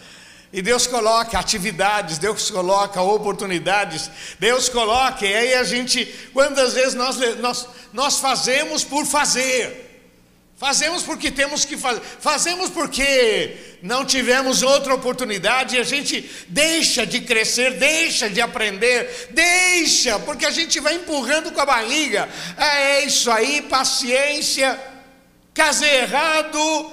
E 0.54 0.62
Deus 0.62 0.88
coloca 0.88 1.38
atividades, 1.38 2.18
Deus 2.18 2.50
coloca 2.50 3.02
oportunidades, 3.02 4.10
Deus 4.40 4.70
coloca, 4.70 5.26
e 5.26 5.36
aí 5.36 5.54
a 5.56 5.66
gente, 5.66 6.06
quantas 6.34 6.74
vezes 6.74 6.94
nós, 6.94 7.18
nós, 7.40 7.68
nós 7.92 8.20
fazemos 8.20 8.86
por 8.86 9.06
fazer, 9.06 9.87
Fazemos 10.58 11.04
porque 11.04 11.30
temos 11.30 11.64
que 11.66 11.78
fazer, 11.78 12.02
fazemos 12.20 12.72
porque 12.72 13.78
não 13.84 14.04
tivemos 14.04 14.64
outra 14.64 14.96
oportunidade 14.96 15.76
e 15.76 15.80
a 15.80 15.84
gente 15.84 16.28
deixa 16.48 17.06
de 17.06 17.22
crescer, 17.22 17.78
deixa 17.78 18.28
de 18.28 18.42
aprender, 18.42 19.28
deixa, 19.30 20.18
porque 20.18 20.48
a 20.48 20.50
gente 20.50 20.80
vai 20.80 20.96
empurrando 20.96 21.52
com 21.52 21.62
a 21.62 21.66
barriga. 21.66 22.28
É 22.58 23.06
isso 23.06 23.30
aí, 23.30 23.62
paciência. 23.62 24.82
Casei 25.54 25.98
errado, 25.98 26.92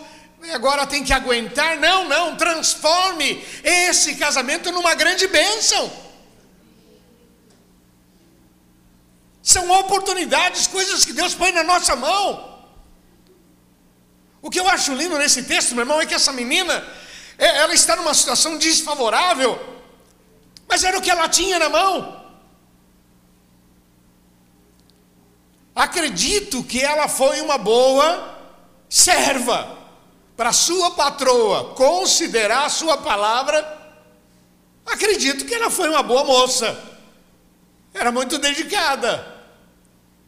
agora 0.52 0.86
tem 0.86 1.02
que 1.02 1.14
aguentar. 1.14 1.78
Não, 1.78 2.06
não, 2.06 2.36
transforme 2.36 3.42
esse 3.64 4.16
casamento 4.16 4.70
numa 4.72 4.94
grande 4.94 5.26
bênção. 5.26 5.90
São 9.42 9.70
oportunidades, 9.70 10.66
coisas 10.66 11.02
que 11.02 11.14
Deus 11.14 11.32
põe 11.32 11.50
na 11.50 11.62
nossa 11.62 11.96
mão. 11.96 12.53
O 14.44 14.50
que 14.50 14.60
eu 14.60 14.68
acho 14.68 14.92
lindo 14.92 15.16
nesse 15.16 15.44
texto, 15.44 15.74
meu 15.74 15.84
irmão, 15.84 15.98
é 15.98 16.04
que 16.04 16.12
essa 16.12 16.30
menina, 16.30 16.86
é, 17.38 17.60
ela 17.60 17.72
está 17.72 17.96
numa 17.96 18.12
situação 18.12 18.58
desfavorável, 18.58 19.58
mas 20.68 20.84
era 20.84 20.98
o 20.98 21.00
que 21.00 21.10
ela 21.10 21.26
tinha 21.30 21.58
na 21.58 21.70
mão. 21.70 22.22
Acredito 25.74 26.62
que 26.62 26.78
ela 26.78 27.08
foi 27.08 27.40
uma 27.40 27.56
boa 27.56 28.38
serva 28.86 29.78
para 30.36 30.52
sua 30.52 30.90
patroa 30.90 31.72
considerar 31.72 32.66
a 32.66 32.68
sua 32.68 32.98
palavra. 32.98 33.66
Acredito 34.84 35.46
que 35.46 35.54
ela 35.54 35.70
foi 35.70 35.88
uma 35.88 36.02
boa 36.02 36.22
moça. 36.22 36.78
Era 37.94 38.12
muito 38.12 38.36
dedicada. 38.36 39.33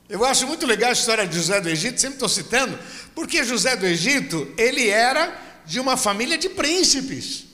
Eu 0.09 0.25
acho 0.25 0.47
muito 0.47 0.67
legal 0.67 0.91
a 0.91 0.93
história 0.93 1.27
de 1.27 1.35
José 1.35 1.61
do 1.61 1.69
Egito, 1.69 2.01
sempre 2.01 2.17
estou 2.17 2.29
citando, 2.29 2.79
porque 3.15 3.45
José 3.45 3.75
do 3.75 3.87
Egito, 3.87 4.53
ele 4.57 4.89
era 4.89 5.37
de 5.65 5.81
uma 5.81 5.97
família 5.97 6.39
de 6.39 6.49
príncipes. 6.49 7.45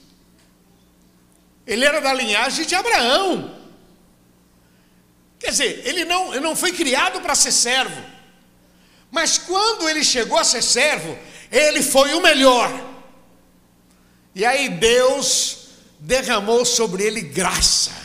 Ele 1.65 1.83
era 1.83 1.99
da 1.99 2.13
linhagem 2.13 2.65
de 2.65 2.75
Abraão. 2.75 3.57
Quer 5.39 5.49
dizer, 5.49 5.81
ele 5.85 6.05
não, 6.05 6.31
ele 6.31 6.43
não 6.43 6.55
foi 6.55 6.71
criado 6.71 7.21
para 7.21 7.33
ser 7.33 7.51
servo. 7.51 8.01
Mas 9.09 9.37
quando 9.37 9.89
ele 9.89 10.03
chegou 10.03 10.37
a 10.37 10.43
ser 10.43 10.61
servo, 10.61 11.17
ele 11.51 11.81
foi 11.81 12.13
o 12.13 12.21
melhor. 12.21 12.71
E 14.35 14.45
aí 14.45 14.69
Deus 14.69 15.69
derramou 15.99 16.65
sobre 16.65 17.03
ele 17.03 17.21
graça. 17.21 18.02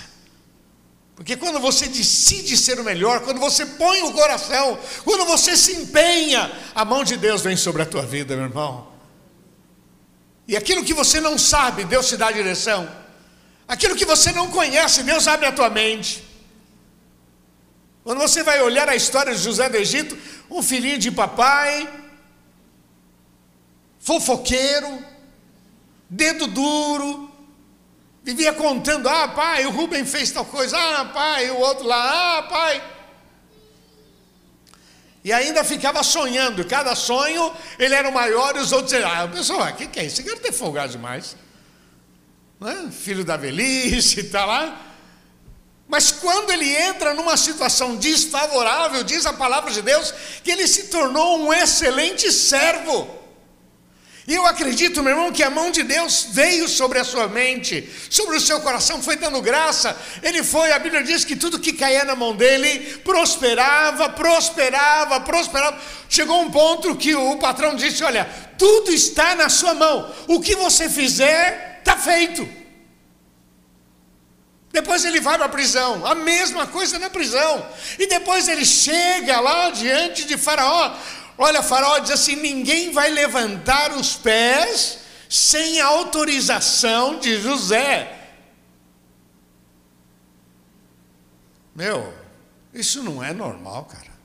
Porque 1.19 1.37
quando 1.37 1.59
você 1.59 1.89
decide 1.89 2.57
ser 2.57 2.79
o 2.79 2.85
melhor, 2.85 3.23
quando 3.23 3.41
você 3.41 3.67
põe 3.67 4.03
o 4.03 4.13
coração, 4.13 4.79
quando 5.05 5.25
você 5.25 5.57
se 5.57 5.73
empenha, 5.73 6.49
a 6.73 6.85
mão 6.85 7.03
de 7.03 7.17
Deus 7.17 7.43
vem 7.43 7.57
sobre 7.57 7.83
a 7.83 7.87
tua 7.87 8.03
vida, 8.03 8.37
meu 8.37 8.45
irmão. 8.45 8.87
E 10.47 10.57
aquilo 10.57 10.85
que 10.85 10.95
você 10.95 11.21
não 11.21 11.37
sabe, 11.37 11.83
Deus 11.83 12.07
te 12.07 12.17
dá 12.17 12.29
a 12.29 12.31
direção. 12.31 12.89
Aquilo 13.67 13.97
que 13.97 14.05
você 14.05 14.31
não 14.31 14.49
conhece, 14.49 15.03
Deus 15.03 15.27
abre 15.27 15.47
a 15.47 15.51
tua 15.51 15.69
mente. 15.69 16.23
Quando 18.05 18.21
você 18.21 18.45
vai 18.45 18.63
olhar 18.63 18.89
a 18.89 18.95
história 18.95 19.35
de 19.35 19.43
José 19.43 19.69
do 19.69 19.77
Egito, 19.77 20.17
um 20.49 20.63
filhinho 20.63 20.99
de 20.99 21.11
papai, 21.11 21.93
fofoqueiro, 23.99 25.05
dedo 26.09 26.47
duro, 26.47 27.28
Vivia 28.29 28.53
contando, 28.53 29.09
ah, 29.09 29.27
pai, 29.29 29.65
o 29.65 29.71
Rubem 29.71 30.05
fez 30.05 30.31
tal 30.31 30.45
coisa, 30.45 30.77
ah, 30.77 31.07
pai, 31.07 31.51
o 31.51 31.57
outro 31.61 31.87
lá, 31.87 32.37
ah, 32.37 32.43
pai. 32.43 32.83
E 35.25 35.33
ainda 35.33 35.65
ficava 35.65 36.03
sonhando, 36.03 36.63
cada 36.67 36.95
sonho 36.95 37.51
ele 37.79 37.95
era 37.95 38.07
o 38.07 38.13
maior 38.13 38.55
e 38.55 38.59
os 38.59 38.71
outros 38.71 38.93
eram, 38.93 39.11
ah, 39.11 39.27
pessoal, 39.29 39.67
o 39.67 39.73
que, 39.75 39.87
que 39.87 39.99
é 39.99 40.05
isso? 40.05 40.21
Esse 40.21 40.29
cara 40.29 40.39
tem 40.41 40.53
folgado 40.53 40.93
demais. 40.93 41.37
É? 42.61 42.91
Filho 42.91 43.25
da 43.25 43.39
velhice, 43.39 44.21
está 44.21 44.45
lá. 44.45 44.79
Mas 45.89 46.13
quando 46.13 46.51
ele 46.51 46.69
entra 46.69 47.15
numa 47.15 47.35
situação 47.35 47.97
desfavorável, 47.97 49.03
diz 49.05 49.25
a 49.25 49.33
palavra 49.33 49.71
de 49.71 49.81
Deus, 49.81 50.13
que 50.45 50.51
ele 50.51 50.69
se 50.69 50.89
tornou 50.89 51.39
um 51.39 51.51
excelente 51.51 52.31
servo. 52.31 53.09
E 54.29 54.35
eu 54.35 54.45
acredito, 54.45 55.03
meu 55.03 55.13
irmão, 55.15 55.33
que 55.33 55.43
a 55.43 55.49
mão 55.49 55.71
de 55.71 55.83
Deus 55.83 56.27
veio 56.33 56.69
sobre 56.69 56.99
a 56.99 57.05
sua 57.05 57.27
mente, 57.29 57.91
sobre 58.11 58.37
o 58.37 58.41
seu 58.41 58.61
coração, 58.61 59.03
foi 59.03 59.17
dando 59.17 59.41
graça. 59.41 59.99
Ele 60.23 60.45
foi, 60.45 60.71
a 60.71 60.79
Bíblia 60.79 61.03
diz 61.03 61.25
que 61.25 61.35
tudo 61.35 61.59
que 61.59 61.73
caía 61.73 62.05
na 62.05 62.15
mão 62.15 62.37
dele 62.37 62.99
prosperava, 63.03 64.11
prosperava, 64.11 65.19
prosperava. 65.21 65.81
Chegou 66.11 66.43
um 66.43 66.51
ponto 66.51 66.95
que 66.95 67.15
o 67.15 67.39
patrão 67.39 67.75
disse: 67.75 68.05
Olha, 68.05 68.29
tudo 68.59 68.93
está 68.93 69.35
na 69.35 69.49
sua 69.49 69.73
mão, 69.73 70.15
o 70.27 70.43
que 70.43 70.55
você 70.55 70.91
fizer, 70.91 71.79
está 71.79 71.97
feito. 71.97 72.47
Depois 74.71 75.07
ele 75.07 75.21
vai 75.21 75.39
para 75.39 75.47
a 75.47 75.49
prisão, 75.49 76.05
a 76.05 76.15
mesma 76.15 76.67
coisa 76.67 76.99
na 76.99 77.09
prisão. 77.09 77.67
E 77.99 78.07
depois 78.07 78.47
ele 78.47 78.67
chega 78.67 79.41
lá 79.41 79.71
diante 79.71 80.27
de 80.27 80.37
Faraó. 80.37 80.95
Olha, 81.39 81.63
Faraó 81.63 82.01
diz 82.01 82.11
assim: 82.11 82.35
ninguém 82.35 82.93
vai 82.93 83.11
levantar 83.11 83.93
os 83.93 84.17
pés 84.17 84.99
sem 85.31 85.81
autorização 85.81 87.21
de 87.21 87.41
José. 87.41 88.15
Meu, 91.75 92.13
isso 92.75 93.05
não 93.05 93.23
é 93.23 93.33
normal, 93.33 93.85
cara. 93.85 94.19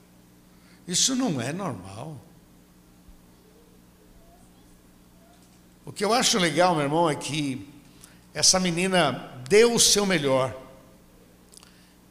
Isso 0.88 1.14
não 1.14 1.40
é 1.40 1.52
normal. 1.52 2.20
O 5.86 5.92
que 5.92 6.04
eu 6.04 6.12
acho 6.12 6.38
legal, 6.38 6.74
meu 6.74 6.82
irmão, 6.82 7.08
é 7.08 7.14
que 7.14 7.68
essa 8.32 8.58
menina 8.58 9.40
deu 9.48 9.74
o 9.74 9.78
seu 9.78 10.04
melhor. 10.04 10.52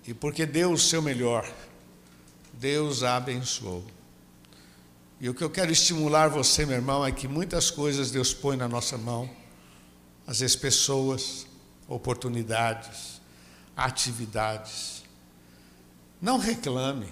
E 0.07 0.13
porque 0.13 0.45
deu 0.45 0.71
o 0.71 0.77
seu 0.77 1.01
melhor, 1.01 1.49
Deus 2.53 3.03
a 3.03 3.17
abençoou. 3.17 3.83
E 5.23 5.29
o 5.29 5.33
que 5.33 5.41
eu 5.41 5.49
quero 5.49 5.71
estimular 5.71 6.27
você, 6.27 6.65
meu 6.65 6.75
irmão, 6.75 7.05
é 7.05 7.09
que 7.09 7.29
muitas 7.29 7.71
coisas 7.71 8.11
Deus 8.11 8.33
põe 8.33 8.57
na 8.57 8.67
nossa 8.67 8.97
mão, 8.97 9.29
às 10.27 10.41
vezes 10.41 10.53
pessoas, 10.53 11.47
oportunidades, 11.87 13.21
atividades. 13.73 15.01
Não 16.21 16.37
reclame, 16.37 17.07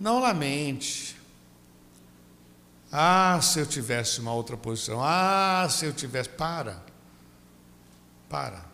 não 0.00 0.18
lamente. 0.18 1.16
Ah, 2.90 3.38
se 3.40 3.60
eu 3.60 3.66
tivesse 3.66 4.18
uma 4.18 4.32
outra 4.32 4.56
posição. 4.56 4.98
Ah, 5.00 5.68
se 5.70 5.86
eu 5.86 5.92
tivesse. 5.92 6.30
Para. 6.30 6.84
Para. 8.28 8.68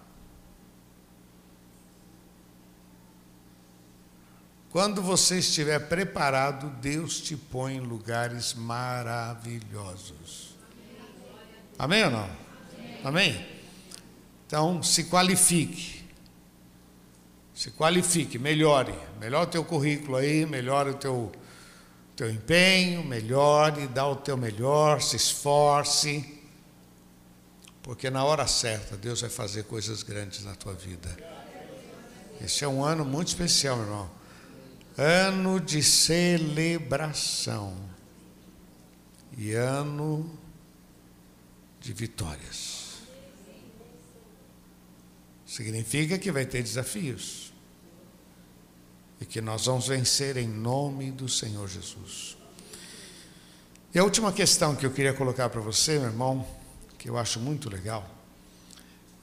Quando 4.76 5.00
você 5.00 5.38
estiver 5.38 5.88
preparado, 5.88 6.68
Deus 6.82 7.18
te 7.18 7.34
põe 7.34 7.76
em 7.76 7.80
lugares 7.80 8.52
maravilhosos. 8.52 10.54
Amém 11.78 12.04
ou 12.04 12.10
não? 12.10 12.28
Amém? 13.02 13.46
Então, 14.46 14.82
se 14.82 15.04
qualifique. 15.04 16.04
Se 17.54 17.70
qualifique, 17.70 18.38
melhore. 18.38 18.92
Melhore 19.18 19.46
o 19.46 19.50
teu 19.50 19.64
currículo 19.64 20.18
aí, 20.18 20.44
melhore 20.44 20.90
o 20.90 20.94
teu, 20.96 21.32
teu 22.14 22.30
empenho, 22.30 23.02
melhore, 23.02 23.86
dá 23.86 24.06
o 24.06 24.16
teu 24.16 24.36
melhor, 24.36 25.00
se 25.00 25.16
esforce. 25.16 26.38
Porque 27.82 28.10
na 28.10 28.26
hora 28.26 28.46
certa, 28.46 28.94
Deus 28.94 29.22
vai 29.22 29.30
fazer 29.30 29.62
coisas 29.62 30.02
grandes 30.02 30.44
na 30.44 30.54
tua 30.54 30.74
vida. 30.74 31.16
Esse 32.42 32.62
é 32.62 32.68
um 32.68 32.84
ano 32.84 33.06
muito 33.06 33.28
especial, 33.28 33.80
irmão 33.80 34.25
ano 34.96 35.60
de 35.60 35.82
celebração 35.82 37.76
e 39.36 39.52
ano 39.52 40.38
de 41.80 41.92
vitórias. 41.92 42.96
Significa 45.46 46.18
que 46.18 46.32
vai 46.32 46.46
ter 46.46 46.62
desafios 46.62 47.52
e 49.20 49.26
que 49.26 49.40
nós 49.40 49.66
vamos 49.66 49.88
vencer 49.88 50.36
em 50.36 50.48
nome 50.48 51.10
do 51.10 51.28
Senhor 51.28 51.68
Jesus. 51.68 52.36
E 53.94 53.98
a 53.98 54.04
última 54.04 54.32
questão 54.32 54.74
que 54.74 54.84
eu 54.84 54.90
queria 54.90 55.14
colocar 55.14 55.48
para 55.48 55.60
você, 55.60 55.98
meu 55.98 56.08
irmão, 56.08 56.46
que 56.98 57.08
eu 57.08 57.16
acho 57.16 57.40
muito 57.40 57.70
legal, 57.70 58.06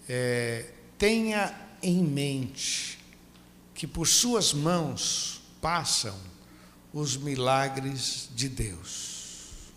é, 0.07 0.71
tenha 0.97 1.53
em 1.81 2.03
mente 2.03 2.97
que 3.75 3.85
por 3.85 4.07
suas 4.07 4.53
mãos 4.53 5.42
passam 5.63 6.15
os 6.93 7.17
milagres 7.17 8.29
de 8.35 8.47
Deus. 8.47 9.71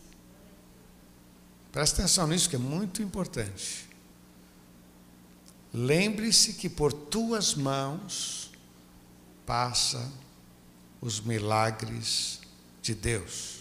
Presta 1.72 2.02
atenção 2.02 2.26
nisso 2.26 2.50
que 2.50 2.56
é 2.56 2.58
muito 2.58 3.00
importante. 3.00 3.88
Lembre-se 5.72 6.54
que 6.54 6.68
por 6.68 6.92
tuas 6.92 7.54
mãos 7.54 8.50
passa 9.46 10.12
os 11.00 11.20
milagres 11.20 12.40
de 12.82 12.94
Deus 12.94 13.56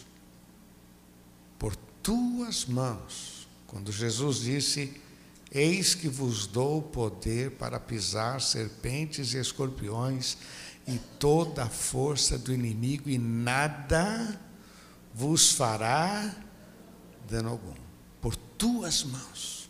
tuas 2.06 2.66
mãos. 2.68 3.48
Quando 3.66 3.92
Jesus 3.92 4.42
disse: 4.42 4.94
Eis 5.52 5.96
que 5.96 6.08
vos 6.08 6.46
dou 6.46 6.84
poder 6.84 7.52
para 7.52 7.80
pisar 7.80 8.40
serpentes 8.40 9.34
e 9.34 9.40
escorpiões 9.40 10.38
e 10.88 10.98
toda 11.20 11.64
a 11.64 11.70
força 11.70 12.38
do 12.38 12.54
inimigo, 12.54 13.10
e 13.10 13.18
nada 13.18 14.40
vos 15.14 15.52
fará 15.52 16.36
dano 17.30 17.50
algum. 17.50 17.74
Por 18.22 18.36
tuas 18.36 19.04
mãos. 19.04 19.70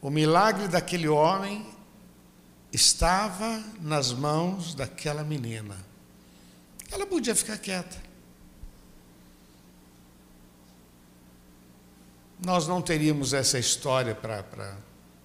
O 0.00 0.10
milagre 0.10 0.68
daquele 0.68 1.08
homem 1.08 1.66
estava 2.72 3.62
nas 3.80 4.12
mãos 4.12 4.74
daquela 4.74 5.24
menina. 5.24 5.76
Ela 6.90 7.06
podia 7.06 7.34
ficar 7.34 7.58
quieta. 7.58 8.06
nós 12.46 12.66
não 12.66 12.82
teríamos 12.82 13.32
essa 13.32 13.58
história 13.58 14.14
para. 14.14 14.44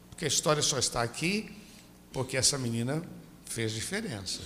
Porque 0.09 0.25
a 0.25 0.27
história 0.27 0.61
só 0.61 0.77
está 0.77 1.01
aqui 1.01 1.55
porque 2.13 2.35
essa 2.35 2.57
menina 2.57 3.01
fez 3.51 3.71
diferença. 3.71 4.41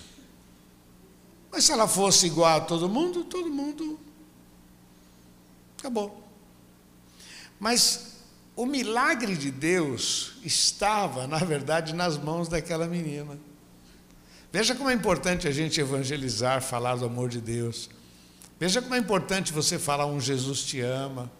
Mas 1.52 1.65
se 1.65 1.72
ela 1.72 1.88
fosse 1.88 2.26
igual 2.26 2.58
a 2.58 2.62
todo 2.62 2.89
mundo, 2.89 3.24
todo 3.24 3.50
mundo. 3.50 4.00
Acabou. 5.78 6.24
Mas 7.60 8.15
o 8.56 8.65
milagre 8.65 9.36
de 9.38 9.52
Deus 9.52 10.34
estava, 10.44 11.28
na 11.28 11.38
verdade, 11.38 11.94
nas 11.94 12.18
mãos 12.18 12.48
daquela 12.48 12.88
menina. 12.88 13.38
Veja 14.52 14.74
como 14.74 14.89
é 14.89 14.94
importante 14.94 15.48
a 15.48 15.52
gente 15.52 15.80
evangelizar, 15.80 16.62
falar 16.62 16.96
do 16.96 17.06
amor 17.06 17.30
de 17.30 17.41
Deus. 17.41 17.89
Veja 18.60 18.82
como 18.82 18.96
é 18.96 18.98
importante 18.98 19.52
você 19.52 19.78
falar 19.78 20.06
um 20.06 20.20
Jesus 20.20 20.63
te 20.63 20.80
ama. 20.80 21.32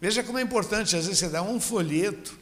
Veja 0.00 0.22
como 0.22 0.38
é 0.38 0.42
importante, 0.42 0.94
às 0.94 1.06
vezes, 1.06 1.18
você 1.18 1.28
dar 1.28 1.42
um 1.42 1.60
folheto. 1.60 2.37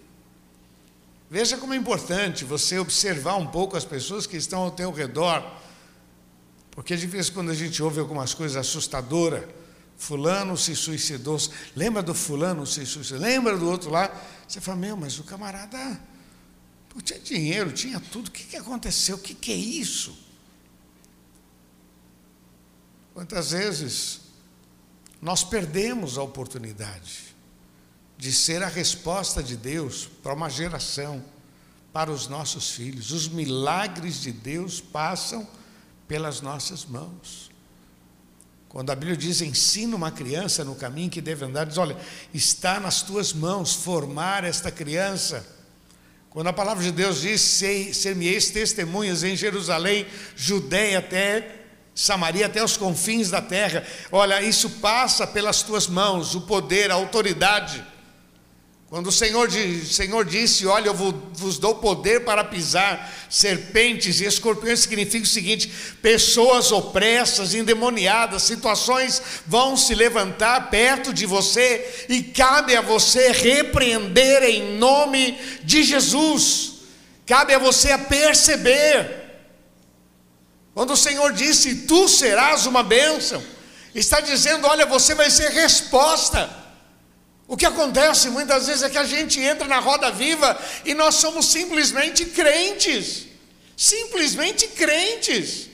Veja 1.29 1.57
como 1.57 1.75
é 1.75 1.77
importante 1.77 2.45
você 2.45 2.79
observar 2.79 3.37
um 3.37 3.47
pouco 3.47 3.77
as 3.77 3.85
pessoas 3.85 4.27
que 4.27 4.37
estão 4.37 4.63
ao 4.63 4.71
teu 4.71 4.93
redor. 4.93 5.45
Porque 6.71 6.97
de 6.97 7.07
vez 7.07 7.29
quando 7.29 7.51
a 7.51 7.55
gente 7.55 7.83
ouve 7.83 7.99
algumas 7.99 8.33
coisas 8.33 8.57
assustadoras, 8.57 9.45
fulano 9.97 10.57
se 10.57 10.77
suicidou, 10.77 11.39
lembra 11.75 12.03
do 12.03 12.15
fulano 12.15 12.67
se 12.67 12.85
suicidou, 12.87 13.21
lembra 13.21 13.57
do 13.57 13.69
outro 13.69 13.91
lá, 13.91 14.13
você 14.47 14.61
fala, 14.61 14.77
meu, 14.77 14.97
mas 14.97 15.19
o 15.19 15.25
camarada 15.25 16.01
pô, 16.91 17.01
tinha 17.01 17.19
dinheiro, 17.19 17.73
tinha 17.73 17.99
tudo, 17.99 18.29
o 18.29 18.31
que, 18.31 18.45
que 18.45 18.57
aconteceu? 18.57 19.17
O 19.17 19.19
que, 19.19 19.35
que 19.35 19.51
é 19.51 19.57
isso? 19.57 20.17
Quantas 23.15 23.51
vezes 23.53 24.21
nós 25.21 25.43
perdemos 25.43 26.19
a 26.19 26.23
oportunidade 26.23 27.26
de 28.19 28.33
ser 28.33 28.63
a 28.63 28.69
resposta 28.69 29.43
de 29.43 29.57
Deus 29.57 30.09
para 30.23 30.33
uma 30.33 30.49
geração, 30.49 31.23
para 31.93 32.11
os 32.11 32.29
nossos 32.29 32.71
filhos. 32.71 33.11
Os 33.11 33.29
milagres 33.29 34.21
de 34.21 34.33
Deus 34.33 34.81
passam 34.81 35.47
pelas 36.09 36.41
nossas 36.41 36.85
mãos. 36.85 37.51
Quando 38.69 38.91
a 38.91 38.95
Bíblia 38.95 39.17
diz 39.17 39.41
ensina 39.41 39.97
uma 39.97 40.11
criança 40.11 40.65
no 40.65 40.75
caminho 40.75 41.11
que 41.11 41.21
deve 41.21 41.45
andar, 41.45 41.65
diz: 41.65 41.79
olha, 41.79 41.97
está 42.35 42.79
nas 42.79 43.03
tuas 43.03 43.33
mãos 43.33 43.75
formar 43.75 44.45
esta 44.45 44.71
criança. 44.71 45.47
Quando 46.31 46.49
a 46.49 46.53
palavra 46.53 46.83
de 46.83 46.93
Deus 46.93 47.23
diz: 47.23 47.41
ser-me-eis 47.41 48.51
testemunhas 48.51 49.25
em 49.25 49.35
Jerusalém, 49.37 50.07
Judéia 50.35 50.99
até 50.99 51.65
Samaria, 51.95 52.45
até 52.45 52.63
os 52.63 52.77
confins 52.77 53.31
da 53.31 53.41
terra, 53.41 53.83
olha, 54.13 54.43
isso 54.43 54.69
passa 54.69 55.27
pelas 55.27 55.63
tuas 55.63 55.87
mãos, 55.87 56.35
o 56.35 56.43
poder, 56.43 56.91
a 56.91 56.95
autoridade. 56.95 57.83
Quando 58.89 59.09
o 59.09 59.13
Senhor, 59.13 59.51
Senhor 59.51 60.25
disse: 60.25 60.65
Olha, 60.65 60.89
eu 60.89 60.95
vos 60.95 61.59
dou 61.59 61.75
poder 61.75 62.25
para 62.25 62.45
pisar 62.45 63.13
serpentes 63.29 64.21
e 64.21 64.25
escorpiões, 64.25 64.81
significa 64.81 65.25
o 65.25 65.29
seguinte: 65.29 65.69
pessoas 66.01 66.71
opressas, 66.71 67.53
endemoniadas, 67.53 68.45
situações 68.45 69.21
vão 69.45 69.77
se 69.77 69.93
levantar 69.93 70.71
perto 70.71 71.13
de 71.13 71.27
você 71.27 72.07
e 72.09 72.23
cabe 72.23 72.77
a 72.77 72.81
você 72.81 73.33
repreender 73.33 74.45
em 74.45 74.77
nome 74.79 75.37
de 75.65 75.83
Jesus, 75.83 76.75
cabe 77.27 77.55
a 77.55 77.59
você 77.59 77.91
a 77.91 77.99
perceber. 77.99 79.25
Quando 80.73 80.93
o 80.93 80.97
Senhor 80.97 81.33
disse: 81.33 81.87
Tu 81.87 82.09
serás 82.09 82.67
uma 82.67 82.85
bênção, 82.85 83.43
está 83.93 84.21
dizendo: 84.21 84.69
Olha, 84.69 84.87
você 84.87 85.13
vai 85.13 85.29
ser 85.29 85.51
resposta. 85.51 86.66
O 87.49 87.57
que 87.57 87.65
acontece 87.65 88.29
muitas 88.29 88.67
vezes 88.67 88.83
é 88.83 88.91
que 88.91 88.99
a 88.99 89.05
gente 89.05 89.41
entra 89.41 89.69
na 89.69 89.79
roda 89.79 90.11
viva 90.11 90.59
e 90.85 90.95
nós 90.95 91.17
somos 91.17 91.47
simplesmente 91.47 92.25
crentes. 92.25 93.27
Simplesmente 93.77 94.67
crentes. 94.69 95.69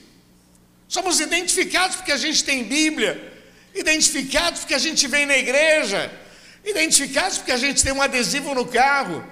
Somos 0.87 1.21
identificados 1.21 1.97
porque 1.97 2.13
a 2.13 2.19
gente 2.19 2.45
tem 2.45 2.65
Bíblia, 2.65 3.33
identificados 3.75 4.61
porque 4.61 4.75
a 4.75 4.79
gente 4.79 5.07
vem 5.07 5.25
na 5.25 5.39
igreja, 5.39 6.13
identificados 6.63 7.39
porque 7.39 7.53
a 7.53 7.57
gente 7.57 7.83
tem 7.83 7.93
um 7.93 8.03
adesivo 8.03 8.55
no 8.55 8.67
carro. 8.67 9.25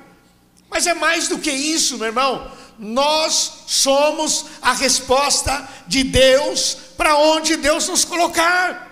Mas 0.70 0.86
é 0.86 0.94
mais 0.94 1.28
do 1.28 1.38
que 1.38 1.50
isso, 1.50 1.98
meu 1.98 2.06
irmão. 2.06 2.50
Nós 2.78 3.64
somos 3.66 4.46
a 4.62 4.72
resposta 4.72 5.68
de 5.86 6.04
Deus 6.04 6.74
para 6.96 7.18
onde 7.18 7.56
Deus 7.56 7.88
nos 7.88 8.04
colocar. 8.06 8.88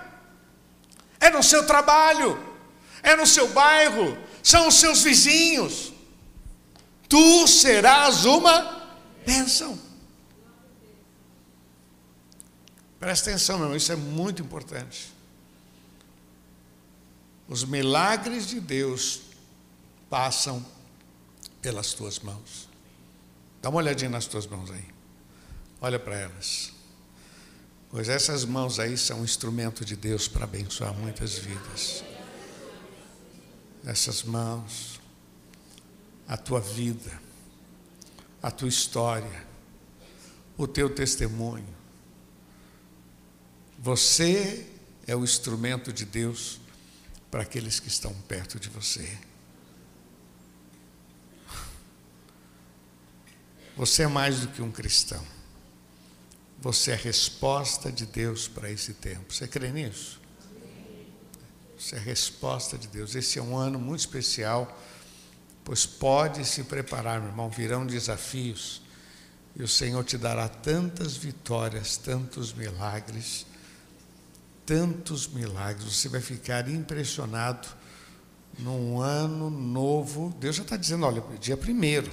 É 1.19 1.31
no 1.31 1.43
seu 1.43 1.65
trabalho 1.65 2.48
é 3.03 3.17
no 3.17 3.27
seu 3.27 3.49
bairro, 3.49 4.17
são 4.43 4.69
os 4.69 4.75
seus 4.75 5.03
vizinhos. 5.03 5.93
Tu 7.09 7.47
serás 7.47 8.25
uma 8.25 8.87
bênção. 9.25 9.79
Presta 12.99 13.31
atenção, 13.31 13.57
meu 13.57 13.67
irmão, 13.67 13.77
isso 13.77 13.93
é 13.93 13.97
muito 13.97 14.43
importante. 14.43 15.13
Os 17.49 17.65
milagres 17.65 18.47
de 18.47 18.61
Deus 18.61 19.21
passam 20.11 20.65
pelas 21.63 21.95
tuas 21.95 22.19
mãos. 22.19 22.69
Dá 23.63 23.71
uma 23.71 23.79
olhadinha 23.79 24.11
nas 24.11 24.27
tuas 24.27 24.47
mãos 24.47 24.71
aí. 24.71 24.85
Olha 25.81 25.99
para 25.99 26.17
elas. 26.17 26.73
Pois 27.91 28.09
essas 28.09 28.45
mãos 28.45 28.79
aí 28.79 28.99
são 28.99 29.21
um 29.21 29.25
instrumento 29.25 29.85
de 29.85 29.97
Deus 29.97 30.29
para 30.29 30.45
abençoar 30.45 30.93
muitas 30.93 31.39
vidas 31.39 32.05
essas 33.89 34.23
mãos, 34.23 35.01
a 36.29 36.37
tua 36.37 36.61
vida, 36.61 37.11
a 38.43 38.51
tua 38.51 38.69
história, 38.69 39.47
o 40.59 40.69
teu 40.69 40.95
testemunho. 40.95 41.75
Você 43.79 44.67
é 45.07 45.17
o 45.17 45.25
instrumento 45.25 45.91
de 45.91 46.05
Deus 46.05 46.61
para 47.31 47.43
aqueles 47.43 47.81
que 47.81 47.89
estão 47.89 48.13
perto 48.29 48.61
de 48.61 48.69
você. 48.69 49.19
Você 53.75 54.03
é 54.03 54.07
mais 54.07 54.41
do 54.41 54.49
que 54.49 54.61
um 54.61 54.71
cristão. 54.71 55.25
Você 56.61 56.91
é 56.91 56.95
a 56.95 56.99
resposta 56.99 57.91
de 57.91 58.05
Deus 58.05 58.47
para 58.49 58.71
esse 58.71 58.93
tempo. 58.93 59.33
Você 59.33 59.49
crê 59.49 59.73
nisso? 59.73 60.21
Isso 61.79 61.95
é 61.95 61.99
resposta 61.99 62.77
de 62.77 62.89
Deus. 62.89 63.15
Esse 63.15 63.39
é 63.39 63.43
um 63.43 63.57
ano 63.57 63.79
muito 63.79 64.01
especial, 64.01 64.77
pois 65.65 65.87
pode 65.87 66.45
se 66.45 66.65
preparar, 66.65 67.21
meu 67.21 67.31
irmão, 67.31 67.49
virão 67.49 67.87
desafios 67.87 68.83
e 69.59 69.63
o 69.63 69.69
Senhor 69.69 70.05
te 70.05 70.17
dará 70.17 70.49
tantas 70.49 71.17
vitórias, 71.17 71.97
tantos 71.97 72.53
milagres, 72.53 73.45
tantos 74.65 75.27
milagres. 75.27 75.97
Você 75.97 76.09
vai 76.09 76.21
ficar 76.21 76.69
impressionado 76.69 77.69
num 78.59 79.01
ano 79.01 79.51
novo. 79.51 80.35
Deus 80.39 80.57
já 80.57 80.63
está 80.63 80.77
dizendo: 80.77 81.05
olha, 81.07 81.23
dia 81.41 81.57
primeiro, 81.57 82.11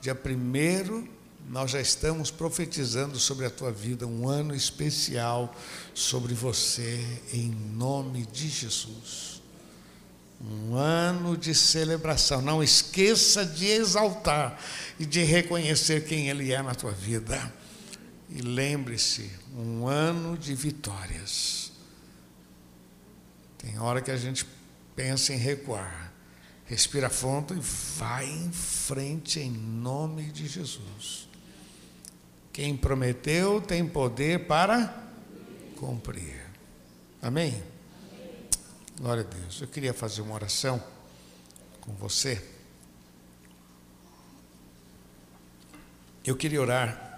dia 0.00 0.14
primeiro 0.14 1.08
nós 1.48 1.70
já 1.70 1.80
estamos 1.80 2.30
profetizando 2.30 3.18
sobre 3.18 3.46
a 3.46 3.50
tua 3.50 3.72
vida 3.72 4.06
um 4.06 4.28
ano 4.28 4.54
especial 4.54 5.54
sobre 5.94 6.34
você, 6.34 7.02
em 7.32 7.48
nome 7.48 8.26
de 8.26 8.48
Jesus. 8.48 9.40
Um 10.40 10.74
ano 10.74 11.38
de 11.38 11.54
celebração. 11.54 12.42
Não 12.42 12.62
esqueça 12.62 13.46
de 13.46 13.66
exaltar 13.66 14.60
e 15.00 15.06
de 15.06 15.22
reconhecer 15.22 16.04
quem 16.04 16.28
Ele 16.28 16.52
é 16.52 16.62
na 16.62 16.74
tua 16.74 16.92
vida. 16.92 17.52
E 18.28 18.42
lembre-se, 18.42 19.30
um 19.56 19.86
ano 19.86 20.36
de 20.36 20.54
vitórias. 20.54 21.72
Tem 23.56 23.78
hora 23.78 24.02
que 24.02 24.10
a 24.10 24.16
gente 24.18 24.46
pensa 24.94 25.32
em 25.32 25.38
recuar. 25.38 26.12
Respira 26.66 27.08
fundo 27.08 27.54
e 27.54 27.60
vai 27.96 28.28
em 28.28 28.52
frente 28.52 29.40
em 29.40 29.50
nome 29.50 30.24
de 30.24 30.46
Jesus. 30.46 31.27
Quem 32.58 32.76
prometeu 32.76 33.60
tem 33.60 33.86
poder 33.86 34.48
para 34.48 34.92
cumprir. 35.76 36.44
Amém? 37.22 37.62
Glória 38.98 39.22
a 39.22 39.32
Deus. 39.32 39.60
Eu 39.60 39.68
queria 39.68 39.94
fazer 39.94 40.22
uma 40.22 40.34
oração 40.34 40.82
com 41.80 41.94
você. 41.94 42.44
Eu 46.24 46.34
queria 46.34 46.60
orar 46.60 47.14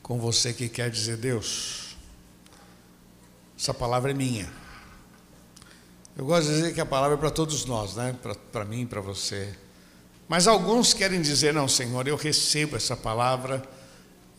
com 0.00 0.20
você 0.20 0.52
que 0.52 0.68
quer 0.68 0.92
dizer, 0.92 1.16
Deus, 1.16 1.96
essa 3.58 3.74
palavra 3.74 4.12
é 4.12 4.14
minha. 4.14 4.48
Eu 6.16 6.24
gosto 6.24 6.46
de 6.46 6.54
dizer 6.54 6.72
que 6.72 6.80
a 6.80 6.86
palavra 6.86 7.16
é 7.16 7.18
para 7.18 7.32
todos 7.32 7.64
nós, 7.64 7.96
né? 7.96 8.16
Para 8.52 8.64
mim, 8.64 8.86
para 8.86 9.00
você. 9.00 9.58
Mas 10.30 10.46
alguns 10.46 10.94
querem 10.94 11.20
dizer, 11.20 11.52
não, 11.52 11.66
Senhor, 11.66 12.06
eu 12.06 12.14
recebo 12.14 12.76
essa 12.76 12.96
palavra, 12.96 13.68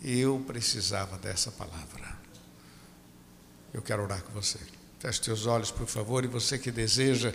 eu 0.02 0.42
precisava 0.48 1.18
dessa 1.18 1.52
palavra. 1.52 2.18
Eu 3.74 3.82
quero 3.82 4.02
orar 4.02 4.24
com 4.24 4.32
você. 4.32 4.58
Feche 5.02 5.20
teus 5.20 5.46
olhos, 5.46 5.70
por 5.70 5.86
favor, 5.86 6.24
e 6.24 6.30
você 6.30 6.58
que 6.58 6.72
deseja 6.72 7.34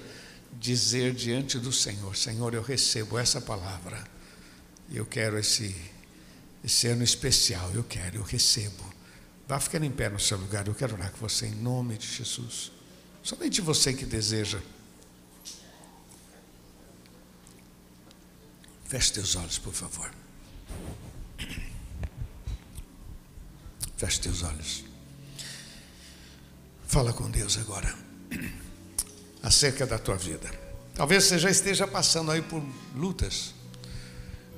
dizer 0.54 1.12
diante 1.12 1.59
do 1.59 1.70
Senhor, 1.70 2.16
Senhor, 2.16 2.54
eu 2.54 2.62
recebo 2.62 3.18
essa 3.18 3.42
palavra. 3.42 4.02
Eu 4.90 5.04
quero 5.04 5.38
esse 5.38 5.76
esse 6.64 6.86
ano 6.88 7.04
especial, 7.04 7.70
eu 7.74 7.84
quero, 7.84 8.16
eu 8.16 8.22
recebo. 8.22 8.90
Vá 9.46 9.61
ficando 9.61 9.84
em 9.84 9.90
pé 9.90 10.09
no 10.09 10.18
seu 10.18 10.38
lugar, 10.38 10.66
eu 10.66 10.74
quero 10.74 10.94
orar 10.94 11.12
com 11.12 11.18
você 11.18 11.44
em 11.44 11.54
nome 11.57 11.98
de 11.98 12.07
Jesus. 12.07 12.72
Somente 13.22 13.61
você 13.61 13.92
que 13.92 14.07
deseja. 14.07 14.59
Feche 18.89 19.12
teus 19.12 19.37
olhos, 19.37 19.59
por 19.59 19.72
favor. 19.72 20.11
Feche 23.97 24.20
teus 24.20 24.43
olhos. 24.43 24.84
Fala 26.87 27.12
com 27.12 27.30
Deus 27.30 27.59
agora. 27.59 27.95
Acerca 29.43 29.87
da 29.87 29.99
tua 29.99 30.16
vida. 30.16 30.51
Talvez 30.95 31.24
você 31.24 31.39
já 31.39 31.51
esteja 31.51 31.87
passando 31.87 32.30
aí 32.30 32.43
por 32.43 32.62
lutas 32.95 33.57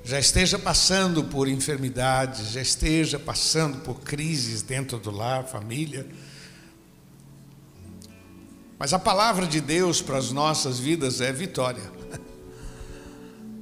já 0.09 0.19
esteja 0.19 0.59
passando 0.59 1.23
por 1.25 1.47
enfermidades, 1.47 2.53
já 2.53 2.63
esteja 2.63 3.19
passando 3.19 3.81
por 3.81 4.01
crises 4.01 4.63
dentro 4.63 4.99
do 4.99 5.11
lar, 5.11 5.45
família. 5.45 6.07
Mas 8.79 8.95
a 8.95 8.99
palavra 8.99 9.47
de 9.47 9.61
Deus 9.61 10.01
para 10.01 10.17
as 10.17 10.33
nossas 10.33 10.79
vidas 10.79 11.21
é 11.21 11.31
vitória. 11.31 11.98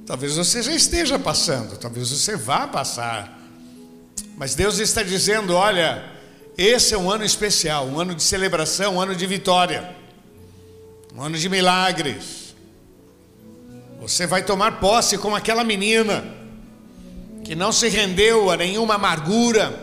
Talvez 0.07 0.37
você 0.37 0.63
já 0.63 0.71
esteja 0.71 1.19
passando, 1.19 1.77
talvez 1.77 2.09
você 2.09 2.37
vá 2.37 2.65
passar. 2.65 3.37
Mas 4.37 4.55
Deus 4.55 4.79
está 4.79 5.03
dizendo: 5.03 5.53
olha, 5.53 6.01
esse 6.57 6.93
é 6.93 6.97
um 6.97 7.11
ano 7.11 7.25
especial, 7.25 7.85
um 7.85 7.99
ano 7.99 8.15
de 8.15 8.23
celebração, 8.23 8.95
um 8.95 9.01
ano 9.01 9.13
de 9.13 9.25
vitória, 9.27 9.93
um 11.13 11.21
ano 11.21 11.37
de 11.37 11.49
milagres. 11.49 12.55
Você 13.99 14.25
vai 14.25 14.43
tomar 14.43 14.79
posse 14.79 15.17
como 15.17 15.35
aquela 15.35 15.65
menina 15.65 16.23
que 17.43 17.53
não 17.53 17.73
se 17.73 17.89
rendeu 17.89 18.49
a 18.49 18.55
nenhuma 18.55 18.95
amargura, 18.95 19.77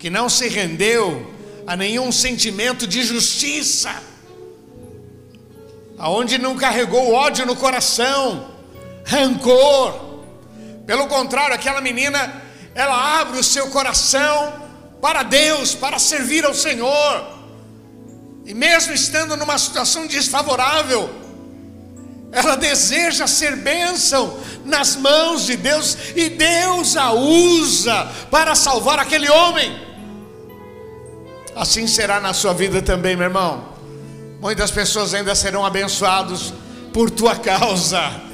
que 0.00 0.10
não 0.10 0.28
se 0.28 0.48
rendeu 0.48 1.32
a 1.64 1.76
nenhum 1.76 2.10
sentimento 2.10 2.88
de 2.88 3.04
justiça, 3.04 4.02
aonde 5.96 6.38
não 6.38 6.56
carregou 6.56 7.12
ódio 7.12 7.46
no 7.46 7.54
coração, 7.54 8.57
rancor. 9.08 10.20
Pelo 10.86 11.06
contrário, 11.08 11.54
aquela 11.54 11.80
menina, 11.80 12.42
ela 12.74 13.20
abre 13.20 13.38
o 13.40 13.44
seu 13.44 13.68
coração 13.68 14.52
para 15.00 15.22
Deus, 15.22 15.74
para 15.74 15.98
servir 15.98 16.44
ao 16.44 16.54
Senhor. 16.54 17.38
E 18.44 18.54
mesmo 18.54 18.92
estando 18.92 19.36
numa 19.36 19.58
situação 19.58 20.06
desfavorável, 20.06 21.10
ela 22.30 22.56
deseja 22.56 23.26
ser 23.26 23.56
bênção 23.56 24.38
nas 24.64 24.96
mãos 24.96 25.46
de 25.46 25.56
Deus 25.56 25.96
e 26.14 26.28
Deus 26.28 26.96
a 26.96 27.12
usa 27.12 28.10
para 28.30 28.54
salvar 28.54 28.98
aquele 28.98 29.28
homem. 29.30 29.88
Assim 31.56 31.86
será 31.86 32.20
na 32.20 32.32
sua 32.32 32.52
vida 32.52 32.80
também, 32.82 33.16
meu 33.16 33.26
irmão. 33.26 33.68
Muitas 34.40 34.70
pessoas 34.70 35.14
ainda 35.14 35.34
serão 35.34 35.64
abençoados 35.64 36.52
por 36.92 37.10
tua 37.10 37.34
causa. 37.34 38.27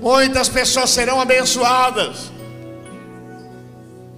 Muitas 0.00 0.48
pessoas 0.48 0.90
serão 0.90 1.20
abençoadas. 1.20 2.30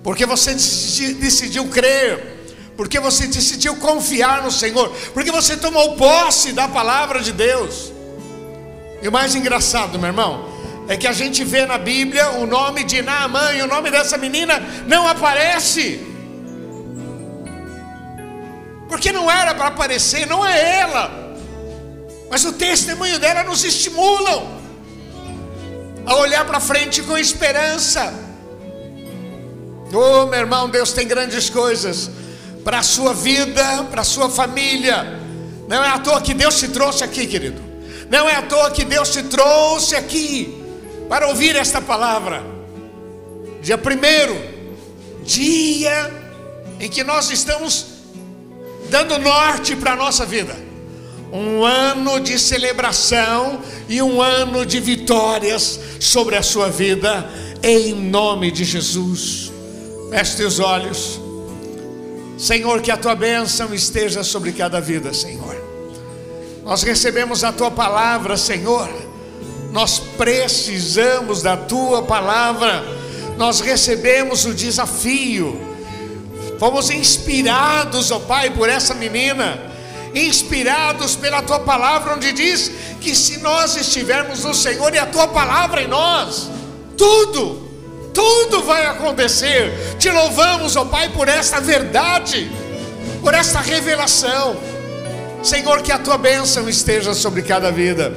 Porque 0.03 0.25
você 0.25 0.55
decidiu 0.55 1.69
crer, 1.69 2.39
porque 2.77 2.99
você 2.99 3.27
decidiu 3.27 3.77
confiar 3.77 4.43
no 4.43 4.51
Senhor, 4.51 4.91
porque 5.13 5.31
você 5.31 5.57
tomou 5.57 5.97
posse 5.97 6.53
da 6.53 6.69
palavra 6.69 7.21
de 7.21 7.33
Deus. 7.33 7.93
E 9.03 9.09
o 9.09 9.13
mais 9.13 9.35
engraçado, 9.35 9.99
meu 9.99 10.09
irmão, 10.09 10.49
é 10.89 10.97
que 10.97 11.07
a 11.07 11.13
gente 11.13 11.45
vê 11.45 11.67
na 11.67 11.79
Bíblia 11.79 12.31
o 12.33 12.47
nome 12.47 12.85
de 12.85 13.03
Naamã 13.03 13.53
e 13.53 13.63
o 13.63 13.67
nome 13.67 13.91
dessa 13.91 14.19
menina 14.19 14.63
não 14.87 15.07
aparece. 15.07 16.07
Porque 18.89 19.13
não 19.13 19.31
era 19.31 19.55
para 19.55 19.69
aparecer, 19.69 20.27
não 20.27 20.45
é 20.45 20.81
ela. 20.81 21.37
Mas 22.31 22.45
o 22.45 22.53
testemunho 22.53 23.19
dela 23.19 23.43
nos 23.45 23.65
estimula 23.65 24.60
a 26.11 26.17
olhar 26.17 26.45
para 26.45 26.59
frente 26.59 27.03
com 27.03 27.17
esperança. 27.17 28.13
Oh, 29.93 30.27
meu 30.27 30.41
irmão, 30.41 30.69
Deus 30.69 30.91
tem 30.93 31.07
grandes 31.07 31.49
coisas 31.49 32.11
para 32.65 32.81
a 32.81 32.83
sua 32.83 33.15
vida, 33.15 33.85
para 33.93 34.01
a 34.01 34.05
sua 34.05 34.29
família. 34.29 35.21
Não 35.69 35.85
é 35.85 35.89
à 35.89 36.01
toa 36.01 36.21
que 36.21 36.35
Deus 36.35 36.59
te 36.59 36.67
trouxe 36.67 37.05
aqui, 37.05 37.29
querido. 37.29 37.63
Não 38.11 38.29
é 38.29 38.35
à 38.35 38.43
toa 38.43 38.73
que 38.73 38.85
Deus 38.85 39.11
te 39.11 39.23
trouxe 39.23 39.95
aqui 39.95 40.61
para 41.09 41.29
ouvir 41.29 41.55
esta 41.55 41.81
palavra. 41.81 42.43
Dia 43.63 43.79
primeiro, 43.79 44.37
dia 45.23 46.11
em 46.81 46.89
que 46.89 47.05
nós 47.05 47.31
estamos 47.31 47.87
dando 48.91 49.17
norte 49.17 49.77
para 49.77 49.93
a 49.93 49.97
nossa 49.97 50.27
vida. 50.27 50.57
Um 51.33 51.65
ano 51.65 52.19
de 52.19 52.39
celebração 52.39 53.61
e 53.89 54.03
um 54.03 54.21
ano 54.21 54.67
de 54.67 54.81
vitórias 54.81 55.79
sobre 56.01 56.37
a 56.37 56.43
sua 56.43 56.69
vida, 56.69 57.29
em 57.63 57.95
nome 57.95 58.51
de 58.51 58.65
Jesus. 58.65 59.53
Feche 60.11 60.43
os 60.43 60.59
olhos. 60.59 61.21
Senhor, 62.37 62.81
que 62.81 62.91
a 62.91 62.97
tua 62.97 63.15
bênção 63.15 63.73
esteja 63.73 64.25
sobre 64.25 64.51
cada 64.53 64.81
vida, 64.81 65.13
Senhor. 65.15 65.57
Nós 66.65 66.83
recebemos 66.83 67.45
a 67.45 67.53
tua 67.53 67.71
palavra, 67.71 68.37
Senhor. 68.37 68.89
Nós 69.73 69.99
precisamos 69.99 71.43
da 71.43 71.57
tua 71.57 72.03
palavra. 72.03 72.83
Nós 73.37 73.61
recebemos 73.61 74.45
o 74.47 74.55
desafio. 74.55 75.61
Fomos 76.59 76.91
inspirados, 76.91 78.11
ó 78.11 78.17
oh 78.17 78.21
Pai, 78.21 78.51
por 78.51 78.69
essa 78.69 78.95
menina. 78.95 79.70
Inspirados 80.15 81.15
pela 81.17 81.43
tua 81.43 81.61
palavra, 81.61 82.15
onde 82.15 82.33
diz 82.33 82.71
que 83.01 83.15
se 83.15 83.39
nós 83.39 83.77
estivermos 83.77 84.45
no 84.45 84.55
Senhor 84.55 84.93
e 84.95 84.99
a 84.99 85.07
tua 85.07 85.29
palavra 85.29 85.83
em 85.83 85.89
nós, 85.89 86.51
tudo, 86.97 87.69
tudo 88.13 88.63
vai 88.63 88.87
acontecer. 88.87 89.97
Te 89.99 90.11
louvamos, 90.11 90.77
ó 90.77 90.83
oh 90.83 90.87
Pai, 90.87 91.09
por 91.11 91.29
esta 91.29 91.61
verdade, 91.61 92.51
por 93.23 93.35
esta 93.35 93.61
revelação. 93.61 94.57
Senhor, 95.43 95.83
que 95.83 95.93
a 95.93 95.99
tua 95.99 96.19
bênção 96.19 96.69
esteja 96.69 97.15
sobre 97.15 97.43
cada 97.43 97.71
vida. 97.71 98.13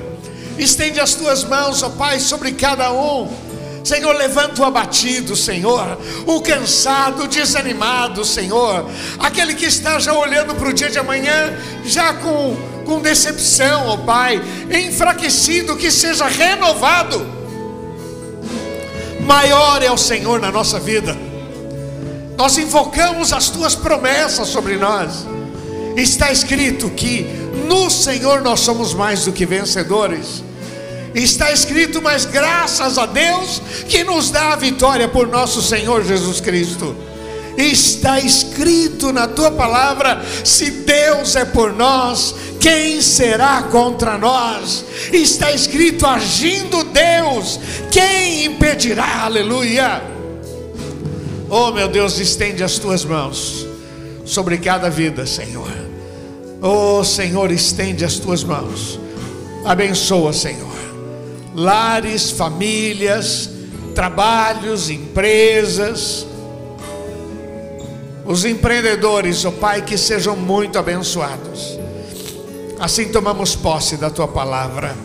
Estende 0.58 1.00
as 1.00 1.14
tuas 1.14 1.44
mãos, 1.44 1.82
ó 1.82 1.90
Pai, 1.90 2.20
sobre 2.20 2.52
cada 2.52 2.92
um. 2.92 3.43
Senhor, 3.84 4.16
levanta 4.16 4.62
o 4.62 4.66
abatido, 4.66 5.36
Senhor, 5.36 5.98
o 6.26 6.40
cansado, 6.42 7.24
o 7.24 7.28
desanimado, 7.28 8.24
Senhor, 8.24 8.90
aquele 9.20 9.54
que 9.54 9.66
está 9.66 10.00
já 10.00 10.14
olhando 10.14 10.56
para 10.56 10.70
o 10.70 10.74
dia 10.74 10.90
de 10.90 10.98
amanhã, 10.98 11.54
já 11.84 12.14
com, 12.14 12.56
com 12.86 13.02
decepção, 13.02 13.88
ó 13.88 13.98
Pai, 13.98 14.42
enfraquecido, 14.72 15.76
que 15.76 15.92
seja 15.92 16.28
renovado. 16.28 17.26
Maior 19.20 19.84
é 19.84 19.92
o 19.92 19.98
Senhor 19.98 20.40
na 20.40 20.52
nossa 20.52 20.80
vida. 20.80 21.16
Nós 22.38 22.58
invocamos 22.58 23.34
as 23.34 23.50
tuas 23.50 23.76
promessas 23.76 24.48
sobre 24.48 24.76
nós. 24.78 25.26
Está 25.98 26.32
escrito 26.32 26.90
que 26.90 27.24
no 27.68 27.90
Senhor 27.90 28.42
nós 28.42 28.62
somos 28.62 28.94
mais 28.94 29.26
do 29.26 29.32
que 29.32 29.46
vencedores. 29.46 30.44
Está 31.14 31.52
escrito, 31.52 32.02
mas 32.02 32.26
graças 32.26 32.98
a 32.98 33.06
Deus 33.06 33.62
que 33.88 34.04
nos 34.04 34.32
dá 34.32 34.54
a 34.54 34.56
vitória 34.56 35.08
por 35.08 35.28
nosso 35.28 35.62
Senhor 35.62 36.04
Jesus 36.04 36.42
Cristo. 36.42 36.96
Está 37.56 38.20
escrito 38.20 39.14
na 39.14 39.28
tua 39.28 39.52
palavra: 39.52 40.24
se 40.44 40.72
Deus 40.72 41.36
é 41.36 41.46
por 41.46 41.72
nós, 41.74 42.34
quem 42.60 43.00
será 43.02 43.64
contra 43.64 44.18
nós? 44.18 44.84
Está 45.12 45.52
escrito: 45.52 46.08
agindo 46.08 46.84
Deus, 46.84 47.60
quem 47.92 48.46
impedirá? 48.46 49.26
Aleluia. 49.26 50.02
Oh 51.48 51.72
meu 51.72 51.88
Deus, 51.88 52.18
estende 52.18 52.64
as 52.64 52.80
tuas 52.80 53.06
mãos 53.06 53.68
sobre 54.26 54.58
cada 54.58 54.90
vida, 54.90 55.28
Senhor. 55.28 55.70
Oh 56.60 57.04
Senhor, 57.04 57.52
estende 57.52 58.04
as 58.04 58.16
tuas 58.16 58.44
mãos. 58.44 59.00
Abençoa, 59.64 60.34
Senhor. 60.34 60.73
Lares, 61.56 62.32
famílias, 62.32 63.50
trabalhos, 63.94 64.90
empresas. 64.90 66.26
Os 68.26 68.46
empreendedores, 68.46 69.44
oh 69.46 69.52
Pai, 69.52 69.82
que 69.82 69.98
sejam 69.98 70.36
muito 70.36 70.80
abençoados. 70.80 71.78
Assim 72.80 73.10
tomamos 73.10 73.56
posse 73.56 73.98
da 73.98 74.10
tua 74.10 74.28
palavra 74.28 74.96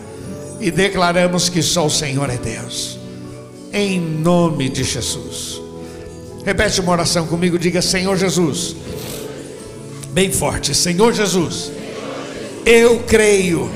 e 0.60 0.70
declaramos 0.70 1.48
que 1.48 1.62
só 1.62 1.86
o 1.86 1.90
Senhor 1.90 2.30
é 2.30 2.36
Deus. 2.36 2.98
Em 3.72 4.00
nome 4.00 4.68
de 4.68 4.82
Jesus. 4.82 5.60
Repete 6.44 6.80
uma 6.80 6.92
oração 6.92 7.26
comigo, 7.26 7.58
diga: 7.58 7.82
Senhor 7.82 8.16
Jesus. 8.16 8.74
Bem 10.10 10.32
forte, 10.32 10.74
Senhor 10.74 11.12
Jesus. 11.12 11.70
Eu 12.64 13.00
creio 13.06 13.70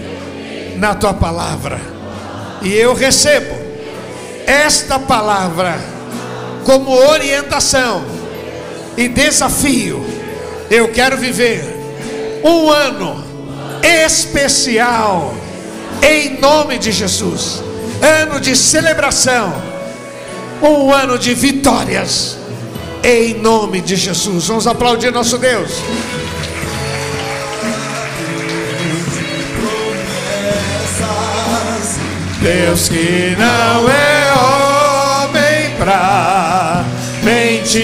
na 0.78 0.94
tua 0.94 1.14
palavra 1.14 1.91
e 2.64 2.74
eu 2.74 2.94
recebo 2.94 3.54
esta 4.46 4.98
palavra 4.98 5.78
como 6.64 6.90
orientação 6.90 8.04
e 8.96 9.08
desafio. 9.08 10.04
Eu 10.70 10.88
quero 10.88 11.16
viver 11.16 11.64
um 12.44 12.70
ano 12.70 13.22
especial 13.82 15.34
em 16.02 16.40
nome 16.40 16.78
de 16.78 16.92
Jesus. 16.92 17.62
Ano 18.00 18.40
de 18.40 18.56
celebração, 18.56 19.54
um 20.60 20.92
ano 20.92 21.18
de 21.18 21.34
vitórias 21.34 22.36
em 23.02 23.34
nome 23.34 23.80
de 23.80 23.96
Jesus. 23.96 24.46
Vamos 24.46 24.66
aplaudir 24.66 25.12
nosso 25.12 25.38
Deus. 25.38 25.70
Deus 32.42 32.88
que 32.88 33.36
não 33.38 33.88
é 33.88 34.32
homem 34.34 35.70
pra 35.78 36.84
mentir, 37.22 37.80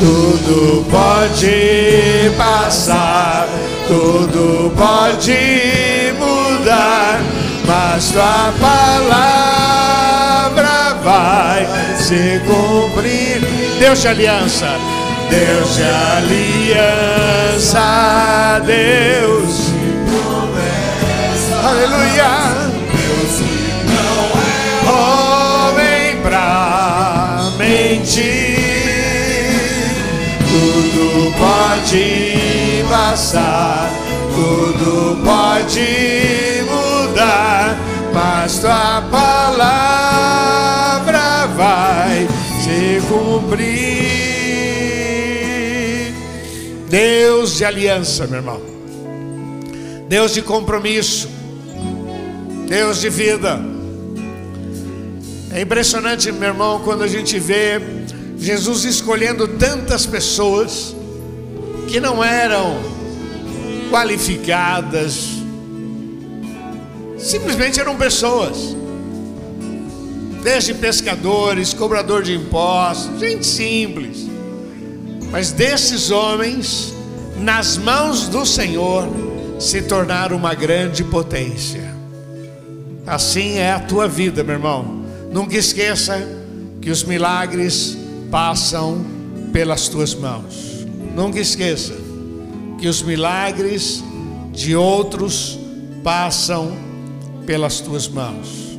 tudo 0.00 0.82
pode 0.90 2.32
passar, 2.38 3.46
tudo 3.86 4.72
pode 4.74 6.14
mudar, 6.18 7.20
mas 7.66 8.10
tua 8.12 8.50
palavra 8.58 9.74
vai 11.04 11.66
se 11.98 12.40
cumprir. 12.46 13.42
Deus 13.78 14.00
de 14.00 14.08
aliança, 14.08 14.68
Deus 15.28 15.76
de 15.76 15.84
aliança, 17.52 18.62
Deus. 18.64 19.81
Aleluia. 21.72 22.30
Deus 22.92 23.40
não 23.88 24.20
é 24.36 24.92
homem 24.92 26.20
pra 26.20 27.50
mentir. 27.56 28.60
Tudo 30.50 31.32
pode 31.38 32.84
passar, 32.90 33.90
tudo 34.34 35.16
pode 35.24 36.62
mudar, 36.68 37.78
mas 38.12 38.58
tua 38.58 39.00
palavra 39.10 39.96
vai 41.56 42.28
se 42.62 43.00
cumprir. 43.08 43.72
Deus 46.90 47.56
de 47.56 47.64
aliança, 47.64 48.26
meu 48.26 48.40
irmão. 48.40 48.60
Deus 50.06 50.34
de 50.34 50.42
compromisso. 50.42 51.40
Deus 52.66 53.00
de 53.00 53.08
vida. 53.08 53.60
É 55.52 55.60
impressionante, 55.60 56.32
meu 56.32 56.48
irmão, 56.48 56.80
quando 56.80 57.02
a 57.02 57.08
gente 57.08 57.38
vê 57.38 57.80
Jesus 58.38 58.84
escolhendo 58.84 59.46
tantas 59.46 60.06
pessoas 60.06 60.96
que 61.86 62.00
não 62.00 62.24
eram 62.24 62.80
qualificadas, 63.90 65.28
simplesmente 67.18 67.78
eram 67.78 67.96
pessoas, 67.96 68.74
desde 70.42 70.72
pescadores, 70.74 71.74
cobrador 71.74 72.22
de 72.22 72.34
impostos, 72.34 73.20
gente 73.20 73.46
simples, 73.46 74.26
mas 75.30 75.52
desses 75.52 76.10
homens, 76.10 76.92
nas 77.38 77.76
mãos 77.76 78.26
do 78.28 78.44
Senhor, 78.46 79.06
se 79.60 79.82
tornaram 79.82 80.36
uma 80.36 80.54
grande 80.54 81.04
potência. 81.04 81.92
Assim 83.12 83.58
é 83.58 83.70
a 83.70 83.78
tua 83.78 84.08
vida, 84.08 84.42
meu 84.42 84.54
irmão. 84.54 85.04
Nunca 85.30 85.54
esqueça 85.54 86.26
que 86.80 86.88
os 86.90 87.04
milagres 87.04 87.94
passam 88.30 89.04
pelas 89.52 89.86
tuas 89.86 90.14
mãos. 90.14 90.86
Nunca 91.14 91.38
esqueça 91.38 91.92
que 92.78 92.88
os 92.88 93.02
milagres 93.02 94.02
de 94.50 94.74
outros 94.74 95.58
passam 96.02 96.74
pelas 97.44 97.80
tuas 97.80 98.08
mãos. 98.08 98.78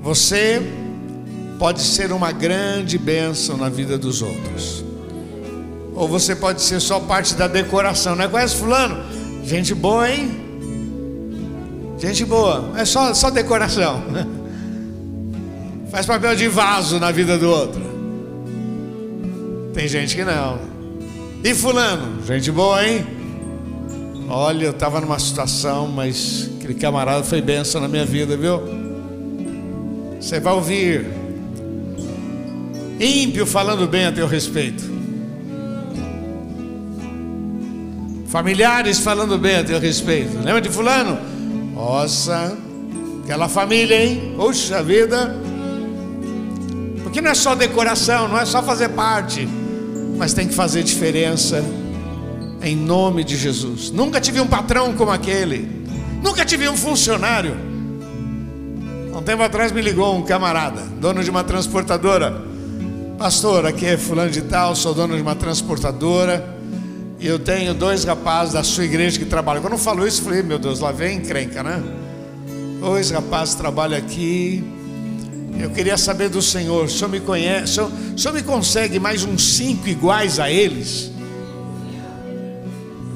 Você 0.00 0.62
pode 1.58 1.82
ser 1.82 2.10
uma 2.12 2.32
grande 2.32 2.96
bênção 2.96 3.58
na 3.58 3.68
vida 3.68 3.98
dos 3.98 4.22
outros. 4.22 4.82
Ou 5.94 6.08
você 6.08 6.34
pode 6.34 6.62
ser 6.62 6.80
só 6.80 6.98
parte 6.98 7.34
da 7.34 7.46
decoração, 7.46 8.16
não 8.16 8.24
é? 8.24 8.28
Conhece 8.28 8.56
fulano? 8.56 9.04
Gente 9.44 9.74
boa, 9.74 10.10
hein? 10.10 10.45
Gente 11.98 12.24
boa, 12.24 12.72
é 12.76 12.84
só, 12.84 13.14
só 13.14 13.30
decoração. 13.30 14.02
Faz 15.90 16.04
papel 16.04 16.36
de 16.36 16.46
vaso 16.46 17.00
na 17.00 17.10
vida 17.10 17.38
do 17.38 17.48
outro. 17.48 17.80
Tem 19.72 19.88
gente 19.88 20.14
que 20.14 20.24
não. 20.24 20.58
E 21.42 21.54
fulano? 21.54 22.22
Gente 22.26 22.50
boa, 22.50 22.86
hein? 22.86 23.06
Olha, 24.28 24.66
eu 24.66 24.70
estava 24.72 25.00
numa 25.00 25.18
situação, 25.18 25.86
mas 25.86 26.50
aquele 26.58 26.74
camarada 26.74 27.22
foi 27.22 27.40
benção 27.40 27.80
na 27.80 27.88
minha 27.88 28.04
vida, 28.04 28.36
viu? 28.36 28.60
Você 30.20 30.40
vai 30.40 30.52
ouvir 30.52 31.06
ímpio 32.98 33.46
falando 33.46 33.86
bem 33.86 34.06
a 34.06 34.12
teu 34.12 34.26
respeito. 34.26 34.82
Familiares 38.26 38.98
falando 38.98 39.38
bem 39.38 39.56
a 39.56 39.64
teu 39.64 39.78
respeito. 39.78 40.36
Lembra 40.38 40.60
de 40.60 40.68
fulano? 40.68 41.35
Nossa, 41.76 42.56
aquela 43.22 43.50
família, 43.50 44.02
hein? 44.02 44.32
Puxa 44.34 44.82
vida. 44.82 45.36
Porque 47.02 47.20
não 47.20 47.30
é 47.30 47.34
só 47.34 47.54
decoração, 47.54 48.28
não 48.28 48.38
é 48.38 48.46
só 48.46 48.62
fazer 48.62 48.88
parte, 48.88 49.46
mas 50.16 50.32
tem 50.32 50.48
que 50.48 50.54
fazer 50.54 50.82
diferença 50.82 51.62
em 52.62 52.74
nome 52.74 53.22
de 53.22 53.36
Jesus. 53.36 53.90
Nunca 53.90 54.22
tive 54.22 54.40
um 54.40 54.46
patrão 54.46 54.94
como 54.94 55.10
aquele. 55.10 55.86
Nunca 56.22 56.46
tive 56.46 56.66
um 56.66 56.78
funcionário. 56.78 57.54
Um 59.14 59.20
tempo 59.20 59.42
atrás 59.42 59.70
me 59.70 59.82
ligou 59.82 60.16
um 60.16 60.22
camarada, 60.22 60.80
dono 60.98 61.22
de 61.22 61.28
uma 61.28 61.44
transportadora. 61.44 62.42
Pastor, 63.18 63.66
aqui 63.66 63.84
é 63.84 63.98
fulano 63.98 64.30
de 64.30 64.40
tal, 64.40 64.74
sou 64.74 64.94
dono 64.94 65.14
de 65.14 65.20
uma 65.20 65.34
transportadora. 65.34 66.55
E 67.18 67.26
eu 67.26 67.38
tenho 67.38 67.72
dois 67.72 68.04
rapazes 68.04 68.54
da 68.54 68.62
sua 68.62 68.84
igreja 68.84 69.18
que 69.18 69.24
trabalham. 69.24 69.62
Quando 69.62 69.72
eu 69.72 69.78
falo 69.78 70.06
isso, 70.06 70.20
eu 70.20 70.24
falei, 70.24 70.42
meu 70.42 70.58
Deus, 70.58 70.80
lá 70.80 70.92
vem 70.92 71.18
encrenca, 71.18 71.62
né? 71.62 71.82
Dois 72.78 73.10
rapazes 73.10 73.54
trabalham 73.54 73.96
aqui. 73.98 74.62
Eu 75.58 75.70
queria 75.70 75.96
saber 75.96 76.28
do 76.28 76.42
Senhor, 76.42 76.84
o 76.84 76.88
Senhor 76.88 77.08
me 77.08 77.20
conhece, 77.20 77.64
o 77.64 77.74
Senhor, 77.74 77.90
o 78.14 78.18
Senhor 78.18 78.34
me 78.34 78.42
consegue 78.42 78.98
mais 78.98 79.24
uns 79.24 79.42
cinco 79.56 79.88
iguais 79.88 80.38
a 80.38 80.50
eles? 80.50 81.10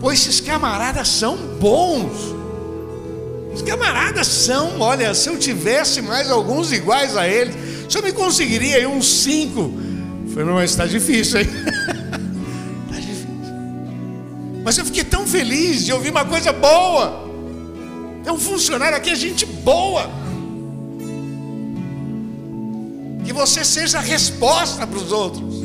Pois 0.00 0.20
esses 0.20 0.40
camaradas 0.40 1.06
são 1.08 1.36
bons. 1.60 2.34
Os 3.52 3.60
camaradas 3.60 4.26
são, 4.26 4.80
olha, 4.80 5.12
se 5.12 5.28
eu 5.28 5.38
tivesse 5.38 6.00
mais 6.00 6.30
alguns 6.30 6.72
iguais 6.72 7.14
a 7.14 7.28
eles, 7.28 7.54
se 7.86 7.98
eu 7.98 8.02
me 8.02 8.12
conseguiria 8.12 8.76
aí 8.76 8.86
uns 8.86 9.06
cinco. 9.06 9.70
Foi, 10.32 10.42
mas 10.44 10.70
está 10.70 10.86
difícil, 10.86 11.40
hein? 11.40 11.48
Mas 14.70 14.78
eu 14.78 14.84
fiquei 14.84 15.02
tão 15.02 15.26
feliz 15.26 15.84
de 15.84 15.92
ouvir 15.92 16.10
uma 16.10 16.24
coisa 16.24 16.52
boa. 16.52 17.28
É 18.24 18.30
um 18.30 18.38
funcionário 18.38 18.96
aqui, 18.96 19.10
é 19.10 19.16
gente 19.16 19.44
boa. 19.44 20.08
Que 23.24 23.32
você 23.32 23.64
seja 23.64 23.98
a 23.98 24.00
resposta 24.00 24.86
para 24.86 24.96
os 24.96 25.10
outros. 25.10 25.64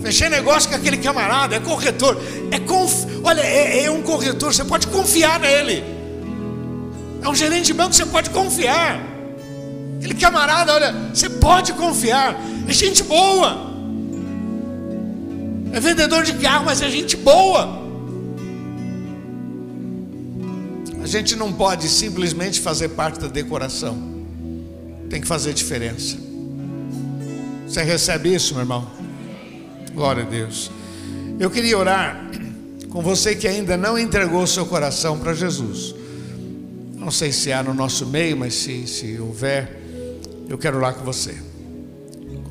Fechei 0.00 0.30
negócio 0.30 0.70
com 0.70 0.76
aquele 0.76 0.96
camarada, 0.96 1.54
é 1.54 1.60
corretor. 1.60 2.18
É 2.50 2.58
conf... 2.58 3.04
Olha, 3.22 3.42
é, 3.42 3.84
é 3.84 3.90
um 3.90 4.00
corretor, 4.00 4.54
você 4.54 4.64
pode 4.64 4.86
confiar 4.86 5.38
nele. 5.38 5.84
É 7.20 7.28
um 7.28 7.34
gerente 7.34 7.66
de 7.66 7.74
banco, 7.74 7.92
você 7.92 8.06
pode 8.06 8.30
confiar. 8.30 9.02
Aquele 9.98 10.14
camarada, 10.14 10.72
olha, 10.72 10.94
você 11.12 11.28
pode 11.28 11.74
confiar. 11.74 12.40
É 12.66 12.72
gente 12.72 13.02
boa. 13.02 13.73
É 15.74 15.80
vendedor 15.80 16.22
de 16.22 16.34
carro, 16.34 16.66
mas 16.66 16.80
é 16.80 16.88
gente 16.88 17.16
boa. 17.16 17.82
A 21.02 21.06
gente 21.06 21.34
não 21.34 21.52
pode 21.52 21.88
simplesmente 21.88 22.60
fazer 22.60 22.90
parte 22.90 23.18
da 23.18 23.26
decoração. 23.26 23.98
Tem 25.10 25.20
que 25.20 25.26
fazer 25.26 25.52
diferença. 25.52 26.16
Você 27.66 27.82
recebe 27.82 28.32
isso, 28.32 28.54
meu 28.54 28.62
irmão? 28.62 28.88
Glória 29.92 30.22
a 30.22 30.26
Deus. 30.26 30.70
Eu 31.40 31.50
queria 31.50 31.76
orar 31.76 32.24
com 32.88 33.02
você 33.02 33.34
que 33.34 33.48
ainda 33.48 33.76
não 33.76 33.98
entregou 33.98 34.46
seu 34.46 34.64
coração 34.64 35.18
para 35.18 35.34
Jesus. 35.34 35.92
Não 36.94 37.10
sei 37.10 37.32
se 37.32 37.52
há 37.52 37.64
no 37.64 37.74
nosso 37.74 38.06
meio, 38.06 38.36
mas 38.36 38.54
se, 38.54 38.86
se 38.86 39.18
houver, 39.18 39.76
eu 40.48 40.56
quero 40.56 40.76
orar 40.76 40.94
com 40.94 41.04
você. 41.04 41.34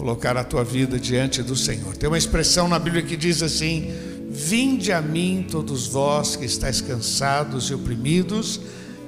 Colocar 0.04 0.36
a 0.36 0.43
tua 0.43 0.66
vida 0.66 0.99
diante 0.99 1.41
do 1.41 1.56
Senhor. 1.56 1.95
Tem 1.95 2.10
uma 2.10 2.18
expressão 2.18 2.68
na 2.68 2.78
Bíblia 2.78 3.04
que 3.04 3.16
diz 3.16 3.41
assim: 3.41 3.89
Vinde 4.30 4.91
a 4.91 5.01
mim, 5.01 5.47
todos 5.49 5.88
vós 5.88 6.36
que 6.36 6.43
estáis 6.43 6.82
cansados 6.82 7.70
e 7.70 7.74
oprimidos, 7.74 8.60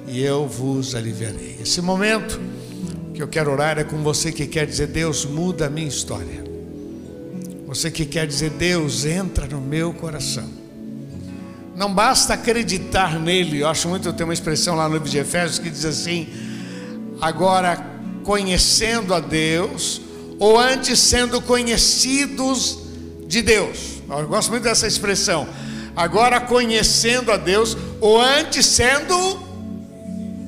e 0.08 0.22
eu 0.22 0.48
vos 0.48 0.94
aliviarei. 0.94 1.58
Esse 1.60 1.82
momento 1.82 2.40
que 3.12 3.22
eu 3.22 3.28
quero 3.28 3.52
orar 3.52 3.78
é 3.78 3.84
com 3.84 4.02
você 4.02 4.32
que 4.32 4.46
quer 4.46 4.66
dizer: 4.66 4.86
Deus, 4.86 5.26
muda 5.26 5.66
a 5.66 5.68
minha 5.68 5.86
história. 5.86 6.42
Você 7.66 7.90
que 7.90 8.06
quer 8.06 8.26
dizer, 8.26 8.48
Deus, 8.52 9.04
entra 9.04 9.46
no 9.46 9.60
meu 9.60 9.92
coração. 9.92 10.48
Não 11.76 11.92
basta 11.92 12.32
acreditar 12.32 13.20
nele. 13.20 13.58
Eu 13.58 13.68
acho 13.68 13.86
muito, 13.86 14.10
tem 14.14 14.24
uma 14.24 14.32
expressão 14.32 14.74
lá 14.74 14.88
no 14.88 14.94
livro 14.94 15.10
de 15.10 15.18
Efésios 15.18 15.58
que 15.58 15.68
diz 15.68 15.84
assim: 15.84 16.26
agora 17.20 17.86
conhecendo 18.24 19.12
a 19.12 19.20
Deus, 19.20 20.05
ou 20.38 20.58
antes 20.58 20.98
sendo 20.98 21.40
conhecidos 21.40 22.78
de 23.26 23.42
Deus. 23.42 24.02
Eu 24.08 24.26
gosto 24.28 24.50
muito 24.50 24.62
dessa 24.62 24.86
expressão. 24.86 25.48
Agora 25.94 26.40
conhecendo 26.40 27.32
a 27.32 27.36
Deus, 27.36 27.76
ou 28.00 28.20
antes 28.20 28.66
sendo 28.66 29.46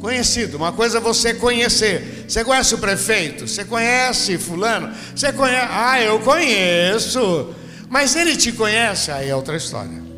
conhecido. 0.00 0.56
Uma 0.56 0.72
coisa 0.72 0.98
é 0.98 1.00
você 1.00 1.34
conhecer. 1.34 2.26
Você 2.28 2.44
conhece 2.44 2.74
o 2.74 2.78
prefeito? 2.78 3.48
Você 3.48 3.64
conhece 3.64 4.36
fulano? 4.38 4.94
Você 5.14 5.32
conhece? 5.32 5.68
Ah, 5.70 6.00
eu 6.00 6.20
conheço. 6.20 7.54
Mas 7.88 8.14
ele 8.14 8.36
te 8.36 8.52
conhece? 8.52 9.10
Aí 9.10 9.30
é 9.30 9.34
outra 9.34 9.56
história. 9.56 10.08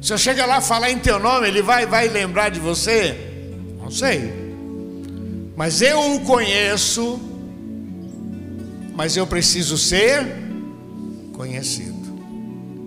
Se 0.00 0.12
eu 0.12 0.18
chegar 0.18 0.46
lá 0.46 0.60
falar 0.60 0.92
em 0.92 1.00
teu 1.00 1.18
nome, 1.18 1.48
ele 1.48 1.60
vai, 1.60 1.84
vai 1.84 2.06
lembrar 2.06 2.48
de 2.48 2.60
você? 2.60 3.16
Não 3.76 3.90
sei. 3.90 4.45
Mas 5.56 5.80
eu 5.80 6.14
o 6.14 6.20
conheço, 6.20 7.18
mas 8.94 9.16
eu 9.16 9.26
preciso 9.26 9.78
ser 9.78 10.26
conhecido. 11.32 11.96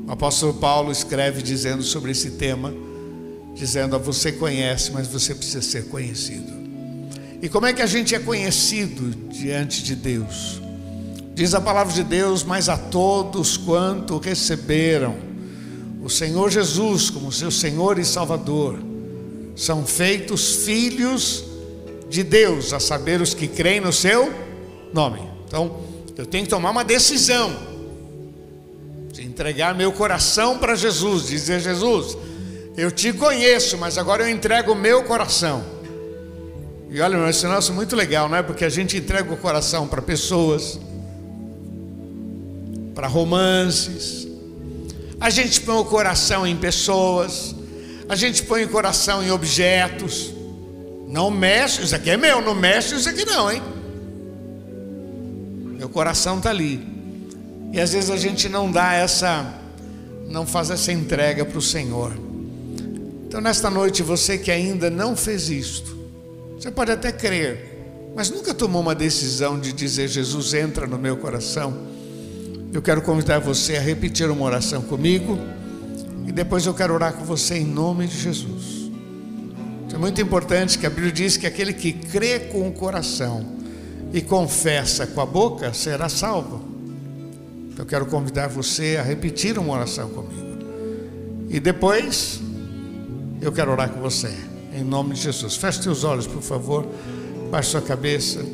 O 0.07 0.11
apóstolo 0.11 0.53
Paulo 0.53 0.91
escreve 0.91 1.41
dizendo 1.41 1.81
sobre 1.81 2.11
esse 2.11 2.31
tema 2.31 2.73
dizendo: 3.59 3.95
a 3.95 3.99
você 3.99 4.31
conhece, 4.31 4.91
mas 4.91 5.07
você 5.07 5.35
precisa 5.35 5.61
ser 5.61 5.85
conhecido. 5.85 6.59
E 7.41 7.49
como 7.49 7.65
é 7.65 7.73
que 7.73 7.81
a 7.81 7.85
gente 7.85 8.15
é 8.15 8.19
conhecido 8.19 9.29
diante 9.29 9.83
de 9.83 9.95
Deus? 9.95 10.61
Diz 11.33 11.53
a 11.53 11.61
palavra 11.61 11.93
de 11.93 12.03
Deus: 12.03 12.43
Mas 12.43 12.69
a 12.69 12.77
todos 12.77 13.57
quanto 13.57 14.17
receberam 14.17 15.15
o 16.01 16.09
Senhor 16.09 16.49
Jesus 16.49 17.09
como 17.09 17.31
seu 17.31 17.51
Senhor 17.51 17.99
e 17.99 18.05
Salvador, 18.05 18.79
são 19.55 19.85
feitos 19.85 20.63
filhos 20.65 21.48
de 22.09 22.23
Deus, 22.23 22.73
a 22.73 22.79
saber, 22.79 23.21
os 23.21 23.33
que 23.33 23.47
creem 23.47 23.79
no 23.79 23.93
seu 23.93 24.33
nome. 24.91 25.21
Então, 25.47 25.79
eu 26.17 26.25
tenho 26.25 26.43
que 26.43 26.49
tomar 26.49 26.71
uma 26.71 26.83
decisão 26.83 27.55
de 29.11 29.23
entregar 29.23 29.73
meu 29.75 29.91
coração 29.91 30.57
para 30.57 30.75
Jesus, 30.75 31.27
dizer: 31.27 31.59
Jesus, 31.59 32.17
eu 32.75 32.91
te 32.91 33.13
conheço, 33.13 33.77
mas 33.77 33.97
agora 33.97 34.23
eu 34.23 34.29
entrego 34.29 34.73
o 34.73 34.75
meu 34.75 35.03
coração. 35.03 35.63
E 36.89 36.99
olha, 36.99 37.29
esse 37.29 37.47
negócio 37.47 37.71
é 37.71 37.75
muito 37.75 37.95
legal, 37.95 38.27
não 38.27 38.35
é? 38.35 38.41
Porque 38.41 38.65
a 38.65 38.69
gente 38.69 38.97
entrega 38.97 39.31
o 39.31 39.37
coração 39.37 39.87
para 39.87 40.01
pessoas, 40.01 40.79
para 42.95 43.07
romances, 43.07 44.27
a 45.21 45.29
gente 45.29 45.61
põe 45.61 45.77
o 45.77 45.85
coração 45.85 46.47
em 46.47 46.55
pessoas, 46.55 47.53
a 48.07 48.15
gente 48.15 48.43
põe 48.43 48.63
o 48.63 48.69
coração 48.69 49.21
em 49.21 49.29
objetos. 49.29 50.38
Não 51.09 51.31
mexe, 51.31 51.81
isso 51.81 51.95
aqui 51.95 52.11
é 52.11 52.17
meu, 52.17 52.39
não 52.39 52.53
mexe 52.53 52.93
isso 52.93 53.09
aqui 53.09 53.25
não, 53.25 53.51
hein? 53.51 53.63
Meu 55.75 55.89
coração 55.89 56.37
está 56.37 56.51
ali. 56.51 56.87
E 57.73 57.81
às 57.81 57.93
vezes 57.93 58.11
a 58.11 58.17
gente 58.17 58.47
não 58.47 58.71
dá 58.71 58.93
essa, 58.93 59.55
não 60.27 60.45
faz 60.45 60.69
essa 60.69 60.91
entrega 60.91 61.43
para 61.43 61.57
o 61.57 61.61
Senhor. 61.61 62.13
Então, 63.27 63.41
nesta 63.41 63.71
noite, 63.71 64.03
você 64.03 64.37
que 64.37 64.51
ainda 64.51 64.89
não 64.89 65.15
fez 65.15 65.49
isto, 65.49 65.97
você 66.59 66.69
pode 66.69 66.91
até 66.91 67.11
crer, 67.11 68.11
mas 68.15 68.29
nunca 68.29 68.53
tomou 68.53 68.81
uma 68.81 68.93
decisão 68.93 69.59
de 69.59 69.73
dizer: 69.73 70.07
Jesus 70.07 70.53
entra 70.53 70.85
no 70.85 70.97
meu 70.97 71.17
coração. 71.17 71.87
Eu 72.71 72.83
quero 72.83 73.01
convidar 73.01 73.39
você 73.39 73.77
a 73.77 73.81
repetir 73.81 74.29
uma 74.29 74.45
oração 74.45 74.83
comigo 74.83 75.39
e 76.27 76.31
depois 76.31 76.67
eu 76.67 76.73
quero 76.73 76.93
orar 76.93 77.13
com 77.13 77.25
você 77.25 77.55
em 77.55 77.65
nome 77.65 78.05
de 78.05 78.15
Jesus. 78.15 78.78
Isso 79.89 79.95
é 79.95 79.99
muito 79.99 80.21
importante 80.21 80.77
que 80.77 80.85
a 80.85 80.89
Bíblia 80.89 81.11
diz 81.11 81.35
que 81.35 81.47
aquele 81.47 81.73
que 81.73 81.91
crê 81.91 82.41
com 82.41 82.67
o 82.67 82.71
coração 82.71 83.43
e 84.13 84.21
confessa 84.21 85.07
com 85.07 85.19
a 85.19 85.25
boca 85.25 85.73
será 85.73 86.07
salvo. 86.07 86.63
Então, 87.71 87.83
eu 87.83 87.85
quero 87.87 88.05
convidar 88.05 88.49
você 88.49 88.97
a 88.99 89.01
repetir 89.01 89.57
uma 89.57 89.73
oração 89.73 90.07
comigo. 90.09 90.59
E 91.49 91.59
depois 91.59 92.39
eu 93.41 93.51
quero 93.51 93.71
orar 93.71 93.89
com 93.89 93.99
você, 93.99 94.31
em 94.75 94.83
nome 94.83 95.15
de 95.15 95.21
Jesus. 95.21 95.55
Feche 95.55 95.81
seus 95.81 96.03
olhos, 96.03 96.27
por 96.27 96.43
favor, 96.43 96.85
baixe 97.49 97.71
sua 97.71 97.81
cabeça. 97.81 98.45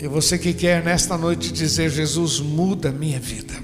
E 0.00 0.06
você 0.06 0.38
que 0.38 0.54
quer 0.54 0.84
nesta 0.84 1.18
noite 1.18 1.52
dizer: 1.52 1.90
Jesus, 1.90 2.38
muda 2.38 2.90
a 2.90 2.92
minha 2.92 3.18
vida. 3.18 3.54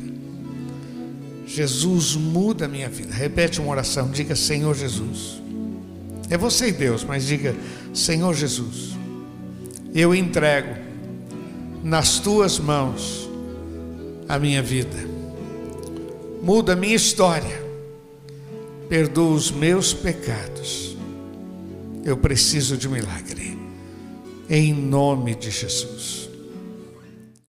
Jesus, 1.46 2.16
muda 2.16 2.64
a 2.64 2.68
minha 2.68 2.88
vida. 2.88 3.14
Repete 3.14 3.60
uma 3.60 3.70
oração, 3.70 4.10
diga: 4.10 4.34
Senhor 4.34 4.74
Jesus. 4.74 5.46
É 6.30 6.36
você 6.36 6.68
e 6.68 6.72
Deus, 6.72 7.04
mas 7.04 7.26
diga: 7.26 7.54
Senhor 7.94 8.34
Jesus, 8.34 8.96
eu 9.94 10.14
entrego 10.14 10.74
nas 11.82 12.18
tuas 12.18 12.58
mãos 12.58 13.28
a 14.28 14.38
minha 14.38 14.62
vida. 14.62 15.08
Muda 16.42 16.74
a 16.74 16.76
minha 16.76 16.94
história 16.94 17.68
perdoa 18.88 19.34
os 19.34 19.50
meus 19.50 19.92
pecados. 19.92 20.96
Eu 22.04 22.16
preciso 22.16 22.76
de 22.76 22.88
um 22.88 22.92
milagre. 22.92 23.58
Em 24.48 24.72
nome 24.72 25.34
de 25.34 25.50
Jesus. 25.50 26.27